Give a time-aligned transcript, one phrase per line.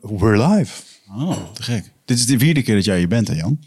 [0.00, 0.82] We're live.
[1.08, 1.92] Oh, te gek.
[2.04, 3.60] Dit is de vierde keer dat jij hier bent, hè Jan?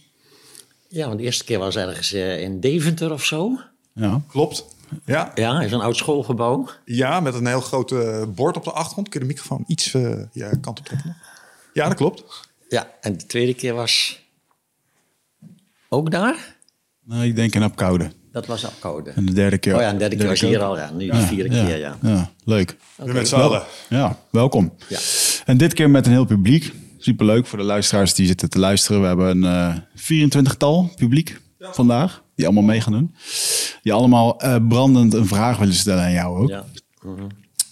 [0.90, 3.60] Ja, want de eerste keer was ergens eh, in Deventer of zo.
[3.94, 4.22] Ja.
[4.28, 4.66] Klopt.
[5.06, 6.70] Ja, Ja, is een oud schoolgebouw.
[6.86, 9.10] ja, met een heel groot eh, bord op de achtergrond.
[9.10, 11.18] Kun je de microfoon iets eh ja, kant op trekken?
[11.74, 12.24] Ja, dat klopt.
[12.70, 14.20] Ja, en de tweede keer was
[15.90, 16.56] ook daar.
[17.04, 18.12] Nou, ik denk in Apkoude.
[18.32, 19.10] Dat was Apkoude.
[19.10, 19.76] En de derde keer.
[19.76, 20.78] Oh ja, en de derde keer was hier al.
[20.78, 21.98] Ja, nu de vierde keer, ja.
[22.02, 22.76] Ja, leuk.
[22.96, 23.64] We met z'n allen.
[23.90, 24.74] Ja, welkom.
[24.90, 25.00] Ja.
[25.46, 26.74] En dit keer met een heel publiek.
[26.98, 29.02] Superleuk voor de luisteraars die zitten te luisteren.
[29.02, 33.16] We hebben een eh 24-tal publiek vandaag, die allemaal mee gaan doen.
[33.82, 36.50] Die allemaal eh, brandend een vraag willen stellen aan jou ook.
[36.50, 36.66] Ja.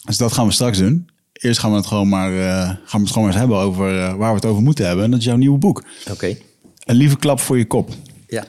[0.06, 1.10] Dus dat gaan we straks doen.
[1.34, 4.18] Eerst gaan we het gewoon maar, eh, gaan we het gewoon maar eens hebben over
[4.18, 5.04] waar we het over moeten hebben.
[5.04, 5.84] En dat is jouw nieuwe boek.
[6.12, 6.38] Oké.
[6.84, 7.90] Een lieve klap voor je kop.
[8.28, 8.46] Ja.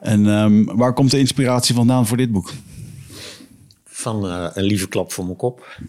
[0.00, 2.52] En ehm, waar komt de inspiratie vandaan voor dit boek?
[3.84, 5.80] Van een lieve klap voor mijn kop.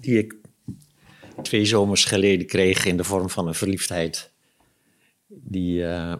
[0.00, 0.34] Die ik
[1.42, 4.30] twee zomers geleden kreeg in de vorm van een verliefdheid.
[5.26, 6.14] Die, eh,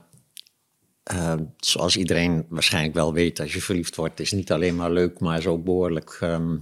[1.02, 5.21] eh, zoals iedereen waarschijnlijk wel weet, als je verliefd wordt, is niet alleen maar leuk,
[5.21, 6.57] maar is ook behoorlijk ehm,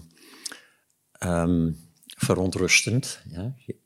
[1.12, 1.70] ehm,
[2.16, 3.22] verontrustend.
[3.30, 3.54] Ja?
[3.66, 3.78] Je-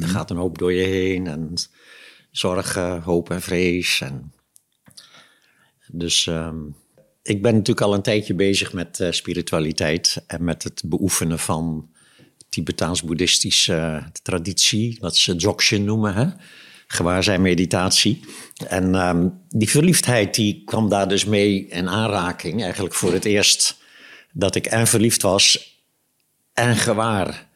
[0.00, 1.54] Er gaat een hoop door je heen en
[2.30, 4.00] zorgen, hoop en vrees.
[4.00, 4.32] En
[5.88, 6.56] dus ehm,
[7.22, 11.90] ik ben natuurlijk al een tijdje bezig met eh, spiritualiteit en met het beoefenen van
[12.54, 16.26] Tibetaans-boeddhistische traditie, wat ze dzogchen noemen, hè?
[16.86, 18.20] gewaarzijn meditatie.
[18.68, 23.76] En ehm, die verliefdheid die kwam daar dus mee in aanraking, eigenlijk voor het eerst
[24.32, 25.78] dat ik en verliefd was
[26.52, 27.46] en gewaar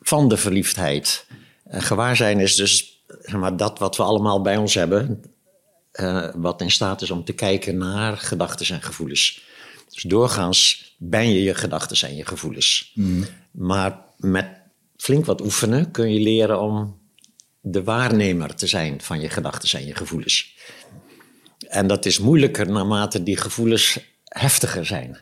[0.00, 1.26] van de verliefdheid.
[1.64, 5.22] En gewaarzijn is dus zeg maar, dat wat we allemaal bij ons hebben,
[5.92, 9.42] eh, wat in staat is om te kijken naar gedachten en gevoelens.
[9.88, 12.92] Dus doorgaans ben je je gedachten en je gevoelens.
[13.50, 14.46] Maar met
[14.96, 17.00] flink wat oefenen kun je leren om
[17.60, 20.56] de waarnemer te zijn van je gedachten en je gevoelens.
[21.68, 25.18] En dat is moeilijker naarmate die gevoelens heftiger zijn.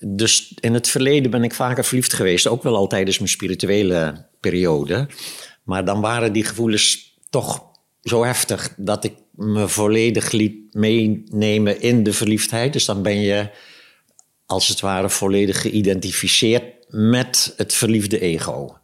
[0.00, 4.26] Dus in het verleden ben ik vaker verliefd geweest, ook wel al tijdens mijn spirituele
[4.40, 5.08] periode.
[5.62, 7.62] Maar dan waren die gevoelens toch
[8.02, 12.72] zo heftig dat ik me volledig liet meenemen in de verliefdheid.
[12.72, 13.50] Dus dan ben je
[14.46, 18.78] als het ware volledig geïdentificeerd met het verliefde ego.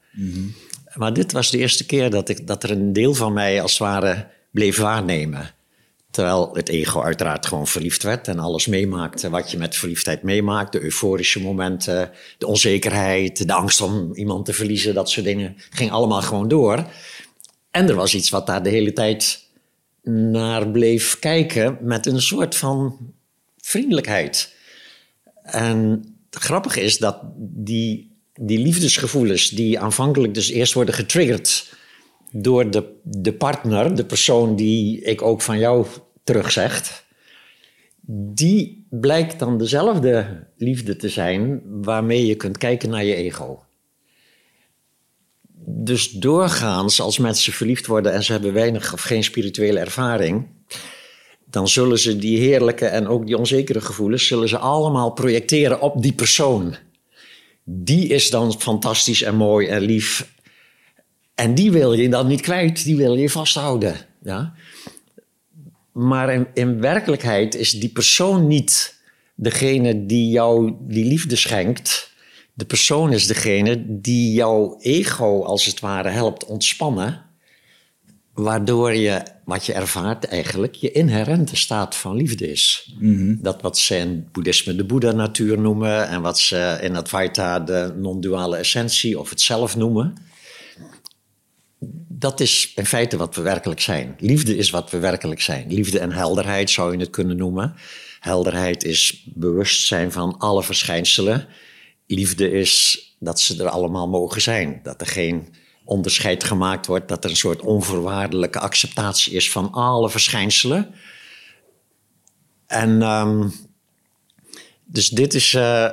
[0.94, 3.70] Maar dit was de eerste keer dat, ik, dat er een deel van mij als
[3.70, 5.54] het ware bleef waarnemen.
[6.10, 10.72] Terwijl het ego uiteraard gewoon verliefd werd en alles meemaakte wat je met verliefdheid meemaakt.
[10.72, 15.56] De euforische momenten, de onzekerheid, de angst om iemand te verliezen, dat soort dingen.
[15.70, 16.86] Ging allemaal gewoon door.
[17.70, 19.46] En er was iets wat daar de hele tijd
[20.02, 22.98] naar bleef kijken met een soort van
[23.56, 24.54] vriendelijkheid.
[25.42, 31.74] En grappig is dat die, die liefdesgevoelens, die aanvankelijk dus eerst worden getriggerd
[32.32, 35.86] door de, de partner, de persoon die ik ook van jou
[36.24, 37.04] terugzegt,
[38.34, 43.62] die blijkt dan dezelfde liefde te zijn waarmee je kunt kijken naar je ego.
[45.64, 50.48] Dus doorgaans, als mensen verliefd worden en ze hebben weinig of geen spirituele ervaring,
[51.52, 56.02] dan zullen ze die heerlijke en ook die onzekere gevoelens, zullen ze allemaal projecteren op
[56.02, 56.76] die persoon.
[57.64, 60.28] Die is dan fantastisch en mooi en lief.
[61.34, 63.96] En die wil je dan niet kwijt, die wil je vasthouden.
[64.22, 64.54] Ja?
[65.92, 69.00] Maar in, in werkelijkheid is die persoon niet
[69.34, 72.12] degene die jou die liefde schenkt.
[72.54, 77.30] De persoon is degene die jouw ego als het ware helpt ontspannen.
[78.32, 82.94] Waardoor je, wat je ervaart eigenlijk, je inherente staat van liefde is.
[83.40, 86.08] Dat wat ze in boeddhisme de Boeddha-natuur noemen...
[86.08, 90.14] en wat ze in Advaita de non-duale essentie of het zelf noemen...
[92.08, 94.14] dat is in feite wat we werkelijk zijn.
[94.18, 95.72] Liefde is wat we werkelijk zijn.
[95.72, 97.74] Liefde en helderheid zou je het kunnen noemen.
[98.20, 101.46] Helderheid is bewustzijn van alle verschijnselen.
[102.06, 104.80] Liefde is dat ze er allemaal mogen zijn.
[104.82, 105.54] Dat er geen
[105.84, 110.94] onderscheid gemaakt wordt, dat er een soort onvoorwaardelijke acceptatie is van alle verschijnselen.
[112.66, 113.48] En ehm,
[114.84, 115.90] dus dit is, eh,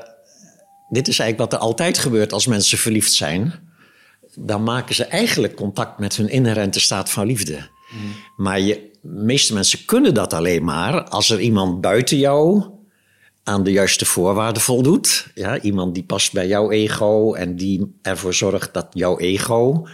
[0.89, 3.68] dit is eigenlijk wat er altijd gebeurt als mensen verliefd zijn.
[4.36, 7.69] Dan maken ze eigenlijk contact met hun inherente staat van liefde.
[8.38, 12.63] Maar je, de meeste mensen kunnen dat alleen maar als er iemand buiten jou
[13.44, 15.27] aan de juiste voorwaarden voldoet.
[15.36, 19.88] Ja, iemand die past bij jouw ego en die ervoor zorgt dat jouw ego,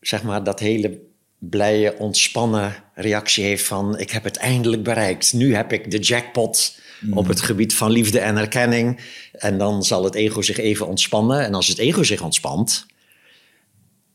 [0.00, 1.00] zeg maar, dat hele
[1.38, 5.32] blije, ontspannen reactie heeft van ik heb het eindelijk bereikt.
[5.32, 6.78] Nu heb ik de jackpot
[7.10, 9.00] op het gebied van liefde en erkenning.
[9.32, 11.44] En dan zal het ego zich even ontspannen.
[11.44, 12.86] En als het ego zich ontspant,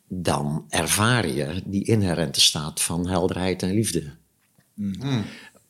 [0.08, 4.14] dan ervaar je die inherente staat van helderheid en liefde.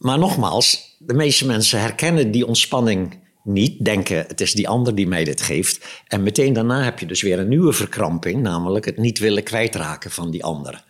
[0.05, 5.07] Maar nogmaals, de meeste mensen herkennen die ontspanning niet, denken het is die ander die
[5.07, 5.85] mij dit geeft.
[6.07, 10.11] En meteen daarna heb je dus weer een nieuwe verkramping, namelijk het niet willen kwijtraken
[10.11, 10.83] van die ander.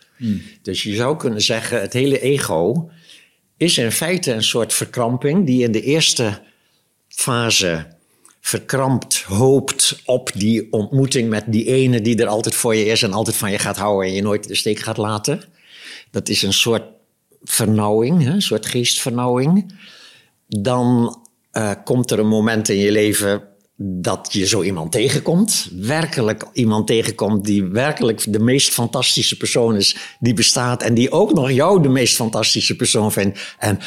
[0.62, 2.90] Dus je zou kunnen zeggen, het hele ego
[3.56, 6.42] is in feite een soort verkramping die in de eerste
[7.08, 7.86] fase
[8.40, 13.12] verkrampt hoopt op die ontmoeting met die ene die er altijd voor je is en
[13.12, 15.42] altijd van je gaat houden en je nooit de steek gaat laten.
[16.10, 16.95] Dat is een soort
[17.42, 19.74] vernauwing, een soort geestvernauwing.
[20.48, 21.18] Dan
[21.52, 23.42] uh, komt er een moment in je leven
[23.78, 25.68] dat je zo iemand tegenkomt.
[25.72, 30.82] Werkelijk iemand tegenkomt die werkelijk de meest fantastische persoon is die bestaat.
[30.82, 33.54] En die ook nog jou de meest fantastische persoon vindt.
[33.58, 33.78] En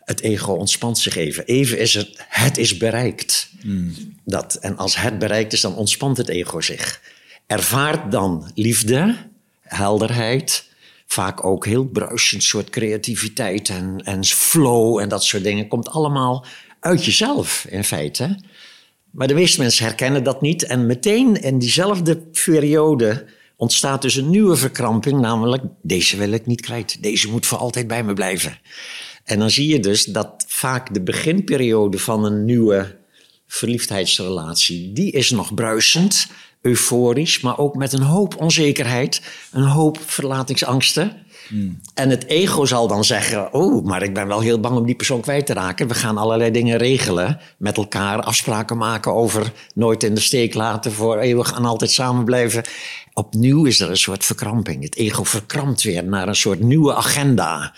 [0.00, 1.44] het ego ontspant zich even.
[1.44, 3.50] Even is het, het is bereikt.
[3.62, 3.94] Mm.
[4.24, 7.00] Dat, en als het bereikt is, dan ontspant het ego zich.
[7.46, 9.16] Ervaart dan liefde,
[9.62, 10.69] helderheid,
[11.12, 15.68] vaak ook heel bruisend soort creativiteit en, en flow en dat soort dingen.
[15.68, 16.46] Komt allemaal
[16.80, 18.38] uit jezelf in feite.
[19.10, 20.64] Maar de meeste mensen herkennen dat niet.
[20.64, 23.26] En meteen in diezelfde periode
[23.56, 27.02] ontstaat dus een nieuwe verkramping, namelijk deze wil ik niet kwijt.
[27.02, 28.58] Deze moet voor altijd bij me blijven.
[29.24, 32.98] En dan zie je dus dat vaak de beginperiode van een nieuwe
[33.46, 36.26] verliefdheidsrelatie, die is nog bruisend,
[36.62, 39.22] euforisch, maar ook met een hoop onzekerheid,
[39.52, 41.28] een hoop verlatingsangsten.
[41.94, 44.94] En het ego zal dan zeggen: Oh, maar ik ben wel heel bang om die
[44.94, 45.88] persoon kwijt te raken.
[45.88, 47.40] We gaan allerlei dingen regelen.
[47.58, 50.92] Met elkaar afspraken maken over nooit in de steek laten.
[50.92, 52.62] Voor eeuwig en altijd samen blijven.
[53.12, 54.82] Opnieuw is er een soort verkramping.
[54.82, 57.74] Het ego verkrampt weer naar een soort nieuwe agenda.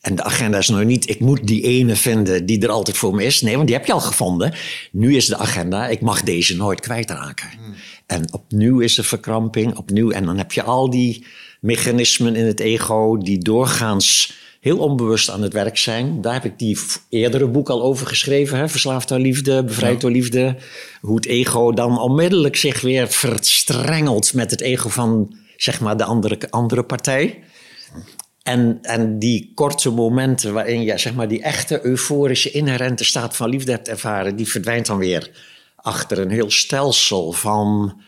[0.00, 3.14] En de agenda is nou niet, ik moet die ene vinden die er altijd voor
[3.14, 3.40] me is.
[3.40, 4.54] Nee, want die heb je al gevonden.
[4.92, 7.48] Nu is de agenda, ik mag deze nooit kwijtraken.
[7.50, 7.74] Hmm.
[8.10, 10.10] En opnieuw is er verkramping, opnieuw.
[10.10, 11.26] En dan heb je al die
[11.60, 16.20] mechanismen in het ego die doorgaans heel onbewust aan het werk zijn.
[16.20, 16.78] Daar heb ik die
[17.08, 18.58] eerdere boek al over geschreven.
[18.58, 18.68] Hè?
[18.68, 20.56] Verslaafd door liefde, bevrijd door liefde.
[21.00, 26.04] Hoe het ego dan onmiddellijk zich weer verstrengelt met het ego van zeg maar, de
[26.04, 27.42] andere, andere partij.
[28.42, 33.48] En, en die korte momenten waarin je zeg maar, die echte euforische inherente staat van
[33.50, 35.30] liefde hebt ervaren, die verdwijnt dan weer
[35.82, 38.00] achter een heel stelsel van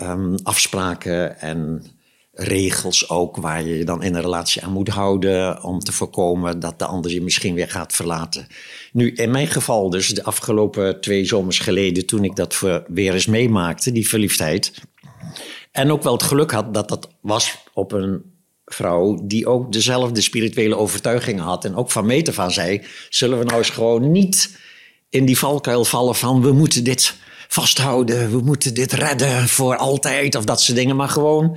[0.00, 1.86] um, afspraken en
[2.34, 6.60] regels ook waar je je dan in een relatie aan moet houden om te voorkomen
[6.60, 8.46] dat de ander je misschien weer gaat verlaten.
[8.92, 13.26] Nu, in mijn geval dus, de afgelopen twee zomers geleden, toen ik dat weer eens
[13.26, 14.72] meemaakte, die verliefdheid.
[15.72, 18.22] En ook wel het geluk had dat dat was op een
[18.64, 23.38] vrouw die ook dezelfde spirituele overtuigingen had en ook van meet af aan zei, zullen
[23.38, 24.58] we nou eens gewoon niet
[25.12, 27.14] in die valkuil vallen van we moeten dit
[27.48, 31.56] vasthouden, we moeten dit redden voor altijd of dat soort dingen, maar gewoon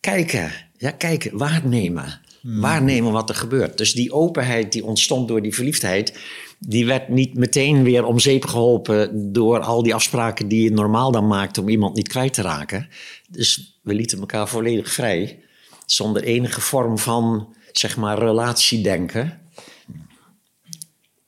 [0.00, 0.52] kijken.
[0.76, 2.20] Ja, kijken, waarnemen.
[2.40, 2.60] Hmm.
[2.60, 3.78] Waarnemen wat er gebeurt.
[3.78, 6.18] Dus die openheid die ontstond door die verliefdheid,
[6.58, 11.12] die werd niet meteen weer om zeep geholpen door al die afspraken die je normaal
[11.12, 12.88] dan maakt om iemand niet kwijt te raken.
[13.28, 15.42] Dus we lieten elkaar volledig vrij,
[15.86, 19.40] zonder enige vorm van, zeg maar, relatiedenken.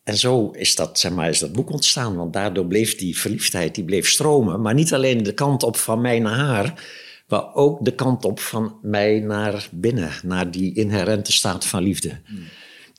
[0.08, 3.74] En zo is dat, zeg maar, is dat boek ontstaan, want daardoor bleef die verliefdheid
[3.74, 6.84] die bleef stromen, maar niet alleen de kant op van mij naar haar,
[7.26, 12.20] maar ook de kant op van mij naar binnen, naar die inherente staat van liefde.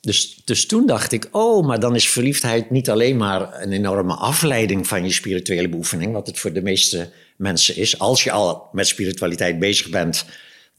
[0.00, 4.14] Dus, dus toen dacht ik, oh, maar dan is verliefdheid niet alleen maar een enorme
[4.14, 7.98] afleiding van je spirituele beoefening, wat het voor de meeste mensen is.
[7.98, 10.24] Als je al met spiritualiteit bezig bent,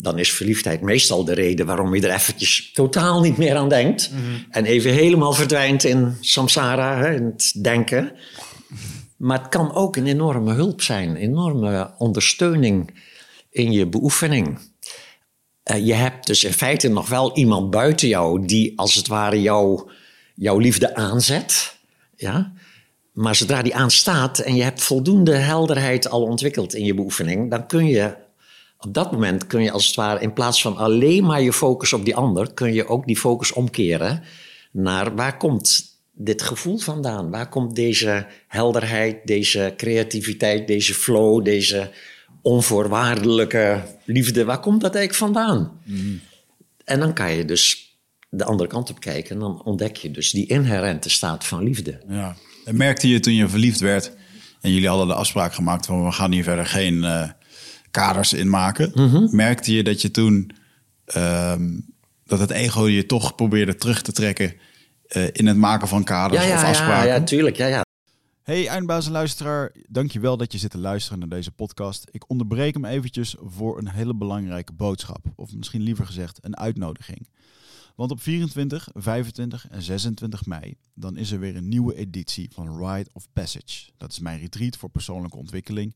[0.02, 4.12] dan is verliefdheid meestal de reden waarom je er eventjes totaal niet meer aan denkt.
[4.12, 4.22] Mhm.
[4.50, 8.12] En even helemaal verdwijnt in samsara, hè, in het denken.
[9.18, 12.94] Maar het kan ook een enorme hulp zijn, een enorme ondersteuning
[13.50, 14.60] in je beoefening.
[15.72, 19.42] Uh, je hebt dus in feite nog wel iemand buiten jou die als het ware
[19.42, 19.92] jou,
[20.36, 21.78] jouw liefde aanzet.
[22.16, 22.54] Ja?
[23.14, 27.68] Maar zodra die aanstaat en je hebt voldoende helderheid al ontwikkeld in je beoefening, dan
[27.68, 28.16] kun je
[28.82, 31.94] op dat moment kun je als het ware in plaats van alleen maar je focus
[31.94, 34.24] op die ander, kun je ook die focus omkeren
[34.72, 37.30] naar waar komt dit gevoel vandaan?
[37.30, 41.92] Waar komt deze helderheid, deze creativiteit, deze flow, deze
[42.42, 45.82] onvoorwaardelijke liefde, waar komt dat eigenlijk vandaan?
[45.84, 46.16] Mhm.
[46.84, 47.96] En dan kan je dus
[48.30, 52.02] de andere kant op kijken en dan ontdek je dus die inherente staat van liefde.
[52.08, 52.36] Ja.
[52.66, 54.12] En merkte je toen je verliefd werd
[54.62, 57.30] en jullie hadden de afspraak gemaakt van we gaan hier verder geen uh,
[57.92, 59.36] kaders in maken, mhm.
[59.36, 60.52] merkte je dat je toen
[61.06, 61.80] ehm,
[62.26, 64.54] dat het ego je toch probeerde terug te trekken
[65.16, 67.08] uh, in het maken van kaders ja, ja, of afspraken?
[67.08, 67.56] Ja, ja, tuurlijk.
[67.56, 67.86] Ja, ja.
[68.44, 72.08] Hey eindbazenluisteraar, dankjewel dat je zit te luisteren naar deze podcast.
[72.12, 75.26] Ik onderbreek hem eventjes voor een hele belangrijke boodschap.
[75.36, 77.28] Of misschien liever gezegd een uitnodiging.
[77.96, 82.86] Want op 24, 25 en 26 mei dan is er weer een nieuwe editie van
[82.86, 83.90] Ride of Passage.
[83.98, 85.96] Dat is mijn retreat voor persoonlijke ontwikkeling.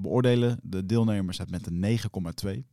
[0.00, 1.98] beoordelen de deelnemers het met een
[2.44, 2.64] 9,2.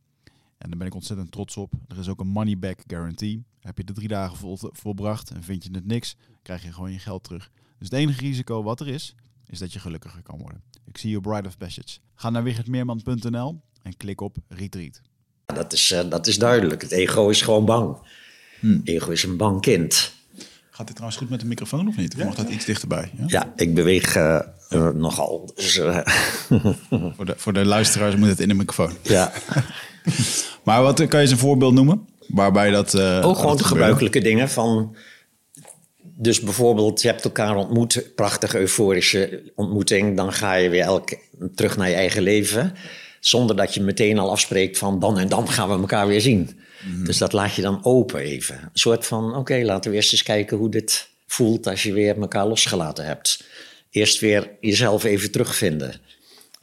[0.58, 1.72] En daar ben ik ontzettend trots op.
[1.88, 3.44] Er is ook een money back guarantee.
[3.60, 6.92] Heb je de drie dagen vol, volbracht en vind je het niks, krijg je gewoon
[6.92, 7.50] je geld terug.
[7.78, 9.14] Dus het enige risico wat er is,
[9.46, 10.62] is dat je gelukkiger kan worden.
[10.84, 11.98] Ik zie je Bride of Passage.
[12.14, 15.00] Ga naar wichertmeerman.nl en klik op Retreat.
[15.46, 16.82] Dat is, uh, dat is duidelijk.
[16.82, 17.96] Het ego is gewoon bang.
[18.60, 18.80] Hmm.
[18.84, 20.12] Ego is een bang kind.
[20.74, 22.12] Gaat dit trouwens goed met de microfoon of niet?
[22.12, 23.10] Of ja, mag dat iets dichterbij?
[23.16, 25.50] Ja, ja ik beweeg uh, uh, nogal.
[25.54, 25.74] Dus,
[27.16, 28.92] voor, de, voor de luisteraars moet het in de microfoon.
[29.02, 29.32] Ja.
[30.64, 32.08] maar wat kan je eens een voorbeeld noemen?
[32.28, 33.00] Waarbij dat.
[33.00, 34.96] Ook gewoon de gebruikelijke dingen van.
[36.02, 40.16] Dus bijvoorbeeld, je hebt elkaar ontmoet, prachtige euforische ontmoeting.
[40.16, 41.18] Dan ga je weer elke,
[41.54, 42.74] terug naar je eigen leven.
[43.20, 46.60] Zonder dat je meteen al afspreekt van dan en dan gaan we elkaar weer zien.
[46.84, 47.04] Mhm.
[47.04, 48.54] Dus dat laat je dan open even.
[48.62, 52.20] Een soort van, oké, laten we eerst eens kijken hoe dit voelt als je weer
[52.20, 53.44] elkaar losgelaten hebt.
[53.90, 55.94] Eerst weer jezelf even terugvinden.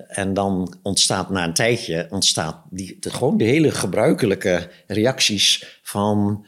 [0.08, 6.46] En dan ontstaat na een tijdje, ontstaat die, gewoon de hele gebruikelijke reacties van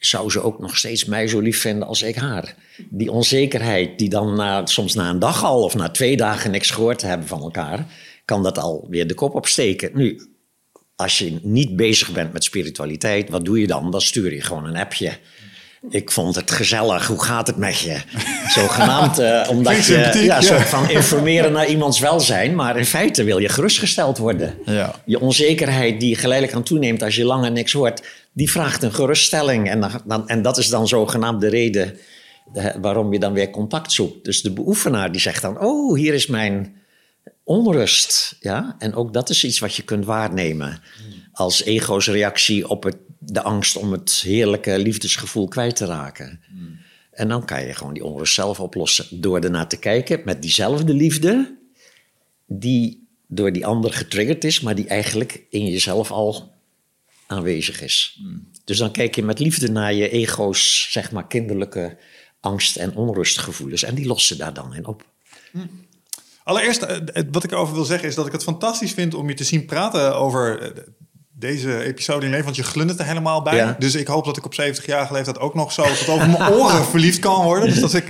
[0.00, 2.54] zou ze ook nog steeds mij zo lief vinden als ik haar?
[2.88, 6.70] Die onzekerheid die dan na, soms na een dag al of na twee dagen niks
[6.70, 7.86] gehoord hebben van elkaar,
[8.24, 9.90] kan dat alweer de kop opsteken.
[9.94, 10.20] Nu,
[11.00, 13.90] als je niet bezig bent met spiritualiteit, wat doe je dan?
[13.90, 15.12] Dan stuur je gewoon een appje.
[15.90, 17.96] Ik vond het gezellig, hoe gaat het met je?
[18.58, 23.38] Zogenaamd, uh, omdat je ja, soort van informeren naar iemands welzijn, maar in feite wil
[23.38, 24.54] je gerustgesteld worden.
[24.64, 24.94] Ja.
[25.04, 28.02] Je onzekerheid die geleidelijk aan toeneemt als je langer niks hoort,
[28.32, 29.70] die vraagt een geruststelling.
[29.70, 31.96] En, dan, en dat is dan zogenaamd de reden
[32.54, 34.24] eh, waarom je dan weer contact zoekt.
[34.24, 36.74] Dus de beoefenaar die zegt dan, oh, hier is mijn
[37.50, 38.36] onrust.
[38.40, 38.76] Ja?
[38.78, 40.82] En ook dat is iets wat je kunt waarnemen
[41.32, 46.40] als ego's reactie op het, de angst om het heerlijke liefdesgevoel kwijt te raken.
[47.10, 50.94] En dan kan je gewoon die onrust zelf oplossen door ernaar te kijken met diezelfde
[50.94, 51.58] liefde
[52.46, 56.52] die door die ander getriggerd is, maar die eigenlijk in jezelf al
[57.26, 58.20] aanwezig is.
[58.64, 61.98] Dus dan kijk je met liefde naar je ego's, zeg maar, kinderlijke
[62.40, 63.82] angst- en onrustgevoelens.
[63.82, 65.04] En die lossen daar dan in op.
[66.50, 69.34] Allereerst, eh, wat ik erover wil zeggen is dat ik het fantastisch vind om je
[69.34, 70.68] te zien praten over eh,
[71.32, 73.74] deze episode in leven, want je glundert er helemaal bij.
[73.78, 76.84] Dus ik hoop dat ik op 70-jarige leeftijd ook nog zo tot over mijn oren
[76.90, 77.68] verliefd kan worden.
[77.68, 78.02] Dus dat is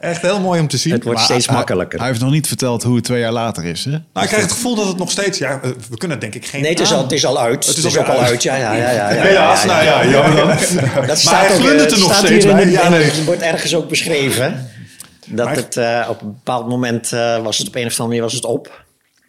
[0.00, 0.92] echt heel mooi om te zien.
[0.92, 1.98] Het wordt steeds makkelijker.
[1.98, 3.84] Hij heeft nog niet verteld hoe het twee jaar later is.
[3.84, 3.90] Hè?
[3.90, 5.38] Nou, ik krijg het gevoel dat het nog steeds...
[5.38, 6.60] Ja, eh, we kunnen denk ik geen...
[6.60, 7.66] Nee, het is, al, het is al uit.
[7.66, 8.42] Het is, het is ook al uit.
[8.42, 8.90] Ja, ja, ja.
[8.90, 10.02] ja, ja, Helaas, nou ja.
[10.02, 12.70] ja, Dat staat ook, glundert er nog steeds bij.
[12.70, 13.02] Ja, nee.
[13.02, 14.76] Het wordt ergens ook beschreven.
[15.30, 18.22] Dat het uh, op een bepaald moment uh, was het op een of andere manier
[18.22, 18.84] was het op.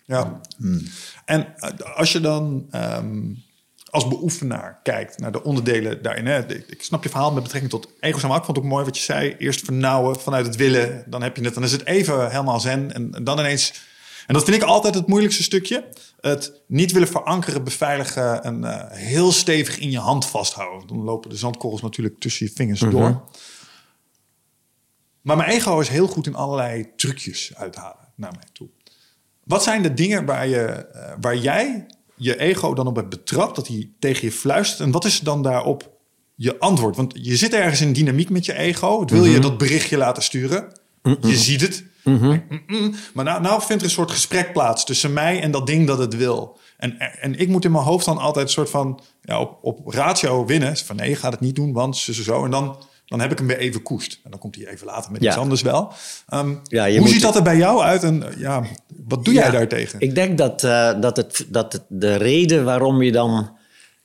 [0.06, 0.42] Ja.
[0.58, 0.84] Hmm.
[1.26, 1.48] En
[1.96, 3.44] als je dan um,
[3.90, 6.26] als beoefenaar kijkt naar de onderdelen daarin.
[6.26, 6.56] Hè?
[6.68, 7.90] Ik snap je verhaal met betrekking tot.
[8.02, 9.36] Maar ik vond het ook mooi wat je zei.
[9.38, 11.04] Eerst vernauwen vanuit het willen.
[11.08, 11.54] Dan heb je het.
[11.54, 12.94] Dan is het even helemaal zen.
[12.94, 13.88] En, en dan ineens...
[14.28, 15.84] En dat vind ik altijd het moeilijkste stukje.
[16.22, 20.88] Het niet willen verankeren, beveiligen en uh, heel stevig in je hand vasthouden.
[20.88, 22.92] Dan lopen de zandkorrels natuurlijk tussen je vingers -hmm.
[22.92, 23.22] door.
[25.30, 28.68] Maar mijn ego is heel goed in allerlei trucjes uithalen naar mij toe.
[29.44, 33.56] Wat zijn de dingen waar, je, uh, waar jij je ego dan op hebt betrapt,
[33.56, 34.80] dat hij tegen je fluistert?
[34.80, 35.92] En wat is dan daarop
[36.36, 36.96] je antwoord?
[36.96, 39.00] Want je zit ergens in dynamiek met je ego.
[39.00, 40.72] Het wil je dat berichtje laten sturen.
[41.22, 41.84] Je ziet het.
[43.14, 45.98] Maar nou, nou vindt er een soort gesprek plaats tussen mij en dat ding dat
[45.98, 46.60] het wil.
[46.78, 49.88] En, en ik moet in mijn hoofd dan altijd een soort van ja, op, op
[49.88, 50.78] ratio winnen.
[50.78, 52.46] Van nee, gaat het niet doen, want zo, zo.
[52.46, 52.78] En dan
[53.10, 54.20] dan heb ik hem weer even koest.
[54.24, 55.28] En dan komt hij even later met Ja.
[55.30, 55.92] iets anders wel.
[56.28, 58.64] Ehm, Ja, hoe moet- ziet dat er bij jou uit en eh, ja,
[59.06, 60.00] wat doe jij Ja, daartegen?
[60.00, 63.58] Ik denk dat, eh, dat, het, dat het de reden waarom je dan.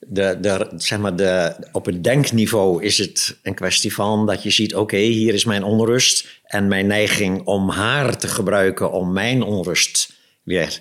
[0.06, 4.50] De, de, zeg maar de, op het denkniveau is het een kwestie van dat je
[4.50, 6.40] ziet: oké, hier is mijn onrust.
[6.44, 10.80] En mijn neiging om haar te gebruiken om mijn onrust weer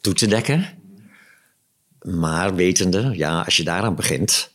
[0.00, 0.66] toe te dekken.
[2.02, 4.49] Maar wetende, ja, als je daaraan begint,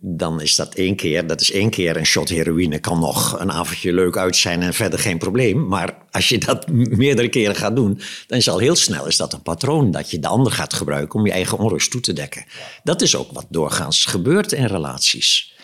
[0.00, 3.52] dan is dat één keer, dat is één keer een shot heroïne, kan nog een
[3.52, 5.66] avondje leuk uit zijn en verder geen probleem.
[5.66, 6.68] Maar als je dat
[7.02, 10.18] meerdere keren gaat doen, dan is al heel snel is dat een patroon dat je
[10.18, 12.44] de ander gaat gebruiken om je eigen onrust toe te dekken.
[12.82, 15.56] Dat is ook wat doorgaans gebeurt in relaties.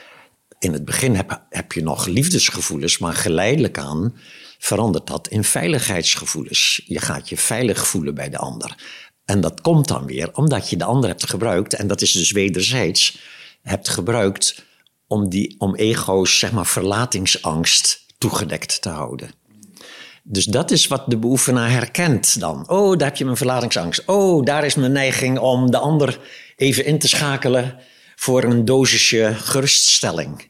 [0.59, 4.17] In het begin heb, heb je nog liefdesgevoelens, maar geleidelijk aan
[4.59, 6.83] verandert dat in veiligheidsgevoelens.
[6.87, 8.75] Je gaat je veilig voelen bij de ander.
[9.25, 12.33] En dat komt dan weer omdat je de ander hebt gebruikt, en dat is dus
[12.33, 13.19] wederzijds,
[13.65, 14.65] hebt gebruikt
[15.07, 19.31] om, die, om ego's, zeg maar, verlatingsangst toegedekt te houden.
[20.23, 22.69] Dus dat is wat de beoefenaar herkent dan.
[22.71, 24.03] Oh, daar heb je mijn verlatingsangst.
[24.07, 26.19] Oh, daar is mijn neiging om de ander
[26.57, 27.79] even in te schakelen
[28.17, 30.49] voor een dosisje geruststelling.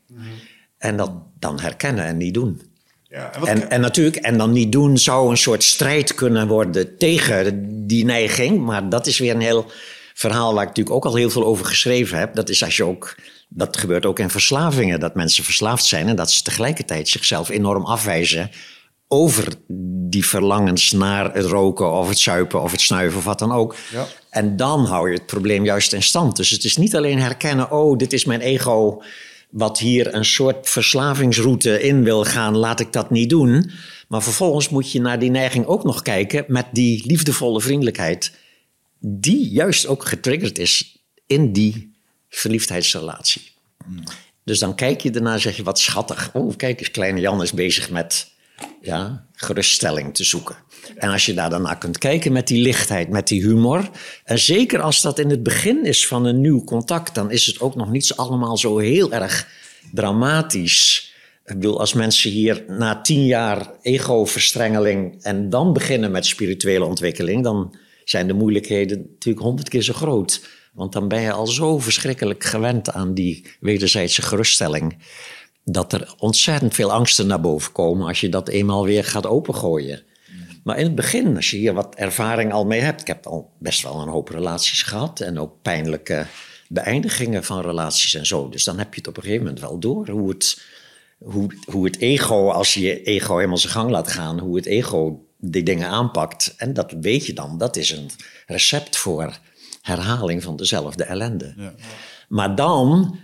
[0.79, 2.63] En dat dan herkennen en niet doen.
[3.09, 6.49] Ja, en wat- En, en natuurlijk, en dan niet doen zou een soort strijd kunnen
[6.49, 8.61] worden tegen die neiging.
[8.65, 9.67] Maar dat is weer een heel
[10.15, 12.35] verhaal waar ik natuurlijk ook al heel veel over geschreven heb.
[12.35, 13.15] Dat is als je ook,
[13.49, 17.85] dat gebeurt ook in verslavingen, dat mensen verslaafd zijn en dat ze tegelijkertijd zichzelf enorm
[17.85, 18.51] afwijzen
[19.09, 19.55] over
[20.09, 23.77] die verlangens naar het roken of het zuipen of het snuiven of wat dan ook.
[23.93, 24.07] Ja.
[24.31, 26.37] En dan hou je het probleem juist in stand.
[26.37, 29.03] Dus het is niet alleen herkennen, oh, dit is mijn ego
[29.51, 33.71] wat hier een soort verslavingsroute in wil gaan, laat ik dat niet doen.
[34.09, 38.33] Maar vervolgens moet je naar die neiging ook nog kijken met die liefdevolle vriendelijkheid,
[39.07, 41.97] die juist ook getriggerd is in die
[42.29, 43.43] verliefdheidsrelatie.
[44.45, 46.31] Dus dan kijk je en zeg je, wat schattig.
[46.33, 48.33] Oh, kijk eens, kleine Jan is bezig met
[48.81, 50.57] ja, geruststelling te zoeken.
[50.97, 53.91] En als je daar naar kunt kijken met die lichtheid, met die humor.
[54.25, 57.61] En zeker als dat in het begin is van een nieuw contact, dan is het
[57.61, 59.49] ook nog niet allemaal zo heel erg
[59.93, 61.13] dramatisch.
[61.45, 67.43] Ik bedoel, als mensen hier na tien jaar ego-verstrengeling en dan beginnen met spirituele ontwikkeling,
[67.43, 70.49] dan zijn de moeilijkheden natuurlijk honderd keer zo groot.
[70.73, 74.97] Want dan ben je al zo verschrikkelijk gewend aan die wederzijdse geruststelling.
[75.65, 80.03] Dat er ontzettend veel angsten naar boven komen als je dat eenmaal weer gaat opengooien.
[80.65, 83.01] Maar in het begin, als je hier wat ervaring al mee hebt.
[83.01, 85.21] Ik heb al best wel een hoop relaties gehad.
[85.21, 86.27] En ook pijnlijke
[86.69, 88.49] beëindigingen van relaties en zo.
[88.49, 90.09] Dus dan heb je het op een gegeven moment wel door.
[90.09, 90.63] Hoe het,
[91.19, 94.39] hoe, hoe het ego, als je je ego helemaal zijn gang laat gaan.
[94.39, 96.55] Hoe het ego die dingen aanpakt.
[96.57, 97.59] En dat weet je dan.
[97.59, 98.11] Dat is een
[98.47, 99.39] recept voor
[99.83, 101.55] herhaling van dezelfde ellende.
[102.29, 103.19] Maar dan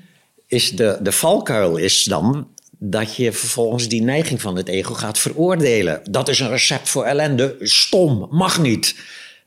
[0.46, 5.18] is de, de valkuil is dan dat je vervolgens die neiging van het ego gaat
[5.18, 6.00] veroordelen.
[6.10, 7.56] Dat is een recept voor ellende.
[7.60, 8.96] Stom, mag niet.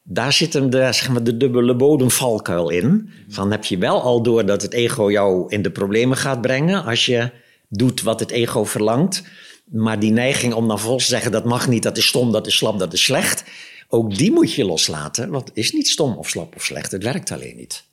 [0.04, 3.10] Daar zit hem de, zeg maar, de dubbele bodemvalkuil in.
[3.30, 6.84] Van heb je wel al door dat het ego jou in de problemen gaat brengen
[6.84, 7.32] als je
[7.70, 9.24] doet wat het ego verlangt.
[9.63, 12.47] Maar die neiging om dan vervolgens te zeggen dat mag niet, dat is stom, dat
[12.47, 13.43] is slap, dat is slecht.
[13.88, 16.91] Ook die moet je loslaten, want het is niet stom of slap of slecht.
[16.91, 17.84] Het werkt alleen niet.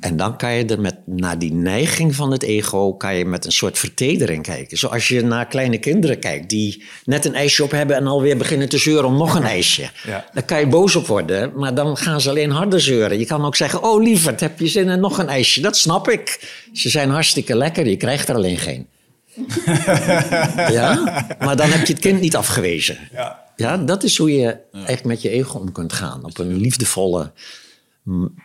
[0.00, 3.44] En dan kan je er met, naar die neiging van het ego, kan je met
[3.44, 4.78] een soort vertedering kijken.
[4.78, 8.68] Zoals je naar kleine kinderen kijkt die net een ijsje op hebben en alweer beginnen
[8.68, 9.90] te zeuren om nog een ijsje.
[10.06, 10.26] Ja.
[10.32, 13.18] Daar kan je boos op worden, maar dan gaan ze alleen harder zeuren.
[13.18, 15.60] Je kan ook zeggen, oh lieverd, heb je zin in nog een ijsje?
[15.60, 16.52] Dat snap ik.
[16.72, 18.86] Ze zijn hartstikke lekker, je krijgt er alleen geen.
[20.78, 22.98] ja, maar dan heb je het kind niet afgewezen.
[23.12, 23.48] Ja.
[23.56, 26.24] Ja, dat is hoe je echt met je ego om kunt gaan.
[26.24, 27.32] Op een liefdevolle,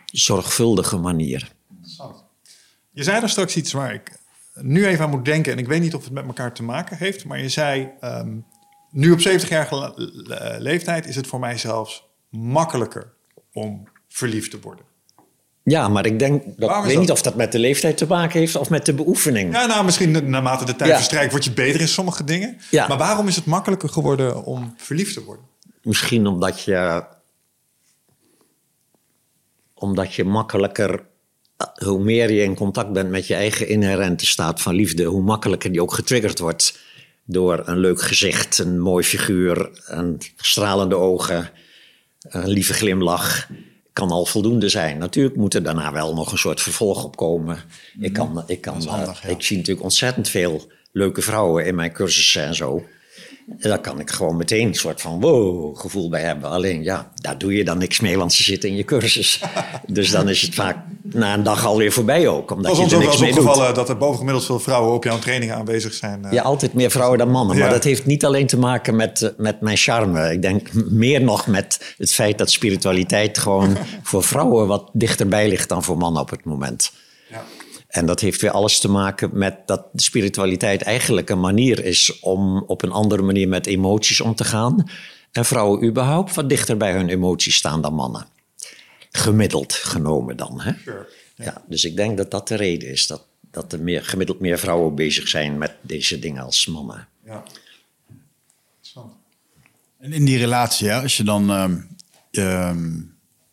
[0.06, 1.52] zorgvuldige manier.
[2.90, 4.18] Je zei daar straks iets waar ik
[4.54, 5.52] nu even aan moet denken.
[5.52, 7.24] En ik weet niet of het met elkaar te maken heeft.
[7.24, 8.36] Maar je zei, ehm,
[8.90, 13.12] nu op 70-jarige le- le- leeftijd is het voor mij zelfs makkelijker
[13.52, 14.84] om verliefd te worden.
[15.68, 17.00] Ja, maar ik denk, dat, ik weet dat?
[17.00, 19.52] niet of dat met de leeftijd te maken heeft of met de beoefening.
[19.52, 20.96] Ja, nou, misschien naarmate de tijd Ja.
[20.96, 22.58] verstrijkt word je beter in sommige dingen.
[22.70, 22.88] Ja.
[22.88, 25.44] Maar waarom is het makkelijker geworden om verliefd te worden?
[25.82, 27.04] Misschien omdat je,
[29.74, 31.04] omdat je makkelijker,
[31.84, 35.72] hoe meer je in contact bent met je eigen inherente staat van liefde, hoe makkelijker
[35.72, 36.78] die ook getriggerd wordt
[37.24, 41.50] door een leuk gezicht, een mooi figuur, een stralende ogen,
[42.20, 43.48] een lieve glimlach.
[43.96, 44.98] Kan al voldoende zijn.
[44.98, 47.58] Natuurlijk moet er daarna wel nog een soort vervolg op komen.
[48.00, 49.36] Ik, kan, ik, kan, handig, eh, ja.
[49.36, 52.86] ik zie natuurlijk ontzettend veel leuke vrouwen in mijn cursussen en zo.
[53.58, 56.50] En daar kan ik gewoon meteen een soort van wow gevoel bij hebben.
[56.50, 59.42] Alleen ja, daar doe je dan niks mee, want ze zitten in je cursus.
[59.86, 62.50] dus dan is het vaak na een dag alweer voorbij ook.
[62.50, 65.04] Omdat was je ons er ook wel eens opgevallen dat er bovengemiddeld veel vrouwen op
[65.04, 66.24] jouw trainingen aanwezig zijn.
[66.24, 66.32] eh.
[66.32, 67.56] Ja, altijd meer vrouwen dan mannen.
[67.56, 67.62] Ja.
[67.62, 70.32] Maar dat heeft niet alleen te maken met, eh, met mijn charme.
[70.32, 75.68] Ik denk meer nog met het feit dat spiritualiteit gewoon voor vrouwen wat dichterbij ligt
[75.68, 76.92] dan voor mannen op het moment.
[77.96, 82.64] En dat heeft weer alles te maken met dat spiritualiteit eigenlijk een manier is om
[82.66, 84.90] op een andere manier met emoties om te gaan.
[85.32, 88.26] En vrouwen überhaupt wat dichter bij hun emoties staan dan mannen.
[89.10, 90.60] Gemiddeld genomen dan.
[90.60, 90.72] Hè?
[90.84, 91.08] Sure.
[91.36, 91.62] Ja.
[91.68, 93.06] dus ik denk dat dat de reden is.
[93.06, 97.08] Dat, dat er meer, gemiddeld meer vrouwen bezig zijn met deze dingen als mannen.
[97.24, 97.42] Ja.
[99.98, 101.80] En in die relatie, hè, als je dan ehm,
[102.30, 103.00] ehm,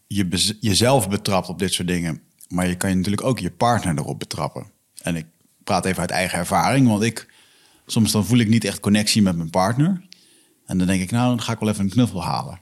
[0.07, 3.97] je jezelf betrapt op dit soort dingen, maar je kan je natuurlijk ook je partner
[3.97, 4.71] erop betrappen.
[5.01, 5.25] En ik
[5.63, 7.33] praat even uit eigen ervaring, want ik
[7.85, 10.07] soms dan voel ik niet echt connectie met mijn partner.
[10.65, 12.59] En dan denk ik, nou, dan ga ik wel even een knuffel halen.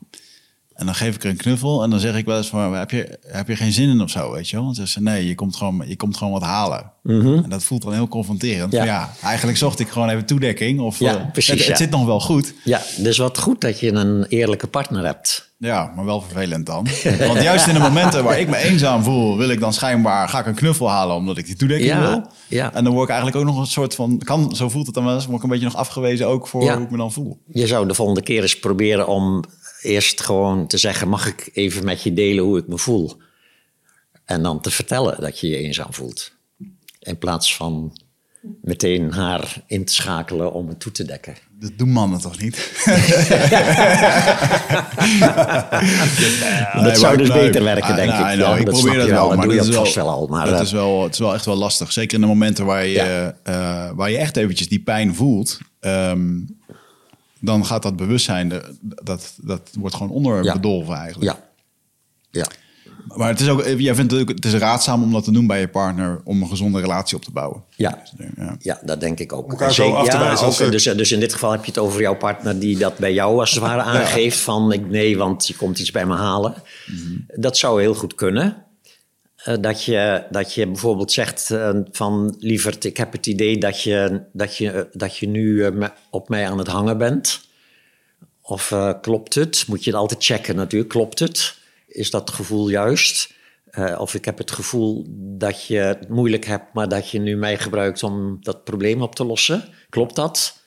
[0.81, 2.91] En dan geef ik er een knuffel en dan zeg ik wel eens van, heb
[2.91, 4.65] je, heb je geen zin in of zo, weet je wel?
[4.65, 6.91] Want ze zegt, nee, je komt gewoon, je komt gewoon wat halen.
[7.03, 8.71] En dat voelt dan heel confronterend.
[8.71, 8.83] Ja.
[8.83, 9.13] Ja.
[9.23, 10.79] eigenlijk zocht ik gewoon even toedekking.
[10.79, 12.53] Of, Ja, eh, precies, Het, het zit nog wel goed.
[12.63, 15.49] Ja, dus wat goed dat je een eerlijke partner hebt.
[15.57, 16.87] Ja, maar wel vervelend dan.
[17.27, 20.39] Want juist in de momenten waar ik me eenzaam voel, wil ik dan schijnbaar ga
[20.39, 22.27] ik een knuffel halen omdat ik die toedekking wil.
[22.47, 22.73] ja.
[22.73, 25.05] En dan word ik eigenlijk ook nog een soort van, kan, zo voelt het dan
[25.05, 27.41] wel eens, word ik een beetje nog afgewezen ook voor hoe ik me dan voel.
[27.51, 29.43] Je zou de volgende keer eens proberen om
[29.81, 33.17] eerst gewoon te zeggen: mag ik even met je delen hoe ik me voel?
[34.25, 36.31] En dan te vertellen dat je je eenzaam voelt.
[36.99, 37.97] In plaats van
[38.61, 41.35] meteen haar in te schakelen om het toe te dekken.
[41.59, 42.55] Dat doen mannen toch niet?
[46.83, 48.39] dat zou dus beter werken, Ah, denk nou, ik.
[48.39, 50.27] Ja, ik dat probeer snap dat wel, maar Dat is wel, al.
[50.27, 51.91] Maar, dat is wel, het is wel echt wel lastig.
[51.91, 56.29] Zeker in de momenten waar je, eh, waar je echt eventjes die pijn voelt, ehm,
[57.41, 58.61] dan gaat dat bewustzijn,
[59.03, 61.31] dat, dat wordt gewoon onderbedolven eigenlijk.
[61.31, 61.39] ja.
[62.41, 62.45] ja.
[63.15, 65.47] Maar het is ook, jij vindt het ook, het is raadzaam om dat te doen
[65.47, 67.63] bij je partner om een gezonde relatie op te bouwen.
[67.75, 68.01] Ja.
[68.35, 68.55] Ja.
[68.59, 69.49] Ja, dat denk ik ook.
[69.51, 71.79] elkaar zo af te ja, ook, ze- dus, dus in dit geval heb je het
[71.79, 74.39] over jouw partner die dat bij jou als het ware aangeeft.
[74.39, 76.53] Van ik, nee, want je komt iets bij me halen.
[77.35, 78.65] Dat zou heel goed kunnen.
[79.43, 83.81] Eh, dat, je, dat je bijvoorbeeld zegt eh, van lieverd, ik heb het idee dat
[83.81, 87.41] je, dat je, dat je nu eh, me- op mij aan het hangen bent.
[88.41, 89.63] Of eh, klopt het?
[89.67, 90.89] Moet je het altijd checken natuurlijk.
[90.91, 91.55] Klopt het?
[91.87, 93.33] Is dat gevoel juist?
[93.71, 95.05] Eh, of ik heb het gevoel
[95.37, 99.15] dat je het moeilijk hebt, maar dat je nu mij gebruikt om dat probleem op
[99.15, 99.63] te lossen.
[99.89, 100.59] Klopt dat?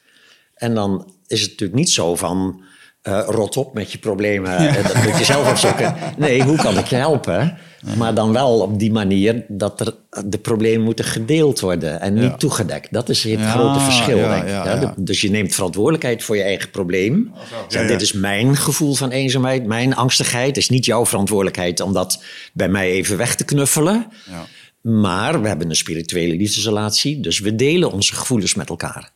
[0.55, 2.63] En dan is het natuurlijk niet zo van
[3.03, 5.95] eh, rot op met je problemen, eh, dat moet je zelf opzoeken.
[6.19, 7.59] Nee, hoe kan ik je helpen?
[7.97, 9.95] Maar dan wel op die manier dat er
[10.25, 12.93] de problemen moeten gedeeld worden en niet toegedekt.
[12.93, 15.07] Dat is het grote verschil, denk ik.
[15.07, 17.33] Dus je neemt verantwoordelijkheid voor je eigen probleem.
[17.69, 17.87] Zeg.
[17.87, 20.47] Dit is mijn gevoel van eenzaamheid, mijn angstigheid.
[20.47, 24.07] Het is niet jouw verantwoordelijkheid om dat bij mij even weg te knuffelen.
[24.31, 24.47] Ja.
[24.81, 29.13] Maar we hebben een spirituele liefdesrelatie, dus we delen onze gevoelens met elkaar.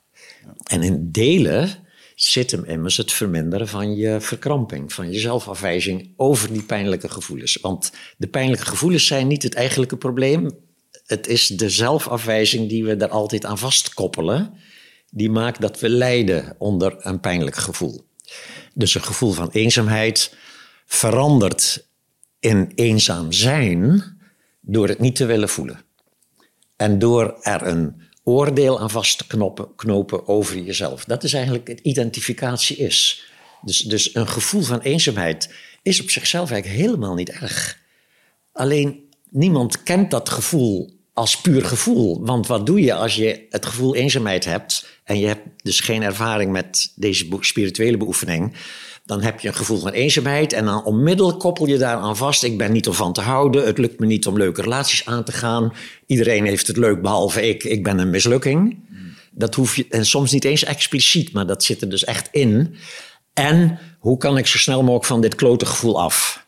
[0.67, 1.71] En in delen
[2.21, 7.59] zit hem immers het verminderen van je verkramping, van je zelfafwijzing over die pijnlijke gevoelens.
[7.61, 10.51] Want de pijnlijke gevoelens zijn niet het eigenlijke probleem.
[11.07, 14.55] Het is de zelfafwijzing die we daar altijd aan vastkoppelen,
[15.11, 18.07] die maakt dat we lijden onder een pijnlijk gevoel.
[18.75, 20.35] Dus een gevoel van eenzaamheid
[20.87, 21.89] verandert
[22.41, 24.05] in eenzaam zijn
[24.61, 25.81] door het niet te willen voelen.
[26.77, 31.05] En door er een oordeel aan vast te knopen, knopen over jezelf.
[31.05, 33.25] Dat is eigenlijk het identificatie is.
[33.63, 37.79] Dus, dus een gevoel van eenzaamheid is op zichzelf eigenlijk helemaal niet erg.
[38.53, 42.25] Alleen niemand kent dat gevoel als puur gevoel.
[42.25, 46.03] Want wat doe je als je het gevoel eenzaamheid hebt en je hebt dus geen
[46.03, 48.55] ervaring met deze spirituele beoefening?
[49.09, 52.43] Dan heb je een gevoel van eenzaamheid en dan onmiddellijk koppel je daaraan vast.
[52.43, 55.25] Ik ben niet om van te houden, het lukt me niet om leuke relaties aan
[55.25, 55.73] te gaan.
[56.07, 58.79] Iedereen heeft het leuk behalve ik, ik ben een mislukking.
[59.31, 62.77] Dat hoef je, en soms niet eens expliciet, maar dat zit er dus echt in.
[63.33, 66.47] En hoe kan ik zo snel mogelijk van dit klote gevoel af?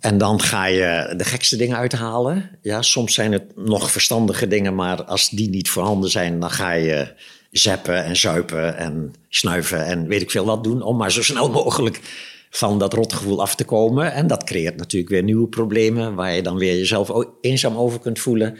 [0.00, 2.58] En dan ga je de gekste dingen uithalen.
[2.62, 6.72] Ja, soms zijn het nog verstandige dingen, maar als die niet voorhanden zijn, dan ga
[6.72, 7.14] je
[7.50, 11.50] zeppen en zuipen en snuiven en weet ik veel wat doen om maar zo snel
[11.62, 12.00] mogelijk
[12.50, 14.12] van dat rotgevoel af te komen.
[14.12, 18.18] En dat creëert natuurlijk weer nieuwe problemen waar je dan weer jezelf eenzaam over kunt
[18.18, 18.58] voelen.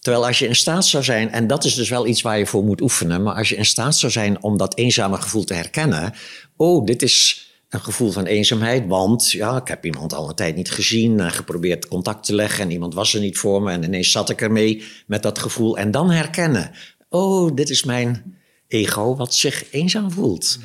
[0.00, 2.46] Terwijl als je in staat zou zijn, en dat is dus wel iets waar je
[2.46, 5.54] voor moet oefenen, maar als je in staat zou zijn om dat eenzame gevoel te
[5.54, 6.14] herkennen.
[6.56, 10.56] Oh, dit is een gevoel van eenzaamheid, want ja, ik heb iemand al een tijd
[10.56, 13.82] niet gezien en geprobeerd contact te leggen en iemand was er niet voor me en
[13.82, 15.78] ineens zat ik ermee met dat gevoel.
[15.78, 16.70] En dan herkennen,
[17.08, 20.58] oh, dit is mijn ego wat zich eenzaam voelt.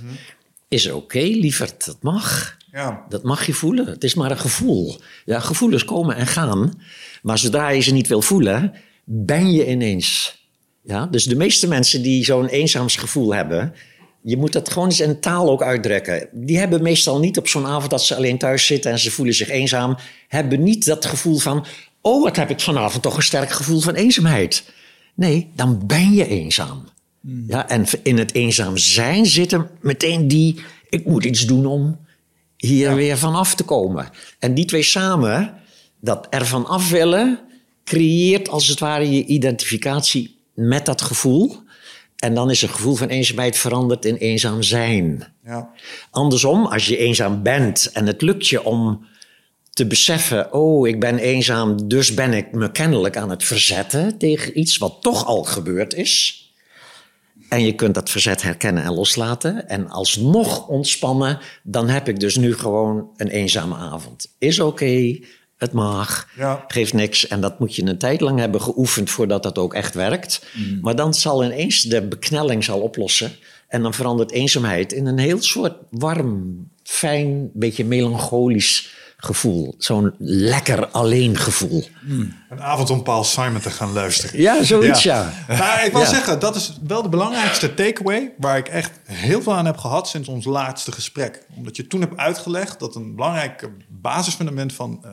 [0.68, 2.58] Is oké, lieverd, dat mag.
[2.72, 3.06] Ja.
[3.10, 3.86] Dat mag je voelen.
[3.86, 5.00] Het is maar een gevoel.
[5.26, 6.82] Ja, gevoelens komen en gaan.
[7.22, 10.42] Maar zodra je ze niet wil voelen, ben je ineens.
[10.84, 11.06] Ja?
[11.06, 13.74] Dus de meeste mensen die zo'n eenzaamsgevoel hebben,
[14.24, 16.28] je moet dat gewoon eens in taal ook uitdrukken.
[16.32, 19.36] Die hebben meestal niet op zo'n avond dat ze alleen thuis zitten en ze voelen
[19.36, 21.66] zich eenzaam, hebben niet dat gevoel van,
[22.02, 24.64] oh wat heb ik vanavond toch een sterk gevoel van eenzaamheid.
[25.14, 26.84] Nee, dan ben je eenzaam.
[27.48, 32.00] Ja, en in het eenzaam zijn zit er meteen die, ik moet iets doen om
[32.58, 34.10] hier weer van af te komen.
[34.40, 35.54] En die twee samen,
[36.00, 37.40] dat ervan af willen,
[37.84, 41.62] creëert als het ware je identificatie met dat gevoel.
[42.16, 45.34] En dan is het gevoel van eenzaamheid veranderd in eenzaam zijn.
[45.46, 45.70] Ja.
[46.12, 49.06] Andersom, als je eenzaam bent en het lukt je om
[49.74, 54.60] te beseffen: oh, ik ben eenzaam, dus ben ik me kennelijk aan het verzetten tegen
[54.60, 56.38] iets wat toch al gebeurd is.
[57.50, 59.70] En je kunt dat verzet herkennen en loslaten.
[59.70, 64.28] En alsnog ontspannen, dan heb ik dus nu gewoon een eenzame avond.
[64.38, 65.20] Is oké,
[65.58, 66.64] het mag, Ja.
[66.68, 67.28] geeft niks.
[67.28, 70.46] En dat moet je een tijd lang hebben geoefend voordat dat ook echt werkt.
[70.82, 73.32] Maar dan zal ineens de beknelling zal oplossen.
[73.68, 78.90] En dan verandert eenzaamheid in een heel soort warm, fijn, beetje melancholisch
[79.24, 79.76] gevoel.
[79.78, 81.88] Zo'n lekker alleen gevoel.
[82.50, 84.40] Een avond om Paul Simon te gaan luisteren.
[84.42, 85.34] Ja, zoiets ja.
[85.48, 86.08] Maar ik wil Ja.
[86.08, 88.34] zeggen, dat is wel de belangrijkste takeaway...
[88.38, 91.46] waar ik echt heel veel aan heb gehad sinds ons laatste gesprek.
[91.56, 95.00] Omdat je toen hebt uitgelegd dat een belangrijk basisfundament van...
[95.04, 95.12] eh,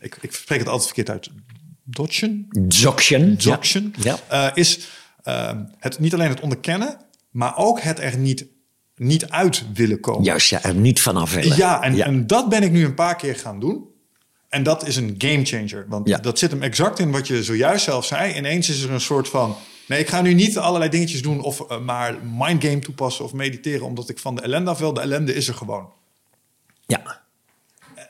[0.00, 1.30] ik, ik spreek het altijd verkeerd uit.
[1.84, 2.46] Dodgen?
[2.68, 3.36] Dzogchen.
[3.36, 3.94] Dzogchen.
[3.98, 4.16] Ja.
[4.28, 4.78] eh, is
[5.22, 6.96] eh, het, niet alleen het onderkennen...
[7.30, 8.46] maar ook het er niet,
[9.02, 10.24] niet uit willen komen.
[10.24, 11.56] Juist, ja, er niet vanaf willen.
[11.56, 12.04] Ja, en, ja.
[12.06, 13.84] en dat ben ik nu een paar keer gaan doen.
[14.48, 15.86] En dat is een game changer.
[15.88, 16.18] Want Ja.
[16.18, 18.34] dat zit hem exact in wat je zojuist zelf zei.
[18.36, 19.56] Ineens is er een soort van...
[19.86, 21.40] Nee, ik ga nu niet allerlei dingetjes doen...
[21.42, 23.86] of eh, maar mindgame toepassen of mediteren...
[23.86, 24.92] omdat ik van de ellende af wil.
[24.92, 25.88] De ellende is er gewoon.
[26.86, 27.20] ja.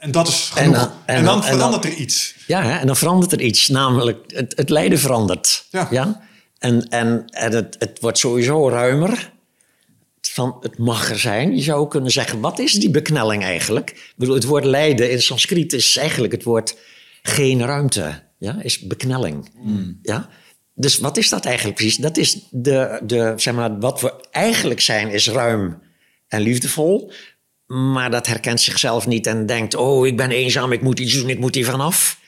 [0.01, 0.77] En dat is En genoeg.
[0.79, 2.35] dan- En, en dan, en verandert dan- er iets.
[2.47, 5.67] Ja, hè, en dan verandert er iets, namelijk het, het lijden verandert.
[5.71, 5.89] Ja.
[6.59, 9.32] En, en, en het, het wordt sowieso ruimer.
[10.29, 11.57] Van het mag er zijn.
[11.57, 13.91] Je zou kunnen zeggen, wat is die beknelling eigenlijk?
[13.91, 16.77] Ik bedoel, het woord lijden in Sanskriet is eigenlijk het woord
[17.23, 18.23] geen ruimte.
[18.39, 19.51] Ja, is beknelling.
[20.03, 20.29] Ja?
[20.75, 21.97] Dus wat is dat eigenlijk precies?
[21.97, 25.83] Dat is de, de, zeg maar, wat we eigenlijk zijn, is ruim
[26.29, 27.13] en liefdevol.
[27.67, 31.29] Maar dat herkent zichzelf niet en denkt: Oh, ik ben eenzaam, ik moet iets doen,
[31.29, 32.21] ik moet hier vanaf.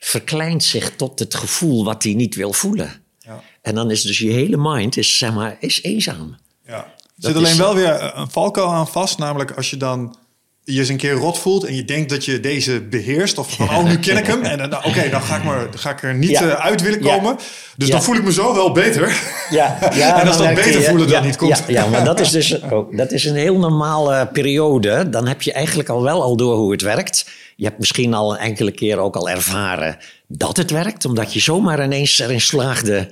[0.00, 3.02] Verkleint zich tot het gevoel wat hij niet wil voelen.
[3.18, 3.42] Ja.
[3.62, 6.36] En dan is dus je hele mind is, zeg maar, is eenzaam.
[6.66, 6.94] Ja.
[7.22, 9.18] Er zit alleen is- wel weer een valkuil aan vast.
[9.18, 10.16] Namelijk als je dan
[10.64, 11.64] je eens een keer rot voelt...
[11.64, 13.38] en je denkt dat je deze beheerst.
[13.38, 14.42] Of van, oh, nu ken ik hem.
[14.42, 16.42] En dan, nou, oké, dan ga ik, maar, ga ik er niet Ja.
[16.42, 17.14] eh, uit willen Ja.
[17.16, 17.36] komen.
[17.76, 17.94] Dus Ja.
[17.94, 19.20] dan voel ik me zo wel beter.
[19.50, 19.78] Ja,
[20.20, 21.58] En als dat beter voelen dan niet komt.
[21.58, 25.08] Ja, ja, maar dat is dus oh, dat is een heel normale periode.
[25.08, 27.30] Dan heb je eigenlijk al wel al door hoe het werkt.
[27.56, 29.96] Je hebt misschien al een enkele keer ook al ervaren
[30.28, 33.08] dat het werkt, omdat je zomaar ineens erin slaagde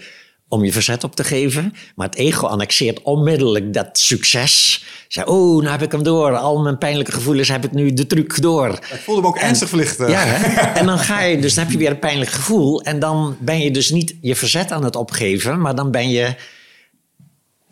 [0.51, 1.75] om je verzet op te geven.
[1.95, 4.85] Maar het ego annexeert onmiddellijk dat succes.
[5.09, 6.37] Zeg, oh, nou heb ik hem door.
[6.37, 8.69] Al mijn pijnlijke gevoelens heb ik nu de truc door.
[8.69, 10.01] Ik voelde me ook ernstig verlicht.
[10.01, 10.09] eh.
[10.09, 10.61] Ja, hè?
[10.81, 12.83] en dan ga je, dus dan heb je weer een pijnlijk gevoel.
[12.83, 16.35] En dan ben je dus niet je verzet aan het opgeven, maar dan ben je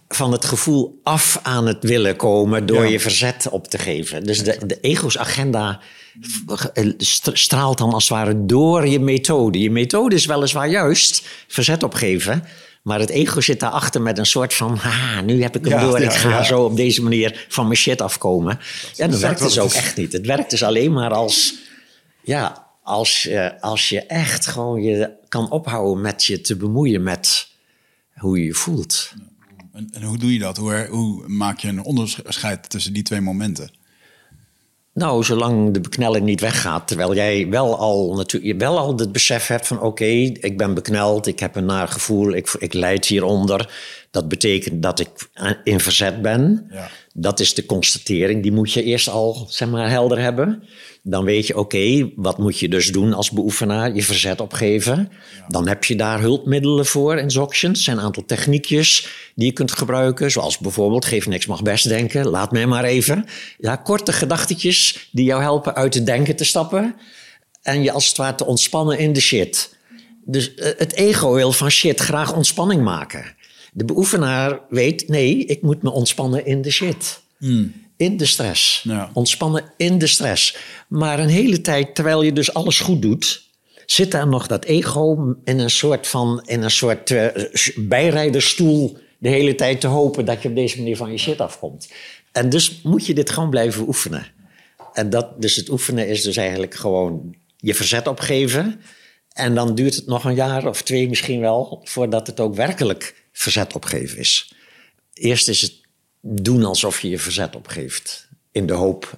[0.09, 2.91] van het gevoel af aan het willen komen door Ja.
[2.91, 4.25] je verzet op te geven.
[4.25, 5.81] Dus de, de ego's agenda
[6.99, 9.59] st- straalt dan als het ware door je methode.
[9.59, 12.45] Je methode is weliswaar juist verzet opgeven.
[12.83, 14.77] Maar het ego zit daarachter met een soort van...
[14.77, 16.01] Haha, nu heb ik hem Ja, door.
[16.01, 16.43] ja, ik ga ja.
[16.43, 18.59] zo op deze manier van mijn shit afkomen.
[18.95, 19.77] Ja, dat werkt dus ook is.
[19.77, 20.13] echt niet.
[20.13, 21.55] Het werkt dus alleen maar als...
[22.23, 27.49] Ja, als je, als je echt gewoon je kan ophouden met je te bemoeien met
[28.15, 29.13] hoe je je voelt.
[29.73, 30.57] En, en hoe doe je dat?
[30.57, 33.71] Hoe, hoe maak je een onderscheid tussen die twee momenten?
[34.99, 39.47] Nou, zolang de beknelling niet weggaat, terwijl jij wel al, natuurlijk, wel al het besef
[39.47, 43.71] hebt van oké, ik ben bekneld, ik heb een naar gevoel, ik, ik leid hieronder.
[44.11, 45.09] Dat betekent dat ik
[45.65, 46.67] in verzet ben.
[46.71, 46.89] Ja.
[47.15, 50.63] Dat is de constatering, die moet je eerst al zeg maar, helder hebben.
[51.11, 53.95] Dan weet je, oké, wat moet je dus doen als beoefenaar?
[53.95, 55.11] Je verzet opgeven.
[55.49, 57.71] Dan heb je daar hulpmiddelen voor in Dzogchen.
[57.71, 60.31] Er zijn een aantal techniekjes die je kunt gebruiken.
[60.31, 62.27] Zoals bijvoorbeeld, geef niks mag best denken.
[62.27, 63.25] Laat mij maar even.
[63.59, 66.95] Ja, korte gedachtetjes die jou helpen uit het denken te stappen.
[67.63, 69.77] En je als het ware te ontspannen in de shit.
[70.25, 73.37] Dus eh, het ego wil van shit graag ontspanning maken.
[73.73, 77.21] De beoefenaar weet, nee, ik moet me ontspannen in de shit.
[77.99, 78.83] In de stress.
[78.83, 79.11] Ja.
[79.13, 80.57] Ontspannen in de stress.
[80.89, 83.43] Maar een hele tijd, terwijl je dus alles goed doet,
[83.87, 87.27] zit daar nog dat ego in een soort van, in een soort eh,
[87.77, 91.89] bijrijderstoel de hele tijd te hopen dat je op deze manier van je shit afkomt.
[92.33, 94.27] En dus moet je dit gewoon blijven oefenen.
[94.93, 98.81] en dat, dus het oefenen is dus eigenlijk gewoon je verzet opgeven.
[99.33, 103.27] En dan duurt het nog een jaar of twee misschien wel voordat het ook werkelijk
[103.33, 104.53] verzet opgeven is.
[105.13, 105.88] Eerst is het
[106.29, 108.29] doen alsof je je verzet opgeeft.
[108.53, 109.17] In de hoop.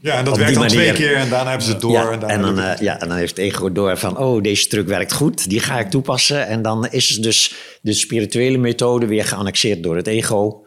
[0.00, 1.92] Ja, en dat werkt dan twee keer en daarna hebben ze het door.
[1.92, 4.42] ja, en, daarna en dan, eh, ja, en dan heeft het ego door van, oh,
[4.42, 6.46] deze truc werkt goed, die ga ik toepassen.
[6.46, 10.64] En dan is dus de spirituele methode weer geannexeerd door het ego.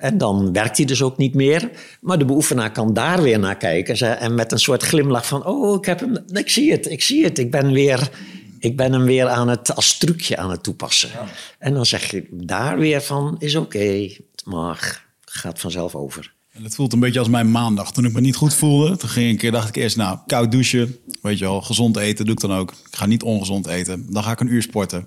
[0.00, 1.70] En dan werkt die dus ook niet meer.
[2.00, 4.18] Maar de beoefenaar kan daar weer naar kijken.
[4.18, 7.24] En met een soort glimlach van, oh, ik heb hem, ik zie het, ik zie
[7.24, 7.38] het.
[7.38, 8.10] Ik ben, weer,
[8.58, 11.10] ik ben hem weer aan het, als trucje aan het toepassen.
[11.58, 16.34] En dan zeg je daar weer van, is oké, het mag, gaat vanzelf over.
[16.52, 17.92] En het voelt een beetje als mijn maandag.
[17.92, 20.18] Toen ik me niet goed voelde, toen ging ik een keer, dacht ik eerst, nou,
[20.26, 20.96] koud douchen.
[21.22, 22.70] Weet je wel, gezond eten doe ik dan ook.
[22.70, 24.12] Ik ga niet ongezond eten.
[24.12, 24.98] Dan ga ik een uur sporten.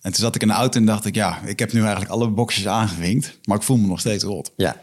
[0.00, 2.10] En toen zat ik in de auto en dacht ik, ja, ik heb nu eigenlijk
[2.10, 3.38] alle boxjes aangevinkt.
[3.44, 4.52] Maar ik voel me nog steeds rot.
[4.56, 4.80] Ja,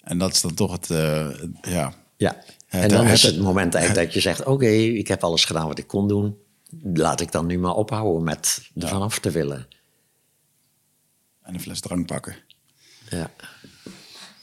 [0.00, 1.28] En dat is dan toch het, eh,
[1.62, 1.94] ja.
[2.16, 4.44] Ja, Het- en dan het- is het moment eigenlijk dat je zegt...
[4.44, 6.36] oké, ik heb alles gedaan wat ik kon doen.
[6.82, 9.66] Laat ik dan nu maar ophouden met er vanaf te willen.
[11.42, 12.34] En een fles drank pakken.
[13.16, 13.30] Ja.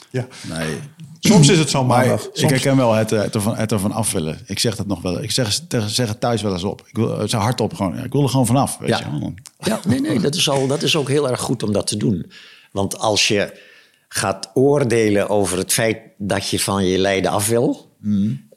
[0.09, 0.27] ja.
[0.47, 0.79] Nee.
[1.19, 4.11] Soms is het zo Maar ik herken wel het, eh, het, ervan, het ervan af
[4.11, 4.39] willen.
[4.45, 5.23] Ik zeg dat nog wel.
[5.23, 5.61] Ik zeg,
[5.95, 6.81] het thuis wel eens op.
[6.87, 7.95] Ik wil zeg hardop gewoon.
[7.95, 8.77] ja, ik wil er gewoon vanaf.
[8.77, 8.97] Weet Ja.
[8.97, 9.33] je wel.
[9.59, 11.97] ja, nee, nee, dat is, al, dat is ook heel erg goed om dat te
[11.97, 12.31] doen.
[12.71, 13.59] Want als je
[14.07, 17.95] gaat oordelen over het feit dat je van je lijden af wil...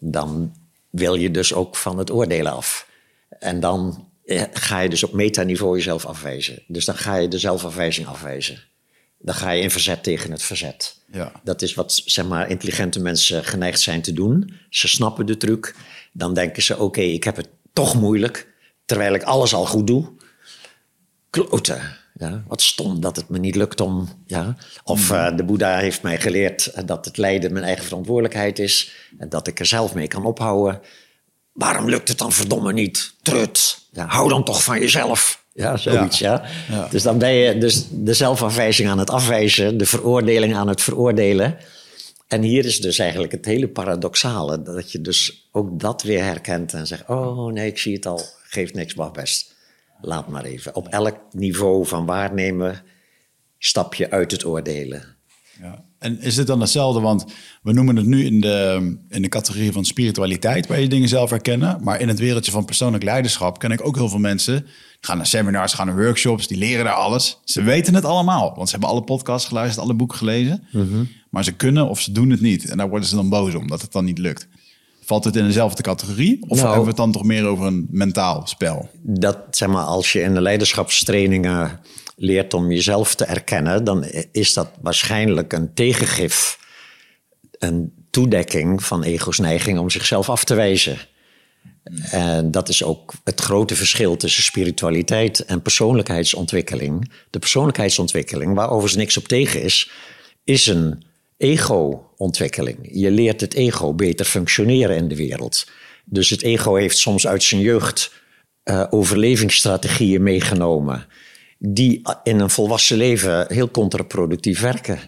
[0.00, 0.52] dan
[0.90, 2.86] wil je dus ook van het oordelen af.
[3.38, 6.62] En dan eh, ga je dus op metaniveau jezelf afwijzen.
[6.66, 8.62] Dus dan ga je de zelfafwijzing afwijzen.
[9.22, 10.96] Dan ga je in verzet tegen het verzet.
[11.12, 11.32] Ja.
[11.44, 14.52] Dat is wat zeg maar, intelligente mensen geneigd zijn te doen.
[14.70, 15.74] Ze snappen de truc.
[16.12, 18.48] Dan denken ze: oké, ik heb het toch moeilijk.
[18.84, 20.12] Terwijl ik alles al goed doe.
[21.30, 22.00] Kloten.
[22.14, 24.08] Ja, wat stom dat het me niet lukt om.
[24.26, 24.56] Ja.
[24.84, 28.92] Of eh, de Boeddha heeft mij geleerd eh, dat het lijden mijn eigen verantwoordelijkheid is.
[29.18, 30.80] En dat ik er zelf mee kan ophouden.
[31.52, 33.14] Waarom lukt het dan verdomme niet?
[33.22, 33.78] Trut.
[33.90, 35.41] Ja, hou dan toch van jezelf.
[35.54, 36.44] Ja, zoiets, ja.
[36.68, 36.88] Ja.
[36.90, 41.56] Dus dan ben je dus de zelfafwijzing aan het afwijzen, de veroordeling aan het veroordelen.
[42.28, 46.72] En hier is dus eigenlijk het hele paradoxale, dat je dus ook dat weer herkent
[46.72, 49.54] en zegt, oh nee, ik zie het al, geeft niks, wacht best.
[50.00, 50.74] Laat maar even.
[50.74, 52.82] Op elk niveau van waarnemen
[53.58, 55.16] stap je uit het oordelen.
[55.60, 55.84] Ja.
[56.02, 57.00] En is dit dan hetzelfde?
[57.00, 57.24] Want
[57.62, 61.30] we noemen het nu in de, in de categorie van spiritualiteit, waar je dingen zelf
[61.30, 61.78] herkennen.
[61.82, 64.54] Maar in het wereldje van persoonlijk leiderschap ken ik ook heel veel mensen.
[64.62, 64.64] Die
[65.00, 67.38] gaan naar seminars, gaan naar workshops, die leren daar alles.
[67.44, 70.62] Ze weten het allemaal, want ze hebben alle podcasts geluisterd, alle boeken gelezen.
[71.30, 72.70] Maar ze kunnen of ze doen het niet.
[72.70, 74.48] En daar worden ze dan boos om, dat het dan niet lukt.
[75.04, 76.38] Valt het in dezelfde categorie?
[76.42, 78.88] Of Nou- hebben we het dan toch meer over een mentaal spel?
[79.02, 81.80] dat zeg maar, als je in de leiderschapstrainingen
[82.22, 86.58] leert om jezelf te erkennen, dan is dat waarschijnlijk een tegengif,
[87.58, 90.98] een toedekking van ego's neiging om zichzelf af te wijzen.
[92.10, 97.10] En dat is ook het grote verschil tussen spiritualiteit en persoonlijkheidsontwikkeling.
[97.30, 99.90] De persoonlijkheidsontwikkeling, waar overigens niks op tegen is,
[100.44, 101.04] is een
[101.36, 102.88] ego-ontwikkeling.
[102.92, 105.66] Je leert het ego beter functioneren in de wereld.
[106.04, 108.12] Dus het ego heeft soms uit zijn jeugd
[108.62, 111.06] eh, overlevingsstrategieën meegenomen,
[111.64, 114.98] die in een volwassen leven heel contraproductief werken.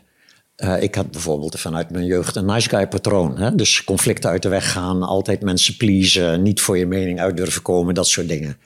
[0.57, 3.39] Eh, ik had bijvoorbeeld vanuit mijn jeugd een nice guy patroon.
[3.39, 3.55] Hè?
[3.55, 7.63] Dus conflicten uit de weg gaan, altijd mensen pleasen, niet voor je mening uit durven
[7.63, 8.57] komen, dat soort dingen.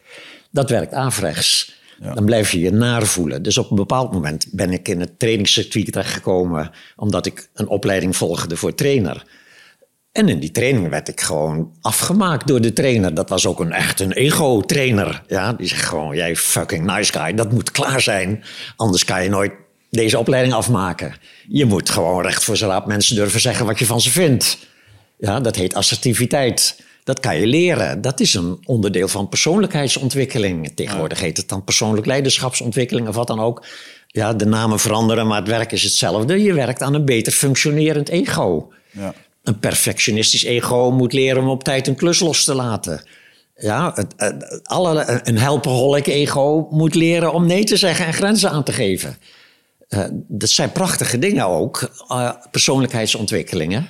[0.50, 1.76] Dat werkt averechts.
[2.14, 3.42] Dan blijf je je naar voelen.
[3.42, 8.16] Dus op een bepaald moment ben ik in het trainingscircuit terechtgekomen, omdat ik een opleiding
[8.16, 9.24] volgde voor trainer.
[10.12, 13.14] En in die training werd ik gewoon afgemaakt door de trainer.
[13.14, 15.22] Dat was ook een echt een ego-trainer.
[15.26, 18.44] Ja, die zegt gewoon, jij fucking nice guy, dat moet klaar zijn.
[18.76, 19.52] Anders kan je nooit
[19.90, 21.14] deze opleiding afmaken.
[21.48, 24.58] Je moet gewoon recht voor zijn raap mensen durven zeggen wat je van ze vindt.
[25.18, 26.82] Ja, dat heet assertiviteit.
[27.04, 28.00] Dat kan je leren.
[28.00, 30.72] Dat is een onderdeel van persoonlijkheidsontwikkeling.
[30.74, 33.66] Tegenwoordig heet het dan persoonlijk leiderschapsontwikkeling of wat dan ook.
[34.06, 36.42] Ja, de namen veranderen, maar het werk is hetzelfde.
[36.42, 38.72] Je werkt aan een beter functionerend ego.
[38.90, 39.14] Ja.
[39.48, 43.02] Een perfectionistisch ego moet leren om op tijd een klus los te laten.
[43.56, 48.50] Ja, het, het- alle, een helperholic ego moet leren om nee te zeggen en grenzen
[48.50, 49.16] aan te geven.
[49.88, 53.88] Eh, dat zijn prachtige dingen ook, eh, persoonlijkheidsontwikkelingen.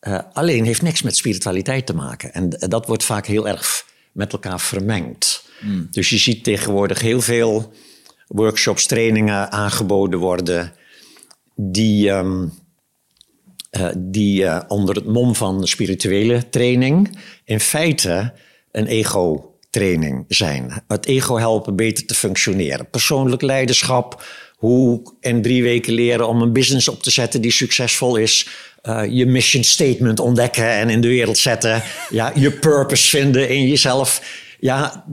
[0.00, 2.32] Eh, alleen heeft niks met spiritualiteit te maken.
[2.32, 5.44] En dat wordt vaak heel erg met elkaar vermengd.
[5.90, 7.72] Dus je ziet tegenwoordig heel veel
[8.26, 10.72] workshops, trainingen aangeboden worden...
[11.54, 12.46] die, ehm,
[13.74, 17.18] eh, die eh, onder het mom van spirituele training...
[17.44, 18.32] in feite
[18.72, 20.82] een ego-training zijn.
[20.88, 22.90] Het ego helpen beter te functioneren.
[22.90, 24.24] Persoonlijk leiderschap,
[24.56, 28.48] hoe in drie weken leren om een business op te zetten die succesvol is.
[28.82, 31.82] eh, je mission statement ontdekken en in de wereld zetten.
[32.10, 34.42] Ja, je purpose vinden in jezelf.
[34.58, 35.04] Ja,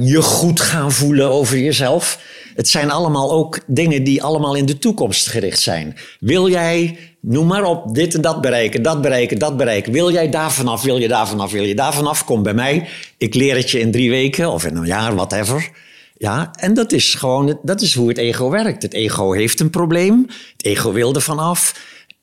[0.00, 2.18] je goed gaan voelen over jezelf.
[2.54, 5.96] Het zijn allemaal ook dingen die allemaal in de toekomst gericht zijn.
[6.20, 9.92] Wil jij, noem maar op, dit en dat bereiken, dat bereiken, dat bereiken.
[9.92, 12.24] Wil jij daar vanaf, wil je daar vanaf, wil je daar vanaf?
[12.24, 12.88] Kom bij mij.
[13.16, 15.70] Ik leer het je in drie weken of in een jaar, whatever.
[16.14, 18.82] Ja, en dat is gewoon, dat is hoe het ego werkt.
[18.82, 20.26] Het ego heeft een probleem.
[20.56, 21.80] Het ego wil er vanaf.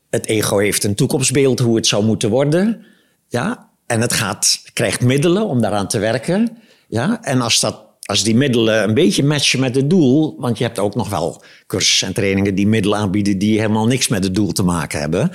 [0.09, 2.85] Het ego heeft een toekomstbeeld hoe het zou moeten worden.
[3.27, 6.57] Ja, en het gaat, krijgt middelen om daaraan te werken.
[6.87, 10.64] Ja, en als, dat, als die middelen een beetje matchen met het doel, want je
[10.64, 14.36] hebt ook nog wel cursussen en trainingen die middelen aanbieden die helemaal niks met het
[14.36, 15.32] doel te maken hebben.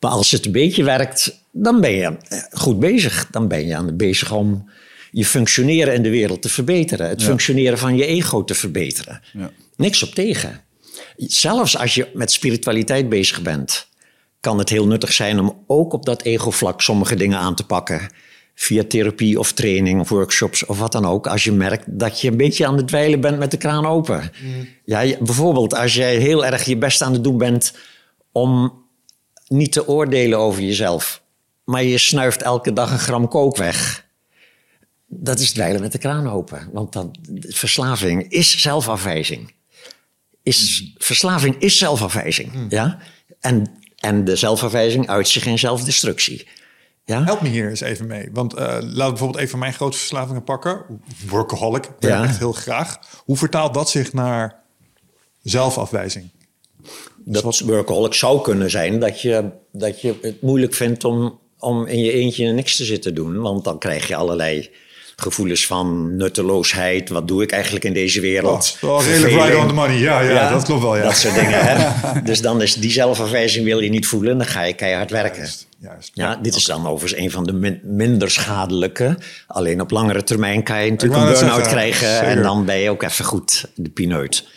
[0.00, 2.16] Maar als het een beetje werkt, dan ben je
[2.50, 3.28] goed bezig.
[3.30, 4.70] Dan ben je aan bezig om
[5.10, 7.08] je functioneren in de wereld te verbeteren.
[7.08, 9.20] Het functioneren van je ego te verbeteren.
[9.32, 9.50] Ja.
[9.76, 10.60] Niks op tegen.
[11.16, 13.88] Zelfs als je met spiritualiteit bezig bent,
[14.40, 18.08] kan het heel nuttig zijn om ook op dat ego-vlak sommige dingen aan te pakken.
[18.54, 21.26] Via therapie of training of workshops of wat dan ook.
[21.26, 24.30] Als je merkt dat je een beetje aan het dweilen bent met de kraan open.
[24.84, 27.74] Ja, je- bijvoorbeeld als jij heel erg je best aan het doen bent
[28.32, 28.82] om
[29.48, 31.22] niet te oordelen over jezelf.
[31.64, 34.06] Maar je snuift elke dag een gram kook weg.
[35.06, 36.68] Dat is dweilen met de kraan open.
[36.72, 37.14] Want dan,
[37.48, 39.52] verslaving is zelfafwijzing.
[40.42, 42.52] Is, verslaving is zelfafwijzing.
[42.68, 42.98] Ja?
[43.40, 43.66] En,
[43.98, 46.46] en de zelfafwijzing uit zich in zelfdestructie.
[47.04, 47.24] Ja?
[47.24, 48.28] Help me hier eens even mee.
[48.32, 50.84] Want eh laten we bijvoorbeeld even mijn grote verslavingen pakken.
[51.28, 52.22] Workaholic, ik Ja.
[52.22, 52.98] echt heel graag.
[53.24, 54.62] Hoe vertaalt dat zich naar
[55.42, 56.30] zelfafwijzing?
[57.26, 61.98] dat workaholic zou kunnen zijn dat je, dat je het moeilijk vindt om, om in
[61.98, 63.40] je eentje niks te zitten doen.
[63.40, 64.70] Want dan krijg je allerlei
[65.16, 67.08] gevoelens van nutteloosheid.
[67.08, 68.78] Wat doe ik eigenlijk in deze wereld?
[68.80, 69.46] Oh, oh, redelijk Verveling.
[69.48, 69.96] right on the money.
[69.98, 71.02] Ja, ja, dat klopt wel, ja.
[71.02, 71.58] Dat soort dingen.
[71.66, 71.92] Hè?
[72.30, 74.38] dus dan is die zelfafwijzing wil je niet voelen.
[74.38, 75.38] Dan ga je keihard werken.
[75.38, 76.10] Juist, juist.
[76.14, 79.18] Ja, dit is dan overigens een van de min- minder schadelijke.
[79.46, 82.08] Alleen op langere termijn kan je natuurlijk een burn-out krijgen.
[82.08, 82.28] zeker.
[82.28, 84.48] En dan ben je ook even goed de pineut.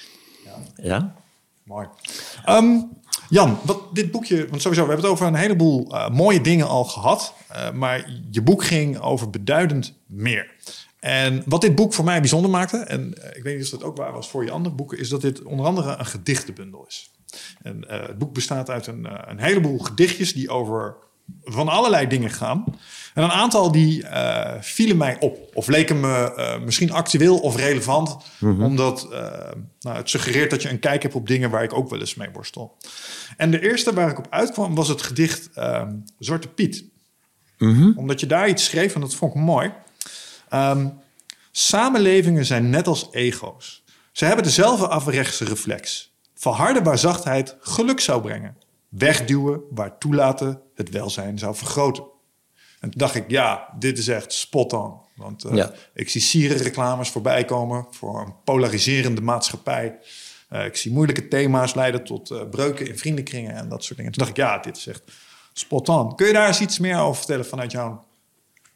[0.81, 1.13] Ja?
[1.63, 1.87] Mooi.
[2.45, 2.65] Ehm,
[3.30, 6.67] Jan, wat dit boekje, want sowieso, we hebben het over een heleboel eh, mooie dingen
[6.67, 7.34] al gehad.
[7.47, 10.51] eh, maar je boek ging over beduidend meer.
[10.99, 13.84] En wat dit boek voor mij bijzonder maakte, en eh, ik weet niet of dat
[13.84, 17.11] ook waar was voor je andere boeken, is dat dit onder andere een gedichtenbundel is.
[17.61, 20.95] En, het boek bestaat uit een, een heleboel gedichtjes die over
[21.43, 22.63] van allerlei dingen gaan.
[23.18, 25.49] En een aantal die eh, vielen mij op.
[25.53, 28.18] Of leken me eh, misschien actueel of relevant.
[28.41, 29.20] Omdat eh,
[29.80, 32.15] nou, het suggereert dat je een kijk hebt op dingen waar ik ook wel eens
[32.15, 32.78] mee worstel.
[33.38, 36.86] En de eerste waar ik op uitkwam was het gedicht ehm, Zwarte Piet.
[37.95, 39.72] Omdat je daar iets schreef en dat vond ik mooi.
[40.49, 40.88] Ehm,
[41.51, 43.84] samenlevingen zijn net als ego's.
[44.11, 46.13] Ze hebben dezelfde averechtse reflex.
[46.36, 48.57] Verharden waar zachtheid geluk zou brengen.
[48.89, 52.15] Wegduwen waar toelaten het welzijn zou vergroten.
[52.80, 54.93] En toen dacht ik, ja, dit is echt spot on.
[55.15, 55.71] Want eh, Ja.
[55.93, 59.97] ik zie sierenreclames voorbij komen voor een polariserende maatschappij.
[60.49, 64.11] Eh, ik zie moeilijke thema's leiden tot eh, breuken in vriendenkringen en dat soort dingen.
[64.11, 65.01] Toen dacht ik, ja, dit is echt
[65.53, 66.15] spot on.
[66.15, 68.05] Kun je daar eens iets meer over vertellen vanuit jouw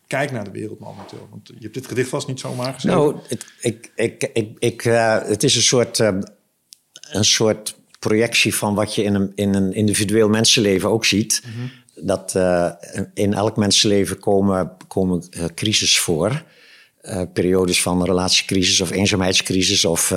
[0.07, 1.27] kijk naar de wereld momenteel?
[1.29, 2.99] Want je hebt dit gedicht vast niet zomaar geschreven.
[2.99, 8.95] Nou, het, ik, ik, ik, ik, het is een soort, een soort projectie van wat
[8.95, 11.43] je in een, in een individueel mensenleven ook ziet.
[12.01, 12.71] Dat eh,
[13.13, 16.43] in elk mensenleven komen, komen eh, crisis voor.
[17.01, 20.09] Eh, periodes van relatiecrisis of eenzaamheidscrisis of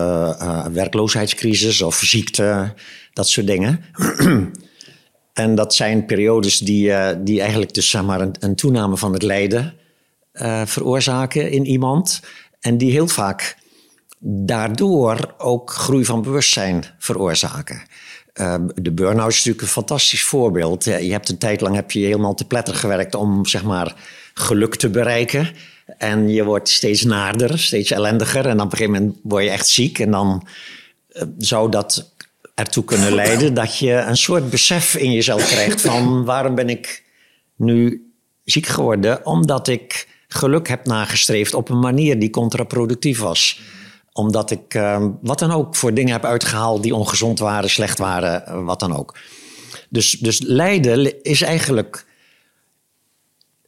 [0.73, 2.75] werkloosheidscrisis of ziekte,
[3.13, 3.85] dat soort dingen.
[5.33, 9.23] en dat zijn periodes die, die eigenlijk dus zeg maar een, een toename van het
[9.23, 9.75] lijden
[10.65, 12.21] veroorzaken in iemand.
[12.61, 13.57] En die heel vaak
[14.27, 17.83] daardoor ook groei van bewustzijn veroorzaken.
[18.35, 20.85] Eh, de burn-out is natuurlijk een fantastisch voorbeeld.
[20.85, 23.95] Je hebt een tijd lang heb je helemaal te pletter gewerkt om zeg maar
[24.35, 25.49] geluk te bereiken.
[25.99, 28.47] En je wordt steeds naarder, steeds ellendiger.
[28.47, 29.99] En dan op een gegeven moment word je echt ziek.
[29.99, 30.47] En dan
[31.09, 32.13] eh, zou dat
[32.55, 37.05] ertoe kunnen leiden dat je een soort besef in jezelf krijgt van waarom ben ik
[37.57, 38.09] nu
[38.45, 39.27] ziek geworden?
[39.27, 43.61] Omdat ik geluk heb nagestreefd op een manier die contraproductief was.
[44.17, 48.47] Omdat ik eh, wat dan ook voor dingen heb uitgehaald die ongezond waren, slecht waren,
[48.47, 49.17] eh, wat dan ook.
[49.89, 52.07] Dus, dus lijden is eigenlijk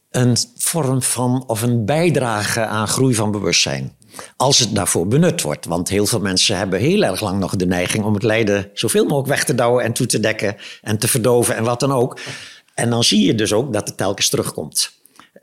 [0.09, 3.95] een vorm van of een bijdrage aan groei van bewustzijn.
[4.37, 5.65] Als het daarvoor benut wordt.
[5.65, 9.03] Want heel veel mensen hebben heel erg lang nog de neiging om het lijden zoveel
[9.03, 12.19] mogelijk weg te douwen en toe te dekken en te verdoven en wat dan ook.
[12.73, 14.91] En dan zie je dus ook dat het telkens terugkomt.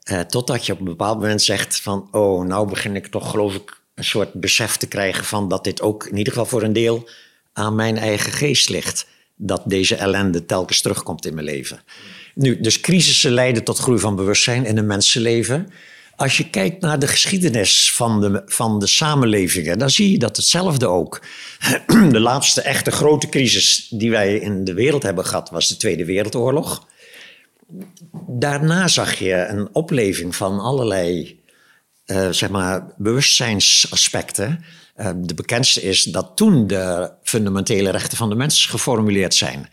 [0.03, 3.55] Eh, totdat je op een bepaald moment zegt van, oh, nou begin ik toch geloof
[3.55, 6.73] ik een soort besef te krijgen van dat dit ook in ieder geval voor een
[6.73, 7.09] deel
[7.53, 9.07] aan mijn eigen geest ligt.
[9.37, 11.81] dat deze ellende telkens terugkomt in mijn leven.
[12.35, 15.71] Nu, dus crisissen leiden tot groei van bewustzijn in een mensenleven.
[16.17, 20.37] Als je kijkt naar de geschiedenis van de, van de samenlevingen, dan zie je dat
[20.37, 21.23] hetzelfde ook.
[22.11, 26.05] De laatste echte grote crisis die wij in de wereld hebben gehad, was de Tweede
[26.05, 26.87] Wereldoorlog.
[28.27, 31.39] Daarna zag je een opleving van allerlei
[32.07, 34.65] uh, zeg maar, bewustzijnsaspecten.
[34.97, 39.69] Uh, de bekendste is dat toen de fundamentele rechten van de mens geformuleerd zijn.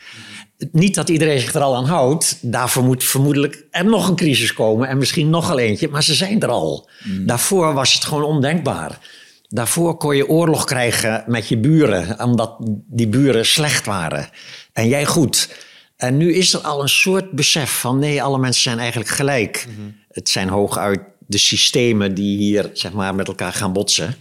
[0.72, 2.38] Niet dat iedereen zich er al aan houdt.
[2.42, 6.14] Daarvoor moet vermoedelijk er nog een crisis komen en misschien nog al eentje, maar ze
[6.14, 6.90] zijn er al.
[7.04, 7.26] Mm.
[7.26, 9.00] Daarvoor was het gewoon ondenkbaar.
[9.48, 12.56] Daarvoor kon je oorlog krijgen met je buren, omdat
[12.88, 14.30] die buren slecht waren
[14.74, 15.50] en jij goed.
[15.96, 19.66] En nu is er al een soort besef van nee, alle mensen zijn eigenlijk gelijk.
[19.70, 19.96] Mm-hmm.
[20.12, 21.02] Het zijn hooguit
[21.32, 24.16] de systemen die hier zeg maar, met elkaar gaan botsen.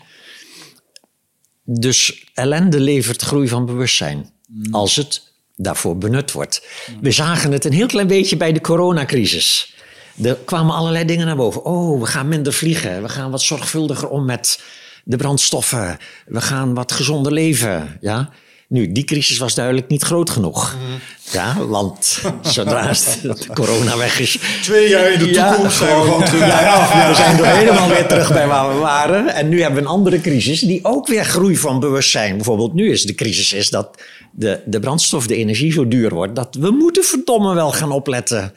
[1.65, 4.33] Dus ellende levert groei van bewustzijn.
[4.47, 4.75] Mm.
[4.75, 6.67] Als het daarvoor benut wordt.
[7.01, 9.75] We zagen het een heel klein beetje bij de coronacrisis.
[10.23, 11.65] Er kwamen allerlei dingen naar boven.
[11.65, 13.03] Oh, we gaan minder vliegen.
[13.03, 14.63] We gaan wat zorgvuldiger om met
[15.05, 15.99] de brandstoffen.
[16.27, 17.99] We gaan wat gezonder leven.
[18.01, 18.31] Ja?
[18.71, 20.75] Nu, die crisis was duidelijk niet groot genoeg.
[20.75, 20.99] Mhm.
[21.33, 22.93] Ja, want zodra
[23.23, 24.39] de corona weg is...
[24.63, 26.93] Twee jaar in de toekomst zijn we gewoon terug bij af.
[26.93, 27.09] Ja.
[27.09, 29.35] We zijn er helemaal weer terug bij waar we waren.
[29.35, 32.37] En nu hebben we een andere crisis die ook weer groei van bewustzijn.
[32.37, 34.03] Bijvoorbeeld nu is de crisis is dat
[34.33, 36.37] de, de brandstof, de energie zo duur wordt...
[36.37, 38.55] dat we moeten verdomme wel gaan opletten...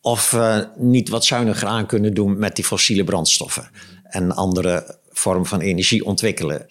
[0.00, 3.70] of we niet wat zuiniger aan kunnen doen met die fossiele brandstoffen.
[4.02, 6.66] En andere vorm van energie ontwikkelen.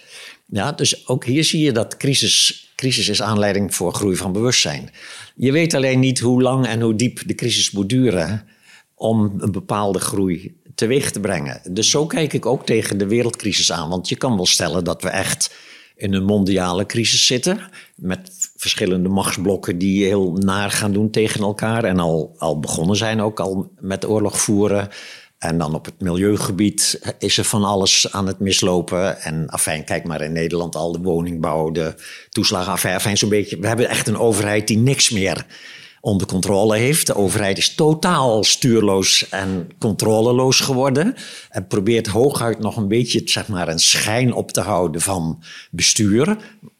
[0.45, 4.89] Ja, dus ook hier zie je dat crisis, crisis is aanleiding voor groei van bewustzijn.
[5.35, 8.47] Je weet alleen niet hoe lang en hoe diep de crisis moet duren
[8.95, 11.61] om een bepaalde groei teweeg te brengen.
[11.69, 13.89] Dus zo kijk ik ook tegen de wereldcrisis aan.
[13.89, 15.55] Want je kan wel stellen dat we echt
[15.95, 17.59] in een mondiale crisis zitten.
[17.95, 21.83] Met verschillende machtsblokken die heel naar gaan doen tegen elkaar.
[21.83, 24.89] En al, al begonnen zijn ook al met oorlog voeren.
[25.45, 29.21] En dan op het milieugebied is er van alles aan het mislopen.
[29.21, 31.93] En afijn, kijk maar in Nederland al de woningbouw, de
[32.29, 32.99] toeslagenaffaire.
[32.99, 33.59] Afijn, zo'n beetje.
[33.59, 35.45] We hebben echt een overheid die niks meer
[36.01, 37.07] onder controle heeft.
[37.07, 41.15] De overheid is totaal stuurloos en controleloos geworden.
[41.49, 46.25] En probeert hooguit nog een beetje zeg maar, een schijn op te houden van bestuur.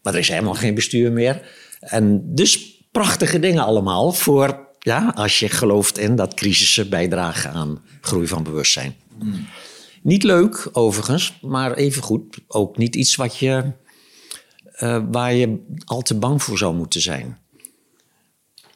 [0.01, 1.41] Maar er is helemaal geen bestuur meer.
[1.79, 7.83] En dus prachtige dingen allemaal voor ja, als je gelooft in dat crisissen bijdragen aan
[8.01, 8.95] groei van bewustzijn.
[10.01, 13.71] Niet leuk, overigens, maar evengoed ook niet iets wat je,
[14.79, 17.37] uh, waar je al te bang voor zou moeten zijn.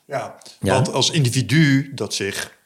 [0.05, 2.57] Ja, want als individu dat zich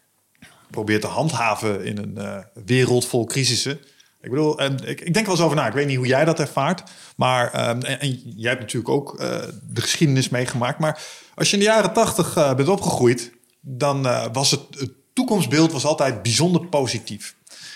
[0.70, 3.80] probeert te handhaven in een uh, wereld vol crisissen.
[4.22, 5.68] Ik bedoel, en ik, ik, denk wel eens over na.
[5.68, 6.84] Ik weet niet hoe jij dat ervaart.
[7.16, 10.80] Maar, um, en, en, jij hebt natuurlijk ook uh, de geschiedenis meegemaakt.
[10.80, 11.02] Maar
[11.36, 13.32] als je in de jaren tachtig uh, bent opgegroeid,
[13.66, 17.36] dan uh, was het, het toekomstbeeld was altijd bijzonder positief.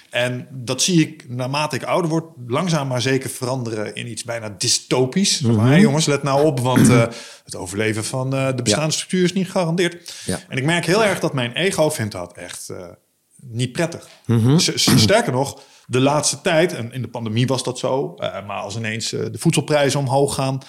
[0.09, 4.49] En dat zie ik naarmate ik ouder word, langzaam maar zeker veranderen in iets bijna
[4.57, 5.39] dystopisch.
[5.39, 5.75] Mm -hmm.
[5.75, 7.05] jongens, let nou op, want uh,
[7.43, 8.93] het overleven van uh, de bestaande ja.
[8.93, 10.13] structuur is niet gegarandeerd.
[10.25, 10.39] Ja.
[10.47, 12.87] En ik merk heel erg dat mijn ego vindt dat echt uh,
[13.41, 14.07] niet prettig.
[14.25, 14.59] Mm -hmm.
[14.59, 19.09] Sterker nog, de laatste tijd, en in de pandemie was dat zo, maar als ineens
[19.09, 20.59] de voedselprijzen omhoog gaan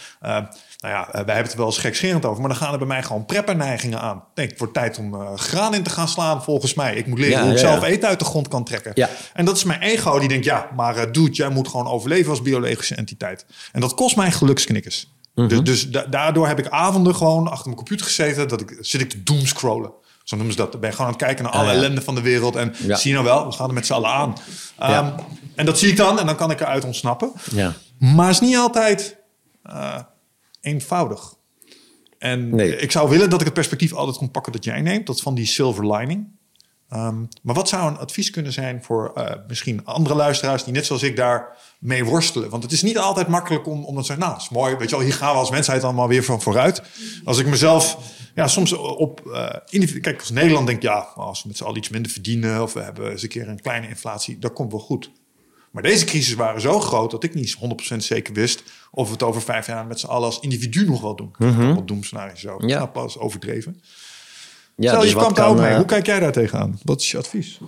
[0.78, 3.02] nou ja, wij hebben het wel eens gekscherend over, maar dan gaan er bij mij
[3.02, 4.24] gewoon prepperneigingen aan.
[4.34, 6.94] Denk, het wordt tijd om uh, graan in te gaan slaan, volgens mij.
[6.94, 9.08] Ik moet leren ja, hoe ik ja, zelf eten uit de grond kan trekken.
[9.32, 12.30] En dat is mijn ego die denkt, ja, maar uh, dude, jij moet gewoon overleven
[12.30, 13.46] als biologische entiteit.
[13.72, 15.12] En dat kost mij geluksknikkers.
[15.34, 15.64] Mm -hmm.
[15.64, 19.10] Dus, da daardoor heb ik avonden gewoon achter mijn computer gezeten, dat ik, zit ik
[19.10, 19.90] te doomscrollen.
[20.24, 20.72] Zo noemen ze dat.
[20.72, 22.56] Dan ben je gewoon aan het kijken naar alle ellende van de wereld.
[22.56, 24.34] En zie je nou wel, we gaan er met z'n allen aan.
[25.06, 25.14] Um,
[25.54, 27.32] en dat zie ik dan en dan kan ik eruit ontsnappen.
[27.50, 27.72] Ja.
[27.98, 29.16] Maar het is niet altijd...
[29.66, 29.98] Uh,
[30.60, 31.34] eenvoudig.
[32.18, 32.76] En nee.
[32.76, 35.34] ik zou willen dat ik het perspectief altijd kon pakken dat jij neemt, dat van
[35.34, 36.36] die silver lining.
[36.92, 40.86] Um, maar wat zou een advies kunnen zijn voor uh, misschien andere luisteraars die net
[40.86, 42.50] zoals ik daar mee worstelen?
[42.50, 44.96] Want het is niet altijd makkelijk om, om te zeggen, nou, is mooi, weet je
[44.96, 46.82] wel, hier gaan we als mensheid allemaal weer van vooruit.
[47.24, 47.98] Als ik mezelf,
[48.34, 51.88] ja, soms op, uh, kijk, als Nederland denk ja, als we met z'n allen iets
[51.88, 55.10] minder verdienen of we hebben eens een keer een kleine inflatie, dat komt wel goed.
[55.78, 57.56] Maar deze crisis waren zo groot dat ik niet
[57.92, 61.00] 100% zeker wist of we het over vijf jaar met z'n allen als individu nog
[61.00, 61.34] wel doen.
[61.38, 61.86] Mm -hmm.
[61.86, 62.56] Doemscenario zo.
[62.66, 62.86] Ja.
[62.86, 63.80] pas overdreven.
[64.76, 65.70] Ja, Stel, dus je kwam daar ook mee.
[65.70, 65.76] Uh...
[65.76, 66.78] Hoe kijk jij daar tegenaan?
[66.82, 67.58] Wat is je advies?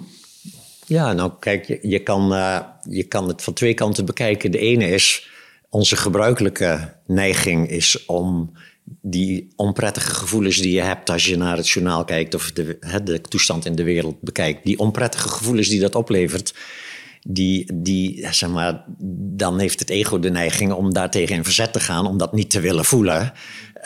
[0.87, 2.59] Ja, nou kijk, je, je, kan, uh,
[2.89, 4.51] je kan het van twee kanten bekijken.
[4.51, 5.31] De ene is,
[5.69, 8.53] onze gebruikelijke neiging is om
[9.01, 13.21] die onprettige gevoelens die je hebt als je naar het journaal kijkt of de, de
[13.21, 16.55] toestand in de wereld bekijkt, die onprettige gevoelens die dat oplevert,
[17.23, 18.85] die, die, zeg maar,
[19.37, 22.51] dan heeft het ego de neiging om daartegen in verzet te gaan, om dat niet
[22.51, 23.33] te willen voelen.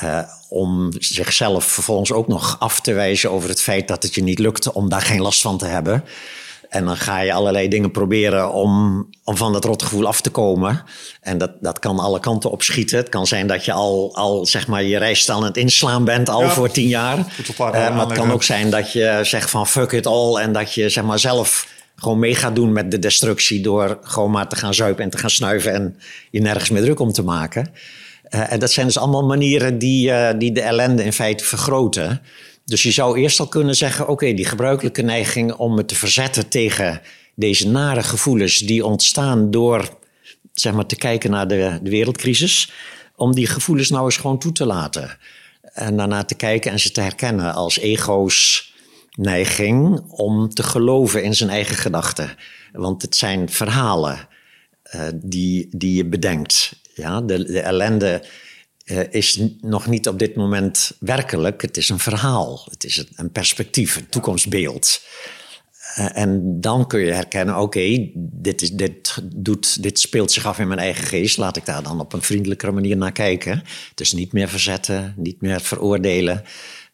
[0.03, 0.18] Uh,
[0.49, 4.39] om zichzelf vervolgens ook nog af te wijzen over het feit dat het je niet
[4.39, 6.05] lukt om daar geen last van te hebben.
[6.68, 10.82] En dan ga je allerlei dingen proberen om, om van dat rotgevoel af te komen.
[11.20, 12.99] En dat, dat kan alle kanten opschieten.
[12.99, 16.28] Het kan zijn dat je al, al zeg maar, je reis aan het inslaan bent,
[16.28, 17.18] al voor tien jaar.
[17.18, 20.37] Uh, maar het kan ook zijn dat je zegt van fuck it all.
[20.37, 21.66] En dat je zeg maar, zelf
[21.97, 23.61] gewoon mee gaat doen met de destructie.
[23.61, 25.73] Door gewoon maar te gaan zuipen en te gaan snuiven.
[25.73, 25.97] En
[26.31, 27.73] je nergens meer druk om te maken.
[28.31, 32.23] Uh, en dat zijn dus allemaal manieren die, uh, die de ellende in feite vergroten.
[32.65, 36.49] Dus je zou eerst al kunnen zeggen: oké, die gebruikelijke neiging om me te verzetten
[36.49, 37.01] tegen
[37.35, 39.89] deze nare gevoelens die ontstaan door
[40.53, 42.73] zeg maar, te kijken naar de wereldcrisis,
[43.17, 45.19] om die gevoelens nou eens gewoon toe te laten.
[45.63, 48.73] En daarna te kijken en ze te herkennen als ego's
[49.15, 52.37] neiging om te geloven in zijn eigen gedachten.
[52.73, 54.29] Want het zijn verhalen
[54.95, 56.81] uh, die, die je bedenkt.
[56.95, 58.25] Ja, de, de ellende
[58.85, 61.62] uh, is nog niet op dit moment werkelijk.
[61.62, 62.67] Het is een verhaal.
[62.71, 65.03] Het is een perspectief, een toekomstbeeld.
[65.99, 69.19] Uh, en dan kun je herkennen, oké, dit, dit,
[69.81, 71.37] dit speelt zich af in mijn eigen geest.
[71.37, 73.62] Laat ik daar dan op een vriendelijkere manier naar kijken.
[73.95, 76.43] Dus niet meer verzetten, niet meer veroordelen,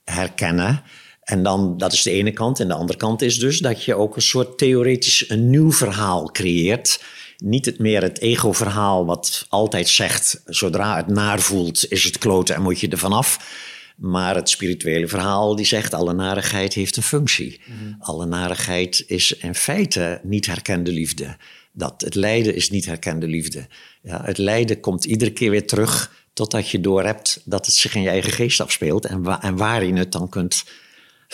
[0.04, 0.82] herkennen.
[1.30, 2.60] En dan, dat is de ene kant.
[2.60, 6.30] En de andere kant is dus dat je ook een soort theoretisch een nieuw verhaal
[6.30, 7.00] creëert
[7.40, 12.54] niet het meer het ego-verhaal wat altijd zegt: zodra het naar voelt, is het kloten
[12.54, 13.58] en moet je er vanaf.
[13.96, 17.60] Maar het spirituele verhaal die zegt: alle narigheid heeft een functie.
[17.66, 21.36] Mm Alle narigheid is in feite niet herkende liefde.
[21.72, 23.66] Dat het lijden is niet herkende liefde.
[24.02, 28.02] Ja, het lijden komt iedere keer weer terug totdat je doorhebt dat het zich in
[28.02, 30.64] je eigen geest afspeelt en, wa en waar je het dan kunt